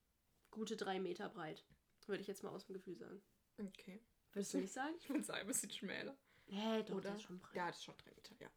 gute 0.54 0.78
drei 0.78 1.00
Meter 1.00 1.30
breit. 1.30 1.64
Würde 2.08 2.22
ich 2.22 2.28
jetzt 2.28 2.44
mal 2.44 2.50
aus 2.50 2.66
dem 2.66 2.74
Gefühl 2.74 2.96
sagen. 2.96 3.22
Okay. 3.60 4.02
Würdest 4.34 4.54
du 4.54 4.58
nicht 4.60 4.74
sagen? 4.74 4.96
Ich 5.00 5.10
würde 5.10 5.24
sagen, 5.24 5.42
ein 5.42 5.48
bisschen 5.48 5.70
schmäler. 5.72 6.18
Hä, 6.48 6.82
Oder? 6.92 7.02
der 7.02 7.16
ist 7.16 7.24
schon 7.24 7.40
breit. 7.40 7.56
Ja, 7.56 7.68
das 7.68 7.78
ist 7.78 7.84
schon 7.84 7.98
drei 7.98 8.12
Meter, 8.12 8.36
ja. 8.40 8.50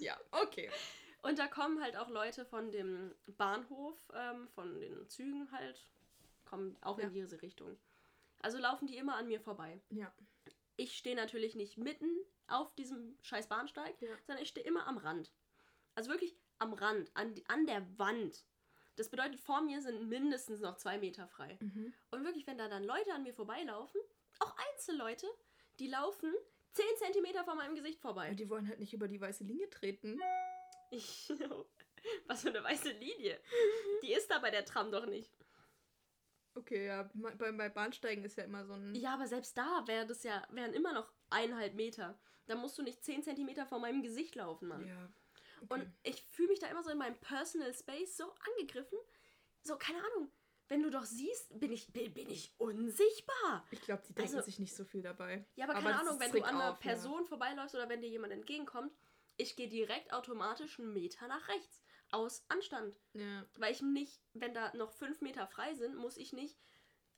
ja, 0.00 0.20
okay. 0.30 0.70
Und 1.22 1.38
da 1.38 1.46
kommen 1.48 1.82
halt 1.82 1.96
auch 1.96 2.08
Leute 2.08 2.44
von 2.46 2.70
dem 2.72 3.14
Bahnhof, 3.26 3.96
ähm, 4.14 4.48
von 4.48 4.80
den 4.80 5.08
Zügen 5.08 5.50
halt, 5.52 5.90
kommen 6.44 6.76
auch 6.80 6.98
in 6.98 7.12
diese 7.12 7.42
Richtung. 7.42 7.78
Also 8.38 8.58
laufen 8.58 8.86
die 8.86 8.96
immer 8.96 9.16
an 9.16 9.28
mir 9.28 9.40
vorbei. 9.40 9.82
Ja. 9.90 10.12
Ich 10.76 10.96
stehe 10.96 11.14
natürlich 11.14 11.54
nicht 11.54 11.76
mitten 11.76 12.08
auf 12.46 12.74
diesem 12.74 13.18
scheiß 13.22 13.48
Bahnsteig, 13.48 14.00
Ja. 14.00 14.16
sondern 14.26 14.42
ich 14.42 14.48
stehe 14.48 14.66
immer 14.66 14.86
am 14.86 14.96
Rand. 14.96 15.30
Also 15.94 16.10
wirklich 16.10 16.34
am 16.58 16.72
Rand, 16.72 17.10
an, 17.14 17.34
an 17.48 17.66
der 17.66 17.86
Wand. 17.98 18.46
Das 19.00 19.08
bedeutet, 19.08 19.40
vor 19.40 19.62
mir 19.62 19.80
sind 19.80 20.10
mindestens 20.10 20.60
noch 20.60 20.76
zwei 20.76 20.98
Meter 20.98 21.26
frei. 21.26 21.56
Mhm. 21.58 21.94
Und 22.10 22.22
wirklich, 22.22 22.46
wenn 22.46 22.58
da 22.58 22.68
dann 22.68 22.84
Leute 22.84 23.14
an 23.14 23.22
mir 23.22 23.32
vorbeilaufen, 23.32 23.98
auch 24.40 24.54
Einzelleute, 24.68 25.26
die 25.78 25.86
laufen 25.86 26.30
10 26.74 26.84
Zentimeter 26.98 27.42
vor 27.44 27.54
meinem 27.54 27.74
Gesicht 27.74 27.98
vorbei. 27.98 28.28
Und 28.28 28.38
die 28.38 28.50
wollen 28.50 28.68
halt 28.68 28.78
nicht 28.78 28.92
über 28.92 29.08
die 29.08 29.18
weiße 29.18 29.42
Linie 29.42 29.70
treten. 29.70 30.20
Ich, 30.90 31.32
was 32.26 32.42
für 32.42 32.50
eine 32.50 32.62
weiße 32.62 32.90
Linie. 32.90 33.40
Die 34.02 34.12
ist 34.12 34.30
da 34.30 34.38
bei 34.38 34.50
der 34.50 34.66
Tram 34.66 34.92
doch 34.92 35.06
nicht. 35.06 35.32
Okay, 36.54 36.84
ja. 36.84 37.08
Bei, 37.14 37.52
bei 37.52 37.70
Bahnsteigen 37.70 38.22
ist 38.22 38.36
ja 38.36 38.44
immer 38.44 38.66
so 38.66 38.74
ein. 38.74 38.94
Ja, 38.94 39.14
aber 39.14 39.26
selbst 39.26 39.56
da 39.56 39.82
wäre 39.86 40.06
das 40.06 40.24
ja, 40.24 40.46
wären 40.50 40.74
immer 40.74 40.92
noch 40.92 41.10
eineinhalb 41.30 41.72
Meter. 41.72 42.20
Da 42.44 42.54
musst 42.54 42.76
du 42.76 42.82
nicht 42.82 43.02
10 43.02 43.22
Zentimeter 43.22 43.64
vor 43.64 43.78
meinem 43.78 44.02
Gesicht 44.02 44.34
laufen, 44.34 44.68
Mann. 44.68 44.86
Ja. 44.86 45.08
Und 45.68 45.92
ich 46.02 46.22
fühle 46.22 46.48
mich 46.48 46.58
da 46.58 46.66
immer 46.68 46.82
so 46.82 46.90
in 46.90 46.98
meinem 46.98 47.18
Personal 47.20 47.72
Space 47.74 48.16
so 48.16 48.32
angegriffen. 48.58 48.98
So, 49.62 49.76
keine 49.76 49.98
Ahnung. 49.98 50.32
Wenn 50.68 50.82
du 50.82 50.90
doch 50.90 51.04
siehst, 51.04 51.58
bin 51.58 51.72
ich, 51.72 51.92
bin, 51.92 52.14
bin 52.14 52.30
ich 52.30 52.54
unsichtbar. 52.58 53.66
Ich 53.72 53.80
glaube, 53.80 54.02
die 54.06 54.14
denken 54.14 54.36
Also- 54.36 54.44
sich 54.44 54.58
nicht 54.60 54.74
so 54.74 54.84
viel 54.84 55.02
dabei. 55.02 55.44
Ja, 55.56 55.64
aber 55.64 55.74
keine 55.74 55.88
das 55.88 56.00
Ahnung, 56.00 56.20
wenn 56.20 56.30
du 56.32 56.42
an 56.42 56.54
einer 56.54 56.70
auf, 56.72 56.84
ja. 56.84 56.92
Person 56.92 57.26
vorbeiläufst 57.26 57.74
oder 57.74 57.88
wenn 57.88 58.00
dir 58.00 58.08
jemand 58.08 58.32
entgegenkommt, 58.32 58.92
ich 59.36 59.56
gehe 59.56 59.68
direkt 59.68 60.12
automatisch 60.12 60.78
einen 60.78 60.92
Meter 60.92 61.26
nach 61.26 61.48
rechts. 61.48 61.82
Aus 62.12 62.44
Anstand. 62.48 62.96
Ja. 63.14 63.46
Weil 63.56 63.72
ich 63.72 63.82
nicht, 63.82 64.20
wenn 64.32 64.52
da 64.54 64.74
noch 64.74 64.90
fünf 64.92 65.20
Meter 65.20 65.46
frei 65.46 65.74
sind, 65.74 65.96
muss 65.96 66.16
ich 66.16 66.32
nicht 66.32 66.58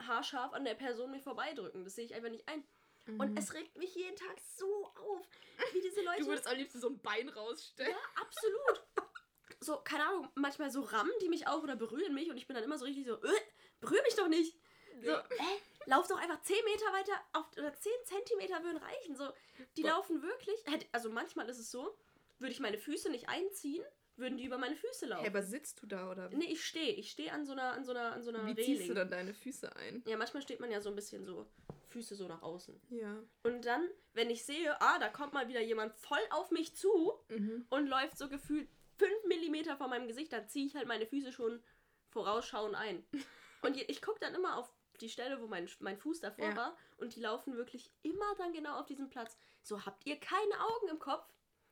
haarscharf 0.00 0.52
an 0.52 0.64
der 0.64 0.74
Person 0.74 1.10
mich 1.10 1.22
vorbeidrücken. 1.22 1.84
Das 1.84 1.94
sehe 1.94 2.04
ich 2.04 2.14
einfach 2.14 2.30
nicht 2.30 2.48
ein. 2.48 2.64
Und 3.06 3.30
Mhm. 3.30 3.36
es 3.36 3.52
regt 3.54 3.76
mich 3.76 3.94
jeden 3.94 4.16
Tag 4.16 4.40
so 4.56 4.86
auf, 4.86 5.26
wie 5.72 5.80
diese 5.80 6.02
Leute. 6.04 6.20
Du 6.22 6.26
würdest 6.28 6.46
am 6.46 6.56
liebsten 6.56 6.80
so 6.80 6.88
ein 6.88 7.00
Bein 7.00 7.28
rausstellen. 7.28 7.90
ja, 7.90 8.22
absolut. 8.22 8.86
So, 9.60 9.76
keine 9.76 10.04
Ahnung, 10.08 10.28
manchmal 10.34 10.72
so 10.72 10.80
rammen 10.80 11.12
die 11.20 11.28
mich 11.28 11.46
auch 11.46 11.62
oder 11.62 11.76
berühren 11.76 12.14
mich 12.14 12.28
und 12.30 12.36
ich 12.36 12.48
bin 12.48 12.54
dann 12.56 12.64
immer 12.64 12.78
so 12.78 12.84
richtig 12.84 13.06
so, 13.06 13.14
äh, 13.22 13.40
berühr 13.80 14.02
mich 14.02 14.16
doch 14.16 14.26
nicht. 14.26 14.58
So, 15.00 15.10
Ja. 15.10 15.20
äh, 15.20 15.58
lauf 15.86 16.08
doch 16.08 16.16
einfach 16.18 16.40
10 16.42 16.64
Meter 16.64 16.84
weiter 16.92 17.12
auf, 17.32 17.46
oder 17.56 17.72
10 17.72 17.92
Zentimeter 18.04 18.60
würden 18.64 18.78
reichen. 18.78 19.14
So, 19.14 19.30
die 19.76 19.82
Boah. 19.82 19.90
laufen 19.90 20.20
wirklich, 20.20 20.58
also 20.90 21.10
manchmal 21.10 21.48
ist 21.48 21.58
es 21.58 21.70
so, 21.70 21.96
würde 22.40 22.52
ich 22.52 22.58
meine 22.58 22.76
Füße 22.78 23.08
nicht 23.10 23.28
einziehen, 23.28 23.84
würden 24.16 24.36
die 24.36 24.46
über 24.46 24.58
meine 24.58 24.74
Füße 24.74 25.06
laufen. 25.06 25.20
Hey, 25.22 25.30
aber 25.30 25.42
sitzt 25.44 25.80
du 25.82 25.86
da 25.86 26.10
oder 26.10 26.28
nee, 26.30 26.46
ich 26.46 26.64
stehe, 26.64 26.92
ich 26.94 27.12
stehe 27.12 27.30
an 27.30 27.46
so 27.46 27.52
einer, 27.52 27.72
an 27.74 27.84
so 27.84 27.92
einer, 27.92 28.12
an 28.14 28.22
so 28.24 28.30
einer 28.30 28.44
wie 28.46 28.52
Reling. 28.52 28.64
ziehst 28.78 28.88
du 28.88 28.94
dann 28.94 29.10
deine 29.10 29.32
Füße 29.32 29.76
ein? 29.76 30.02
Ja, 30.08 30.16
manchmal 30.16 30.42
steht 30.42 30.58
man 30.58 30.72
ja 30.72 30.80
so 30.80 30.88
ein 30.88 30.96
bisschen 30.96 31.24
so, 31.24 31.46
Füße 31.92 32.14
so 32.16 32.26
nach 32.28 32.42
außen. 32.42 32.80
Ja. 32.90 33.22
Und 33.44 33.64
dann, 33.64 33.88
wenn 34.14 34.30
ich 34.30 34.44
sehe, 34.44 34.80
ah, 34.80 34.98
da 34.98 35.08
kommt 35.08 35.32
mal 35.32 35.48
wieder 35.48 35.60
jemand 35.60 35.94
voll 35.94 36.20
auf 36.30 36.50
mich 36.50 36.74
zu 36.76 37.12
Mhm. 37.28 37.66
und 37.70 37.86
läuft 37.86 38.18
so 38.18 38.28
gefühlt 38.28 38.68
5 38.98 39.12
mm 39.26 39.76
vor 39.76 39.88
meinem 39.88 40.08
Gesicht, 40.08 40.32
dann 40.32 40.48
ziehe 40.48 40.66
ich 40.66 40.74
halt 40.76 40.86
meine 40.88 41.06
Füße 41.06 41.32
schon 41.32 41.62
vorausschauend 42.10 42.74
ein. 42.74 43.04
Und 43.62 43.76
ich 43.76 44.02
gucke 44.02 44.18
dann 44.20 44.34
immer 44.34 44.56
auf 44.58 44.72
die 45.00 45.08
Stelle, 45.08 45.40
wo 45.40 45.46
mein, 45.46 45.68
mein 45.78 45.96
Fuß 45.96 46.20
davor 46.20 46.46
Ja. 46.48 46.56
war 46.56 46.76
und 46.98 47.14
die 47.14 47.20
laufen 47.20 47.56
wirklich 47.56 47.90
immer 48.02 48.34
dann 48.38 48.52
genau 48.52 48.78
auf 48.80 48.86
diesem 48.86 49.08
Platz. 49.08 49.36
So, 49.62 49.86
habt 49.86 50.04
ihr 50.04 50.18
keine 50.18 50.60
Augen 50.60 50.88
im 50.88 50.98
Kopf? 50.98 51.24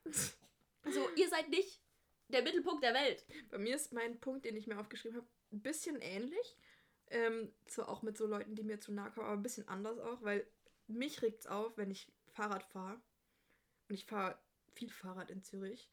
So, 0.88 1.08
ihr 1.16 1.28
seid 1.28 1.50
nicht 1.50 1.80
der 2.28 2.42
Mittelpunkt 2.42 2.82
der 2.82 2.94
Welt. 2.94 3.24
Bei 3.50 3.58
mir 3.58 3.76
ist 3.76 3.92
mein 3.92 4.18
Punkt, 4.18 4.44
den 4.46 4.56
ich 4.56 4.66
mir 4.66 4.78
aufgeschrieben 4.80 5.18
habe, 5.18 5.26
ein 5.52 5.60
bisschen 5.60 6.00
ähnlich. 6.00 6.56
Ähm, 7.10 7.52
zwar 7.66 7.88
auch 7.88 8.02
mit 8.02 8.16
so 8.16 8.26
Leuten, 8.26 8.54
die 8.54 8.62
mir 8.62 8.78
zu 8.80 8.92
nahe 8.92 9.10
kommen, 9.10 9.26
aber 9.26 9.36
ein 9.36 9.42
bisschen 9.42 9.66
anders 9.68 9.98
auch, 9.98 10.22
weil 10.22 10.46
mich 10.86 11.22
regt's 11.22 11.46
auf, 11.46 11.76
wenn 11.76 11.90
ich 11.90 12.12
Fahrrad 12.32 12.64
fahre. 12.64 13.00
Und 13.88 13.94
ich 13.94 14.04
fahre 14.06 14.38
viel 14.72 14.90
Fahrrad 14.90 15.30
in 15.30 15.42
Zürich, 15.42 15.90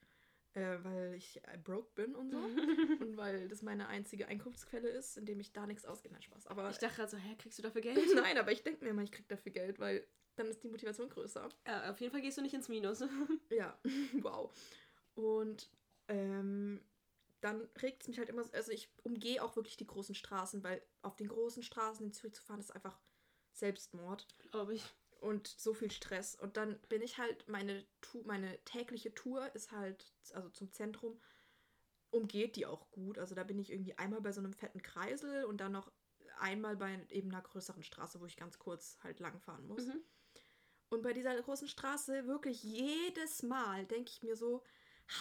äh, 0.54 0.78
weil 0.84 1.16
ich 1.16 1.44
äh, 1.46 1.58
broke 1.58 1.90
bin 1.96 2.16
und 2.16 2.30
so. 2.30 2.38
und 3.04 3.18
weil 3.18 3.48
das 3.48 3.64
meine 3.64 3.88
einzige 3.88 4.28
Einkunftsquelle 4.28 4.90
ist, 4.90 5.18
indem 5.18 5.40
ich 5.40 5.52
da 5.54 5.66
nichts 5.66 5.86
ausgehe. 5.86 6.12
Nein, 6.12 6.22
Spaß. 6.22 6.48
Aber 6.48 6.70
Ich 6.70 6.78
dachte 6.78 6.96
gerade 6.98 7.10
so, 7.10 7.18
hä, 7.18 7.36
kriegst 7.38 7.58
du 7.58 7.64
dafür 7.64 7.82
Geld? 7.90 8.00
nein, 8.16 8.38
aber 8.38 8.52
ich 8.52 8.64
denke 8.64 8.84
mir 8.84 8.92
immer, 8.92 9.02
ich 9.04 9.12
krieg 9.12 9.28
dafür 9.28 9.52
Geld, 9.52 9.80
weil 9.80 10.06
dann 10.36 10.48
ist 10.48 10.64
die 10.64 10.68
Motivation 10.70 11.10
größer. 11.10 11.50
Ja, 11.66 11.90
auf 11.90 12.00
jeden 12.00 12.12
Fall 12.12 12.22
gehst 12.22 12.38
du 12.38 12.44
nicht 12.44 12.54
ins 12.54 12.70
Minus. 12.70 13.04
Ja, 13.50 13.76
wow. 14.22 14.52
Und 15.16 15.72
ähm, 16.08 16.80
dann 17.42 17.62
regt 17.82 18.02
es 18.02 18.08
mich 18.08 18.18
halt 18.18 18.30
immer, 18.30 18.44
so- 18.44 18.52
also 18.54 18.72
ich 18.72 18.90
umgehe 19.04 19.44
auch 19.44 19.56
wirklich 19.56 19.78
die 19.78 19.88
großen 19.88 20.16
Straßen, 20.16 20.64
weil 20.64 20.82
auf 21.02 21.16
den 21.16 21.28
großen 21.28 21.64
Straßen 21.64 22.06
in 22.06 22.14
Zürich 22.14 22.36
zu 22.36 22.44
fahren 22.44 22.60
ist 22.60 22.72
einfach 22.72 23.00
Selbstmord 23.54 24.28
Glaube 24.52 24.76
ich. 24.76 24.84
und 25.22 25.48
so 25.48 25.74
viel 25.74 25.92
Stress. 25.92 26.36
Und 26.36 26.58
dann 26.58 26.80
bin 26.90 27.02
ich 27.02 27.18
halt, 27.18 27.48
meine, 27.48 27.86
meine 28.26 28.58
tägliche 28.66 29.14
Tour 29.14 29.54
ist 29.56 29.72
halt, 29.72 30.14
also 30.34 30.50
zum 30.50 30.72
Zentrum, 30.72 31.20
umgeht 32.10 32.56
die 32.56 32.66
auch 32.66 32.90
gut. 32.92 33.18
Also 33.18 33.36
da 33.36 33.44
bin 33.44 33.60
ich 33.60 33.72
irgendwie 33.72 33.98
einmal 33.98 34.22
bei 34.22 34.32
so 34.32 34.40
einem 34.40 34.54
fetten 34.54 34.82
Kreisel 34.82 35.46
und 35.46 35.58
dann 35.58 35.74
noch 35.74 35.92
einmal 36.40 36.76
bei 36.76 37.06
eben 37.10 37.32
einer 37.32 37.42
größeren 37.42 37.84
Straße, 37.84 38.20
wo 38.20 38.26
ich 38.26 38.38
ganz 38.38 38.60
kurz 38.60 38.98
halt 39.04 39.20
langfahren 39.20 39.68
muss. 39.68 39.88
Mhm. 39.88 40.02
Und 40.90 41.02
bei 41.02 41.14
dieser 41.14 41.40
großen 41.42 41.68
Straße 41.68 42.28
wirklich 42.28 42.64
jedes 42.64 43.44
Mal 43.44 43.86
denke 43.86 44.10
ich 44.12 44.24
mir 44.24 44.36
so, 44.38 44.64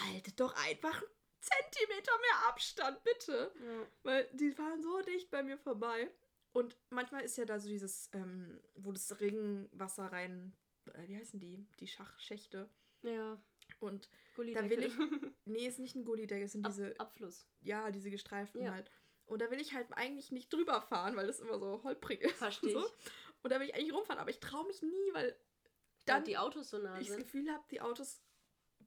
haltet 0.04 0.38
doch 0.38 0.54
einfach 0.64 1.02
einen 1.02 1.10
Zentimeter 1.46 2.12
mehr 2.18 2.48
Abstand, 2.48 3.02
bitte. 3.04 3.52
Ja. 3.64 3.86
Weil 4.02 4.28
die 4.32 4.50
fahren 4.52 4.82
so 4.82 5.00
dicht 5.02 5.30
bei 5.30 5.42
mir 5.42 5.58
vorbei. 5.58 6.10
Und 6.52 6.76
manchmal 6.90 7.22
ist 7.22 7.36
ja 7.36 7.44
da 7.44 7.58
so 7.58 7.68
dieses, 7.68 8.08
ähm, 8.14 8.60
wo 8.74 8.90
das 8.92 9.20
Regenwasser 9.20 10.06
rein, 10.10 10.56
äh, 10.94 11.06
wie 11.06 11.16
heißen 11.16 11.38
die? 11.38 11.66
Die 11.80 11.86
Schach 11.88 12.18
Schächte. 12.18 12.68
ja. 13.02 13.40
Und 13.80 14.08
Gullideckel. 14.36 14.70
will 14.70 14.82
ich- 14.84 14.94
nee, 15.44 15.66
ist 15.66 15.80
nicht 15.80 15.96
ein 15.96 16.04
Gullideckel, 16.04 16.44
es 16.44 16.52
sind 16.52 16.64
Ab, 16.64 16.70
diese, 16.72 16.98
Abfluss. 17.00 17.48
ja, 17.60 17.90
diese 17.90 18.10
gestreiften 18.10 18.62
Ja. 18.62 18.70
halt. 18.72 18.90
Und 19.26 19.42
da 19.42 19.50
will 19.50 19.60
ich 19.60 19.74
halt 19.74 19.88
eigentlich 19.92 20.30
nicht 20.30 20.52
drüber 20.52 20.80
fahren, 20.80 21.16
weil 21.16 21.26
das 21.26 21.40
immer 21.40 21.58
so 21.58 21.82
holprig 21.82 22.22
ist. 22.22 22.36
Versteh 22.36 22.74
und. 22.76 22.82
So. 22.84 22.90
Und 23.42 23.50
da 23.52 23.58
will 23.60 23.66
ich 23.66 23.74
eigentlich 23.74 23.92
rumfahren, 23.92 24.20
aber 24.20 24.30
ich 24.30 24.38
traue 24.40 24.66
mich 24.68 24.82
nie, 24.82 25.12
weil 25.12 25.32
Dann 26.04 26.18
dann 26.18 26.24
die 26.24 26.38
Autos 26.38 26.70
so 26.70 26.78
nah 26.78 26.94
ich 27.00 27.08
das 27.08 27.16
sind. 27.16 27.24
Gefühl 27.24 27.50
habe, 27.52 27.64
die 27.72 27.80
Autos 27.80 28.22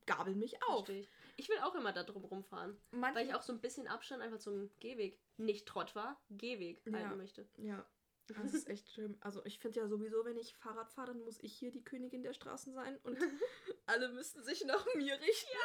gabel 0.06 0.34
mich 0.36 0.64
auf. 0.64 0.86
Versteh 0.86 1.02
ich. 1.02 1.10
Ich 1.40 1.48
will 1.48 1.60
auch 1.60 1.74
immer 1.76 1.94
da 1.94 2.04
drum 2.04 2.26
rumfahren. 2.26 2.78
Manche, 2.92 3.18
Weil 3.20 3.28
ich 3.28 3.34
auch 3.34 3.42
so 3.42 3.54
ein 3.54 3.62
bisschen 3.62 3.88
Abstand 3.88 4.22
einfach 4.22 4.40
zum 4.40 4.70
Gehweg, 4.82 5.18
nicht 5.38 5.66
Trott 5.66 5.96
war, 5.96 6.22
Gehweg 6.30 6.82
Ja. 6.86 6.92
halten 6.92 7.18
möchte. 7.18 7.48
Ja, 7.56 7.86
das 8.28 8.54
ist 8.54 8.68
echt 8.68 8.92
schlimm. 8.92 9.18
Also 9.22 9.44
ich 9.46 9.58
finde 9.58 9.80
ja 9.80 9.88
sowieso, 9.88 10.26
wenn 10.26 10.36
ich 10.36 10.54
Fahrrad 10.56 10.92
fahre, 10.92 11.14
dann 11.14 11.22
muss 11.22 11.40
ich 11.42 11.54
hier 11.58 11.72
die 11.72 11.82
Königin 11.84 12.24
der 12.24 12.34
Straßen 12.34 12.74
sein 12.74 12.98
und 13.04 13.18
alle 13.86 14.10
müssen 14.10 14.44
sich 14.44 14.66
nach 14.66 14.86
mir 14.96 15.18
richten. 15.20 15.58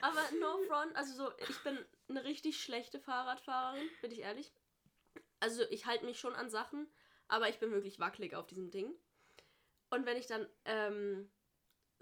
Aber 0.00 0.20
no 0.40 0.58
front, 0.68 0.94
also 0.94 1.14
so, 1.14 1.32
ich 1.48 1.62
bin 1.64 1.76
eine 2.08 2.22
richtig 2.22 2.62
schlechte 2.62 3.00
Fahrradfahrerin, 3.00 3.88
bin 4.00 4.12
ich 4.12 4.20
ehrlich. 4.20 4.52
Also 5.40 5.62
ich 5.70 5.86
halte 5.86 6.04
mich 6.04 6.20
schon 6.20 6.34
an 6.34 6.50
Sachen, 6.50 6.88
aber 7.26 7.48
ich 7.48 7.58
bin 7.58 7.72
wirklich 7.72 7.98
wackelig 7.98 8.36
auf 8.36 8.46
diesem 8.46 8.70
Ding. 8.70 8.94
Und 9.90 10.06
wenn 10.06 10.16
ich 10.16 10.26
dann, 10.28 10.48
ähm, 10.66 11.30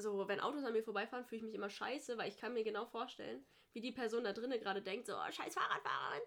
so, 0.01 0.27
wenn 0.29 0.41
Autos 0.41 0.65
an 0.65 0.73
mir 0.73 0.83
vorbeifahren, 0.83 1.25
fühle 1.25 1.39
ich 1.39 1.45
mich 1.45 1.55
immer 1.55 1.71
scheiße, 1.71 2.19
weil 2.19 2.29
ich 2.29 2.39
kann 2.39 2.53
mir 2.55 2.65
genau 2.65 2.87
vorstellen, 2.87 3.45
wie 3.73 3.81
die 3.81 3.93
Person 3.93 4.25
da 4.25 4.33
drinnen 4.33 4.61
gerade 4.61 4.83
denkt, 4.83 5.07
so, 5.07 5.15
oh, 5.15 5.31
scheiß 5.31 5.55
Fahrradfahrerin. 5.55 6.23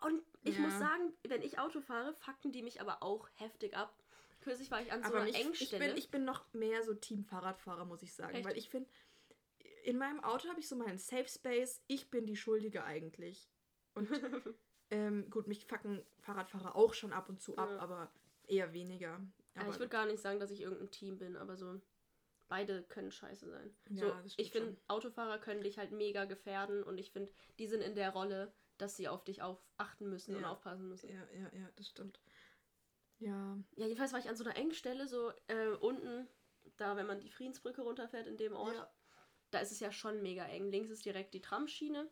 Und 0.00 0.22
ich 0.42 0.56
Ja. 0.56 0.62
muss 0.62 0.78
sagen, 0.78 1.12
wenn 1.26 1.42
ich 1.42 1.58
Auto 1.58 1.80
fahre, 1.80 2.14
fucken 2.14 2.52
die 2.52 2.62
mich 2.62 2.80
aber 2.80 3.02
auch 3.02 3.28
heftig 3.34 3.74
ab. 3.76 3.96
Kürzlich 4.40 4.70
war 4.70 4.82
ich 4.82 4.92
an 4.92 5.02
so 5.02 5.08
Aber 5.08 5.20
einer 5.20 5.28
ich, 5.30 5.36
Engstelle. 5.36 5.86
bin, 5.88 5.96
ich 5.96 6.10
bin 6.10 6.24
noch 6.24 6.52
mehr 6.52 6.82
so 6.82 6.94
Team 6.94 7.24
Fahrradfahrer, 7.24 7.84
muss 7.86 8.02
ich 8.02 8.14
sagen. 8.14 8.34
Echt? 8.34 8.44
Weil 8.46 8.58
ich 8.58 8.68
finde, 8.68 8.90
in 9.84 9.96
meinem 9.96 10.22
Auto 10.22 10.48
habe 10.48 10.60
ich 10.60 10.68
so 10.68 10.76
meinen 10.76 10.98
Safe 10.98 11.28
Space. 11.28 11.82
Ich 11.86 12.10
bin 12.10 12.26
die 12.26 12.36
Schuldige 12.36 12.84
eigentlich. 12.84 13.48
Und 13.94 14.08
ähm, 14.90 15.30
gut, 15.30 15.46
mich 15.46 15.66
fucken 15.66 16.04
Fahrradfahrer 16.20 16.76
auch 16.76 16.92
schon 16.94 17.12
ab 17.12 17.28
und 17.28 17.40
zu 17.40 17.56
ab, 17.56 17.70
Ja. 17.70 17.78
aber 17.78 18.12
eher 18.46 18.72
weniger. 18.74 19.20
Aber 19.54 19.70
ich 19.70 19.78
würde 19.78 19.88
gar 19.88 20.06
nicht 20.06 20.20
sagen, 20.20 20.40
dass 20.40 20.50
ich 20.50 20.60
irgendein 20.60 20.90
Team 20.90 21.18
bin, 21.18 21.36
aber 21.36 21.56
so 21.56 21.80
beide 22.54 22.84
können 22.84 23.10
scheiße 23.10 23.50
sein. 23.50 23.74
Ja, 23.90 24.22
so, 24.22 24.32
ich 24.36 24.52
finde. 24.52 24.76
Autofahrer 24.86 25.38
können 25.38 25.64
dich 25.64 25.76
halt 25.76 25.90
mega 25.90 26.24
gefährden 26.24 26.84
und 26.84 26.98
ich 26.98 27.10
finde, 27.10 27.32
die 27.58 27.66
sind 27.66 27.80
in 27.80 27.96
der 27.96 28.10
Rolle, 28.10 28.52
dass 28.78 28.96
sie 28.96 29.08
auf 29.08 29.24
dich 29.24 29.42
auf 29.42 29.58
achten 29.76 30.08
müssen 30.08 30.36
und 30.36 30.42
Ja. 30.42 30.52
aufpassen 30.52 30.88
müssen. 30.88 31.10
ja, 31.10 31.24
ja, 31.32 31.50
ja, 31.52 31.68
das 31.74 31.88
stimmt. 31.88 32.20
Ja, 33.18 33.58
Ja, 33.76 33.86
jedenfalls 33.86 34.12
war 34.12 34.20
ich 34.20 34.28
an 34.28 34.36
so 34.36 34.44
einer 34.44 34.56
Engstelle, 34.56 35.08
so 35.08 35.32
äh, 35.48 35.70
unten, 35.80 36.28
da, 36.76 36.96
wenn 36.96 37.08
man 37.08 37.18
die 37.18 37.28
Friedensbrücke 37.30 37.82
runterfährt 37.82 38.28
in 38.28 38.36
dem 38.36 38.54
Ort, 38.54 38.76
Ja. 38.76 38.92
da 39.50 39.58
ist 39.58 39.72
es 39.72 39.80
ja 39.80 39.90
schon 39.90 40.22
mega 40.22 40.44
eng. 40.44 40.70
Links 40.70 40.90
ist 40.90 41.04
direkt 41.04 41.34
die 41.34 41.40
Tramschiene 41.40 42.08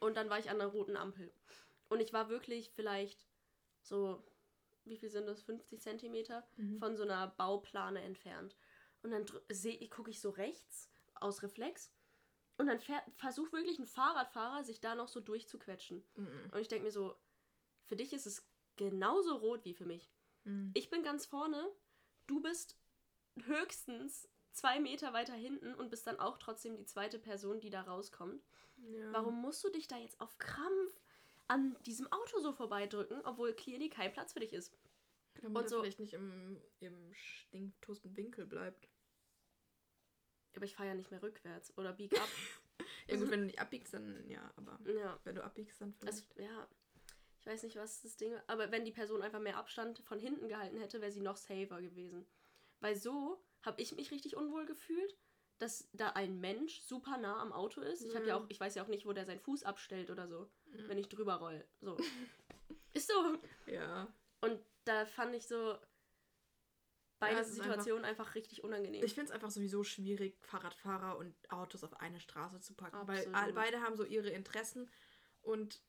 und 0.00 0.16
dann 0.16 0.28
war 0.28 0.40
ich 0.40 0.50
an 0.50 0.60
einer 0.60 0.70
roten 0.70 0.96
Ampel. 0.96 1.32
Und 1.88 2.00
ich 2.00 2.12
war 2.12 2.28
wirklich 2.28 2.70
vielleicht 2.70 3.28
so, 3.80 4.24
wie 4.84 4.96
viel 4.96 5.10
sind 5.10 5.26
das, 5.26 5.42
50 5.42 5.80
Zentimeter 5.80 6.44
Mhm. 6.56 6.78
von 6.78 6.96
so 6.96 7.04
einer 7.04 7.28
Bauplane 7.28 8.00
entfernt. 8.02 8.56
Und 9.02 9.10
dann 9.10 9.26
gucke 9.90 10.10
ich 10.10 10.20
so 10.20 10.30
rechts 10.30 10.88
aus 11.14 11.42
Reflex 11.42 11.92
und 12.58 12.66
dann 12.66 12.80
versucht 13.16 13.52
wirklich 13.52 13.78
ein 13.78 13.86
Fahrradfahrer, 13.86 14.64
sich 14.64 14.80
da 14.80 14.94
noch 14.94 15.08
so 15.08 15.20
durchzuquetschen. 15.20 16.04
Mhm. 16.14 16.50
Und 16.52 16.60
ich 16.60 16.68
denke 16.68 16.84
mir 16.84 16.92
so, 16.92 17.16
für 17.84 17.96
dich 17.96 18.12
ist 18.12 18.26
es 18.26 18.46
genauso 18.76 19.36
rot 19.36 19.64
wie 19.64 19.74
für 19.74 19.86
mich. 19.86 20.12
Mhm. 20.44 20.70
Ich 20.74 20.90
bin 20.90 21.02
ganz 21.02 21.26
vorne, 21.26 21.68
du 22.26 22.40
bist 22.40 22.76
höchstens 23.44 24.28
zwei 24.52 24.78
Meter 24.80 25.12
weiter 25.12 25.34
hinten 25.34 25.74
und 25.74 25.90
bist 25.90 26.06
dann 26.06 26.20
auch 26.20 26.38
trotzdem 26.38 26.76
die 26.76 26.84
zweite 26.84 27.18
Person, 27.18 27.60
die 27.60 27.70
da 27.70 27.82
rauskommt. 27.82 28.44
Ja. 28.76 29.12
Warum 29.12 29.40
musst 29.40 29.64
du 29.64 29.70
dich 29.70 29.88
da 29.88 29.96
jetzt 29.96 30.20
auf 30.20 30.38
Krampf 30.38 31.00
an 31.48 31.76
diesem 31.86 32.10
Auto 32.12 32.38
so 32.40 32.52
vorbeidrücken, 32.52 33.20
obwohl 33.24 33.54
clearly 33.54 33.88
kein 33.88 34.12
Platz 34.12 34.32
für 34.32 34.40
dich 34.40 34.52
ist? 34.52 34.72
Damit 35.40 35.56
und 35.56 35.62
er 35.64 35.68
so- 35.68 35.80
vielleicht 35.80 36.00
nicht 36.00 36.12
im, 36.12 36.60
im 36.80 37.14
stinktosten 37.14 38.16
Winkel 38.16 38.46
bleibt. 38.46 38.88
Aber 40.54 40.64
ich 40.64 40.74
fahre 40.74 40.88
ja 40.90 40.94
nicht 40.94 41.10
mehr 41.10 41.22
rückwärts 41.22 41.76
oder 41.78 41.92
bieg 41.92 42.18
ab. 42.20 42.28
Ja 43.08 43.16
gut, 43.16 43.30
wenn 43.30 43.40
du 43.40 43.46
nicht 43.46 43.58
abbiegst, 43.60 43.94
dann 43.94 44.28
ja, 44.28 44.52
aber 44.56 44.78
ja, 44.86 45.18
wenn 45.24 45.34
du 45.34 45.42
abbiegst, 45.44 45.80
dann 45.80 45.94
also, 46.06 46.22
vielleicht. 46.34 46.50
ja. 46.50 46.68
Ich 47.40 47.46
weiß 47.46 47.62
nicht, 47.64 47.76
was 47.76 48.00
das 48.02 48.16
Ding 48.16 48.34
Aber 48.46 48.70
wenn 48.70 48.84
die 48.84 48.92
Person 48.92 49.22
einfach 49.22 49.40
mehr 49.40 49.56
Abstand 49.56 49.98
von 50.04 50.18
hinten 50.20 50.48
gehalten 50.48 50.78
hätte, 50.78 51.00
wäre 51.00 51.10
sie 51.10 51.20
noch 51.20 51.36
safer 51.36 51.80
gewesen. 51.82 52.24
Weil 52.80 52.94
so 52.96 53.44
habe 53.62 53.80
ich 53.82 53.94
mich 53.96 54.10
richtig 54.12 54.36
unwohl 54.36 54.66
gefühlt, 54.66 55.16
dass 55.58 55.88
da 55.92 56.10
ein 56.10 56.40
Mensch 56.40 56.80
super 56.82 57.18
nah 57.18 57.40
am 57.40 57.52
Auto 57.52 57.80
ist. 57.80 58.02
Ich 58.02 58.14
habe 58.14 58.26
ja 58.26 58.38
Mhm. 58.38 58.44
auch, 58.44 58.50
ich 58.50 58.60
weiß 58.60 58.76
ja 58.76 58.82
auch 58.84 58.88
nicht, 58.88 59.04
wo 59.06 59.12
der 59.12 59.26
seinen 59.26 59.40
Fuß 59.40 59.64
abstellt 59.64 60.10
oder 60.10 60.26
so, 60.28 60.48
Mhm. 60.66 60.88
wenn 60.88 60.98
ich 60.98 61.08
drüber 61.08 61.34
roll. 61.34 61.64
So. 61.80 61.96
ist 62.94 63.08
so. 63.08 63.38
ja. 63.66 64.06
Und 64.40 64.60
da 64.84 65.06
fand 65.06 65.34
ich 65.34 65.46
so 65.46 65.76
beide 67.22 67.40
ist 67.40 67.54
Situationen 67.54 68.04
einfach, 68.04 68.34
richtig 68.34 68.64
unangenehm. 68.64 69.02
Ich 69.02 69.14
finde 69.14 69.28
es 69.28 69.32
einfach 69.32 69.50
sowieso 69.50 69.84
schwierig, 69.84 70.38
Fahrradfahrer 70.42 71.16
und 71.16 71.34
Autos 71.50 71.84
auf 71.84 72.00
eine 72.00 72.20
Straße 72.20 72.60
zu 72.60 72.74
packen, 72.74 73.06
weil 73.06 73.18
Absolut. 73.18 73.36
all, 73.36 73.52
beide 73.52 73.80
haben 73.80 73.96
so 73.96 74.04
ihre 74.04 74.30
Interessen 74.30 74.90
und 75.42 75.82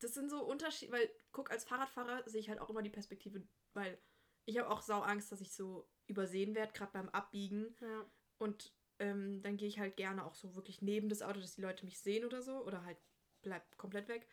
das 0.00 0.14
sind 0.14 0.30
so 0.30 0.42
Unterschiede, 0.42 0.92
weil 0.92 1.10
guck, 1.30 1.50
als 1.50 1.64
Fahrradfahrer 1.64 2.28
sehe 2.28 2.40
ich 2.40 2.48
halt 2.48 2.60
auch 2.60 2.70
immer 2.70 2.82
die 2.82 2.90
Perspektive, 2.90 3.42
weil 3.74 3.98
ich 4.44 4.58
habe 4.58 4.68
auch 4.68 4.82
sau 4.82 5.00
Angst, 5.00 5.30
dass 5.30 5.40
ich 5.40 5.52
so 5.52 5.88
übersehen 6.06 6.54
werde, 6.54 6.72
gerade 6.72 6.92
beim 6.92 7.08
Abbiegen 7.10 7.76
ja. 7.80 8.04
und 8.38 8.72
ähm, 8.98 9.42
dann 9.42 9.56
gehe 9.56 9.68
ich 9.68 9.78
halt 9.78 9.96
gerne 9.96 10.24
auch 10.24 10.34
so 10.34 10.54
wirklich 10.54 10.82
neben 10.82 11.08
das 11.08 11.22
Auto, 11.22 11.40
dass 11.40 11.54
die 11.54 11.62
Leute 11.62 11.84
mich 11.84 12.00
sehen 12.00 12.24
oder 12.24 12.42
so 12.42 12.64
oder 12.64 12.84
halt 12.84 12.98
bleib 13.42 13.76
komplett 13.76 14.08
weg. 14.08 14.26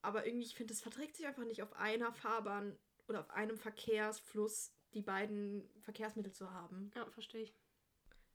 Aber 0.00 0.26
irgendwie, 0.26 0.46
ich 0.46 0.54
finde, 0.54 0.72
es 0.72 0.80
verträgt 0.80 1.16
sich 1.16 1.26
einfach 1.26 1.44
nicht 1.44 1.62
auf 1.62 1.74
einer 1.74 2.12
Fahrbahn 2.12 2.78
oder 3.08 3.20
auf 3.20 3.30
einem 3.30 3.58
Verkehrsfluss 3.58 4.72
die 4.94 5.02
beiden 5.02 5.68
Verkehrsmittel 5.80 6.32
zu 6.32 6.52
haben. 6.52 6.90
ja, 6.94 7.06
verstehe 7.10 7.42
ich. 7.42 7.54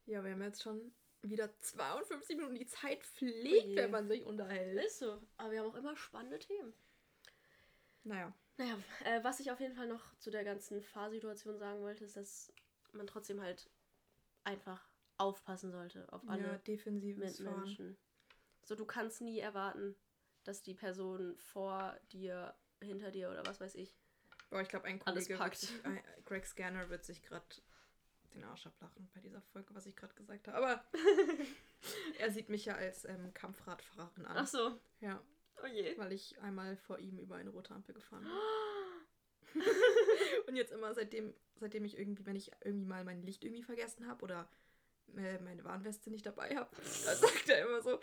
Ja, 0.05 0.23
wir 0.23 0.31
haben 0.31 0.41
jetzt 0.41 0.61
schon 0.61 0.93
wieder 1.21 1.49
52 1.61 2.37
Minuten. 2.37 2.55
Die 2.55 2.65
Zeit 2.65 3.03
fliegt, 3.03 3.67
je. 3.67 3.75
wenn 3.75 3.91
man 3.91 4.07
sich 4.07 4.23
unterhält. 4.25 4.83
Ist 4.85 4.99
so. 4.99 5.21
Aber 5.37 5.51
wir 5.51 5.61
haben 5.61 5.71
auch 5.71 5.75
immer 5.75 5.95
spannende 5.95 6.39
Themen. 6.39 6.73
Naja. 8.03 8.33
Naja, 8.57 8.77
äh, 9.05 9.23
was 9.23 9.39
ich 9.39 9.49
auf 9.51 9.59
jeden 9.59 9.75
Fall 9.75 9.87
noch 9.87 10.15
zu 10.17 10.29
der 10.29 10.43
ganzen 10.43 10.81
Fahrsituation 10.81 11.57
sagen 11.57 11.81
wollte, 11.81 12.03
ist, 12.03 12.17
dass 12.17 12.53
man 12.91 13.07
trotzdem 13.07 13.41
halt 13.41 13.69
einfach 14.43 14.87
aufpassen 15.17 15.71
sollte 15.71 16.11
auf 16.11 16.27
alle 16.27 16.43
ja, 16.43 16.57
defensives 16.59 17.37
Fahren. 17.37 17.61
Mitmenschen. 17.61 17.97
So, 18.63 18.75
du 18.75 18.85
kannst 18.85 19.21
nie 19.21 19.39
erwarten, 19.39 19.95
dass 20.43 20.61
die 20.61 20.75
Person 20.75 21.35
vor 21.39 21.97
dir, 22.11 22.55
hinter 22.81 23.11
dir 23.11 23.31
oder 23.31 23.45
was 23.45 23.59
weiß 23.59 23.75
ich. 23.75 23.95
Boah, 24.53 24.61
ich 24.61 24.69
glaube, 24.69 24.85
ein 24.85 25.01
Alles 25.05 25.25
Kollege, 25.25 25.37
packt. 25.43 25.57
sich, 25.57 25.71
äh, 25.83 26.01
Greg 26.25 26.45
Scanner, 26.45 26.87
wird 26.91 27.03
sich 27.03 27.23
gerade 27.23 27.43
den 28.35 28.43
Arsch 28.43 28.67
ablachen 28.67 29.09
bei 29.13 29.19
dieser 29.19 29.41
Folge, 29.41 29.73
was 29.73 29.85
ich 29.87 29.95
gerade 29.95 30.13
gesagt 30.13 30.47
habe. 30.47 30.57
Aber 30.57 30.83
er 32.19 32.29
sieht 32.31 32.49
mich 32.49 32.65
ja 32.65 32.75
als 32.75 33.03
ähm, 33.05 33.33
Kampfradfahrerin 33.33 34.25
an. 34.27 34.37
Ach 34.37 34.47
so. 34.47 34.79
Ja, 35.01 35.21
Oh 35.63 35.65
je. 35.65 35.97
weil 35.97 36.11
ich 36.11 36.39
einmal 36.41 36.77
vor 36.77 36.99
ihm 36.99 37.17
über 37.17 37.35
eine 37.37 37.49
rote 37.49 37.73
Ampel 37.73 37.95
gefahren 37.95 38.23
bin. 38.23 39.63
Und 40.47 40.55
jetzt 40.55 40.71
immer, 40.71 40.93
seitdem, 40.93 41.33
seitdem 41.59 41.85
ich 41.85 41.97
irgendwie, 41.97 42.25
wenn 42.25 42.35
ich 42.35 42.51
irgendwie 42.63 42.85
mal 42.87 43.03
mein 43.03 43.23
Licht 43.23 43.43
irgendwie 43.43 43.63
vergessen 43.63 44.07
habe 44.07 44.23
oder 44.23 44.49
äh, 45.17 45.39
meine 45.39 45.63
Warnweste 45.63 46.09
nicht 46.11 46.25
dabei 46.25 46.55
habe, 46.55 46.69
dann 47.05 47.17
sagt 47.17 47.49
er 47.49 47.67
immer 47.67 47.81
so, 47.81 47.99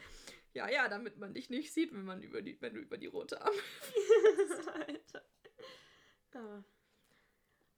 ja, 0.52 0.68
ja, 0.68 0.88
damit 0.88 1.16
man 1.18 1.32
dich 1.34 1.48
nicht 1.50 1.72
sieht, 1.72 1.92
wenn 1.92 2.04
man 2.04 2.22
über 2.22 2.42
die, 2.42 2.60
wenn 2.60 2.74
du 2.74 2.80
über 2.80 2.98
die 2.98 3.06
rote 3.06 3.40
Ampel. 3.40 3.60
Alter. 4.86 5.22
Ja. 6.34 6.64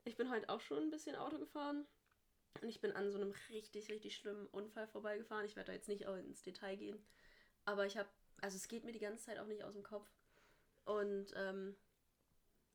Ich 0.05 0.16
bin 0.16 0.30
heute 0.30 0.48
auch 0.48 0.61
schon 0.61 0.82
ein 0.82 0.90
bisschen 0.90 1.16
Auto 1.16 1.38
gefahren. 1.38 1.86
Und 2.61 2.68
ich 2.68 2.80
bin 2.80 2.92
an 2.92 3.11
so 3.11 3.18
einem 3.18 3.32
richtig, 3.48 3.88
richtig 3.88 4.16
schlimmen 4.16 4.46
Unfall 4.48 4.86
vorbeigefahren. 4.86 5.46
Ich 5.46 5.57
werde 5.57 5.68
da 5.68 5.72
jetzt 5.72 5.88
nicht 5.88 6.07
auch 6.07 6.16
ins 6.16 6.42
Detail 6.42 6.76
gehen. 6.76 7.03
Aber 7.64 7.86
ich 7.86 7.96
habe, 7.96 8.09
also 8.40 8.57
es 8.57 8.68
geht 8.68 8.84
mir 8.84 8.92
die 8.92 8.98
ganze 8.98 9.24
Zeit 9.24 9.38
auch 9.38 9.46
nicht 9.46 9.62
aus 9.62 9.74
dem 9.74 9.82
Kopf. 9.82 10.09
Und 10.84 11.32
ähm, 11.36 11.76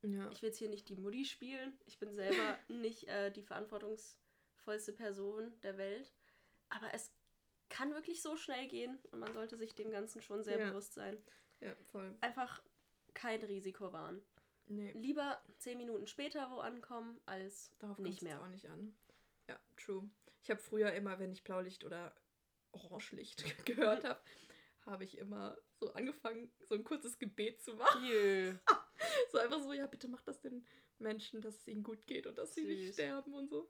Ja. 0.01 0.29
ich 0.31 0.41
will 0.41 0.49
jetzt 0.49 0.57
hier 0.57 0.69
nicht 0.69 0.89
die 0.89 0.95
Mutti 0.95 1.25
spielen. 1.25 1.77
Ich 1.85 1.99
bin 1.99 2.15
selber 2.15 2.57
nicht 2.69 3.07
äh, 3.07 3.29
die 3.31 3.43
verantwortungsvollste 3.43 4.93
Person 4.93 5.53
der 5.61 5.77
Welt. 5.77 6.11
Aber 6.69 6.91
es 6.93 7.11
kann 7.69 7.93
wirklich 7.93 8.21
so 8.21 8.35
schnell 8.37 8.67
gehen 8.67 8.97
und 9.11 9.19
man 9.19 9.33
sollte 9.33 9.57
sich 9.57 9.75
dem 9.75 9.91
Ganzen 9.91 10.21
schon 10.21 10.43
sehr 10.43 10.57
Ja. 10.59 10.69
bewusst 10.69 10.93
sein. 10.93 11.17
Ja, 11.59 11.75
voll. 11.91 12.15
Einfach 12.21 12.63
kein 13.13 13.41
Risiko 13.43 13.91
wahren. 13.91 14.21
Nee, 14.67 14.91
Lieber 14.93 15.41
zehn 15.59 15.77
Minuten 15.77 16.07
später 16.07 16.49
wo 16.51 16.57
ankommen, 16.59 17.19
als 17.25 17.71
darauf 17.79 17.99
nicht 17.99 18.21
mehr. 18.21 18.41
auch 18.41 18.47
nicht 18.47 18.67
an. 18.69 18.95
Ja, 19.47 19.57
true. 19.77 20.09
Ich 20.43 20.49
habe 20.49 20.59
früher 20.59 20.91
immer, 20.93 21.19
wenn 21.19 21.31
ich 21.31 21.43
Blaulicht 21.43 21.83
oder 21.83 22.13
Orangelicht 22.71 23.43
gehört 23.65 24.03
habe, 24.03 24.19
habe 24.85 25.03
ich 25.03 25.17
immer 25.17 25.57
so 25.79 25.91
angefangen, 25.93 26.51
so 26.67 26.75
ein 26.75 26.83
kurzes 26.83 27.17
Gebet 27.19 27.61
zu 27.61 27.75
machen. 27.75 28.59
So 29.31 29.37
einfach 29.37 29.61
so, 29.61 29.73
ja, 29.73 29.85
bitte 29.87 30.07
mach 30.07 30.21
das 30.23 30.39
den 30.41 30.65
Menschen, 30.99 31.41
dass 31.41 31.57
es 31.57 31.67
ihnen 31.67 31.83
gut 31.83 32.07
geht 32.07 32.25
und 32.25 32.37
dass 32.37 32.55
sie 32.55 32.63
nicht 32.63 32.85
Süß. 32.87 32.93
sterben 32.95 33.33
und 33.33 33.47
so. 33.49 33.69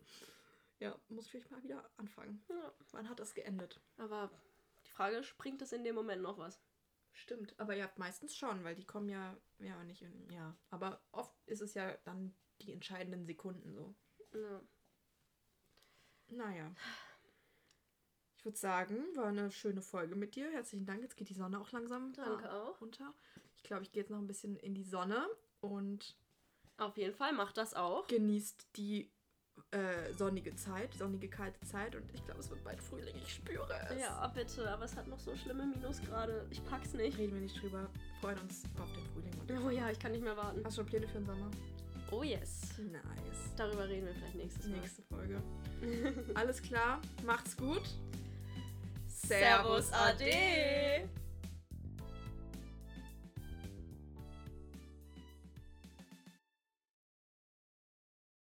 Ja, 0.79 0.97
muss 1.09 1.25
ich 1.25 1.31
vielleicht 1.31 1.51
mal 1.51 1.61
wieder 1.63 1.89
anfangen. 1.97 2.43
Ja. 2.47 2.73
Wann 2.91 3.09
hat 3.09 3.19
das 3.19 3.33
geendet? 3.33 3.81
Aber 3.97 4.31
die 4.85 4.91
Frage 4.91 5.23
springt 5.23 5.61
es 5.61 5.73
in 5.73 5.83
dem 5.83 5.95
Moment 5.95 6.21
noch 6.21 6.37
was? 6.37 6.61
Stimmt, 7.17 7.59
aber 7.59 7.73
ja, 7.75 7.89
meistens 7.97 8.35
schon, 8.35 8.63
weil 8.63 8.75
die 8.75 8.85
kommen 8.85 9.09
ja, 9.09 9.35
ja, 9.59 9.83
nicht 9.83 10.01
in, 10.01 10.29
ja. 10.29 10.55
Aber 10.69 11.01
oft 11.11 11.35
ist 11.47 11.61
es 11.61 11.73
ja 11.73 11.97
dann 12.05 12.33
die 12.61 12.71
entscheidenden 12.71 13.25
Sekunden 13.25 13.73
so. 13.73 13.95
Ja. 14.33 14.61
Naja. 16.29 16.73
würde 18.43 18.57
sagen, 18.57 18.97
war 19.15 19.27
eine 19.27 19.51
schöne 19.51 19.81
Folge 19.81 20.15
mit 20.15 20.35
dir. 20.35 20.49
Herzlichen 20.51 20.85
Dank. 20.85 21.01
Jetzt 21.01 21.17
geht 21.17 21.29
die 21.29 21.33
Sonne 21.33 21.59
auch 21.59 21.71
langsam 21.73 22.13
Danke 22.13 22.51
auch. 22.51 22.79
runter. 22.79 23.13
Ich 23.57 23.63
glaube, 23.63 23.83
ich 23.83 23.91
gehe 23.91 24.03
jetzt 24.03 24.09
noch 24.09 24.19
ein 24.19 24.27
bisschen 24.27 24.55
in 24.55 24.73
die 24.73 24.85
Sonne 24.85 25.27
und 25.59 26.15
Auf 26.77 26.97
jeden 26.97 27.13
Fall, 27.13 27.33
mach 27.33 27.51
das 27.51 27.73
auch. 27.73 28.07
genießt 28.07 28.77
die 28.77 29.11
äh, 29.71 30.13
sonnige 30.17 30.55
Zeit, 30.55 30.93
sonnige 30.93 31.27
kalte 31.27 31.59
Zeit 31.61 31.95
und 31.95 32.03
ich 32.13 32.23
glaube, 32.25 32.39
es 32.39 32.49
wird 32.49 32.63
bald 32.63 32.81
Frühling. 32.81 33.15
Ich 33.21 33.35
spüre 33.35 33.67
es. 33.89 33.99
Ja, 33.99 34.27
bitte, 34.33 34.69
aber 34.69 34.85
es 34.85 34.95
hat 34.95 35.07
noch 35.07 35.19
so 35.19 35.35
schlimme 35.35 35.65
Minusgrade. 35.65 36.45
Ich 36.49 36.63
pack's 36.65 36.93
nicht. 36.93 37.17
Reden 37.17 37.33
wir 37.33 37.41
nicht 37.41 37.61
drüber. 37.61 37.89
Freuen 38.21 38.39
uns 38.39 38.63
auf 38.79 38.91
den 38.93 39.05
Frühling. 39.07 39.65
Oh 39.65 39.69
ja, 39.69 39.89
ich 39.89 39.99
kann 39.99 40.11
nicht 40.11 40.23
mehr 40.23 40.37
warten. 40.37 40.61
Hast 40.63 40.77
du 40.77 40.81
schon 40.81 40.89
Pläne 40.89 41.07
für 41.07 41.19
den 41.19 41.25
Sommer? 41.25 41.51
Oh 42.11 42.23
yes. 42.23 42.77
Nice. 42.77 43.53
Darüber 43.57 43.87
reden 43.87 44.07
wir 44.07 44.13
vielleicht 44.13 44.35
nächstes 44.35 44.67
Mal. 44.67 44.79
Nächste 44.79 45.01
Folge. 45.03 45.41
Alles 46.35 46.61
klar. 46.61 47.01
Macht's 47.25 47.57
gut. 47.57 47.83
Servus, 49.07 49.91
Ade. 49.91 51.09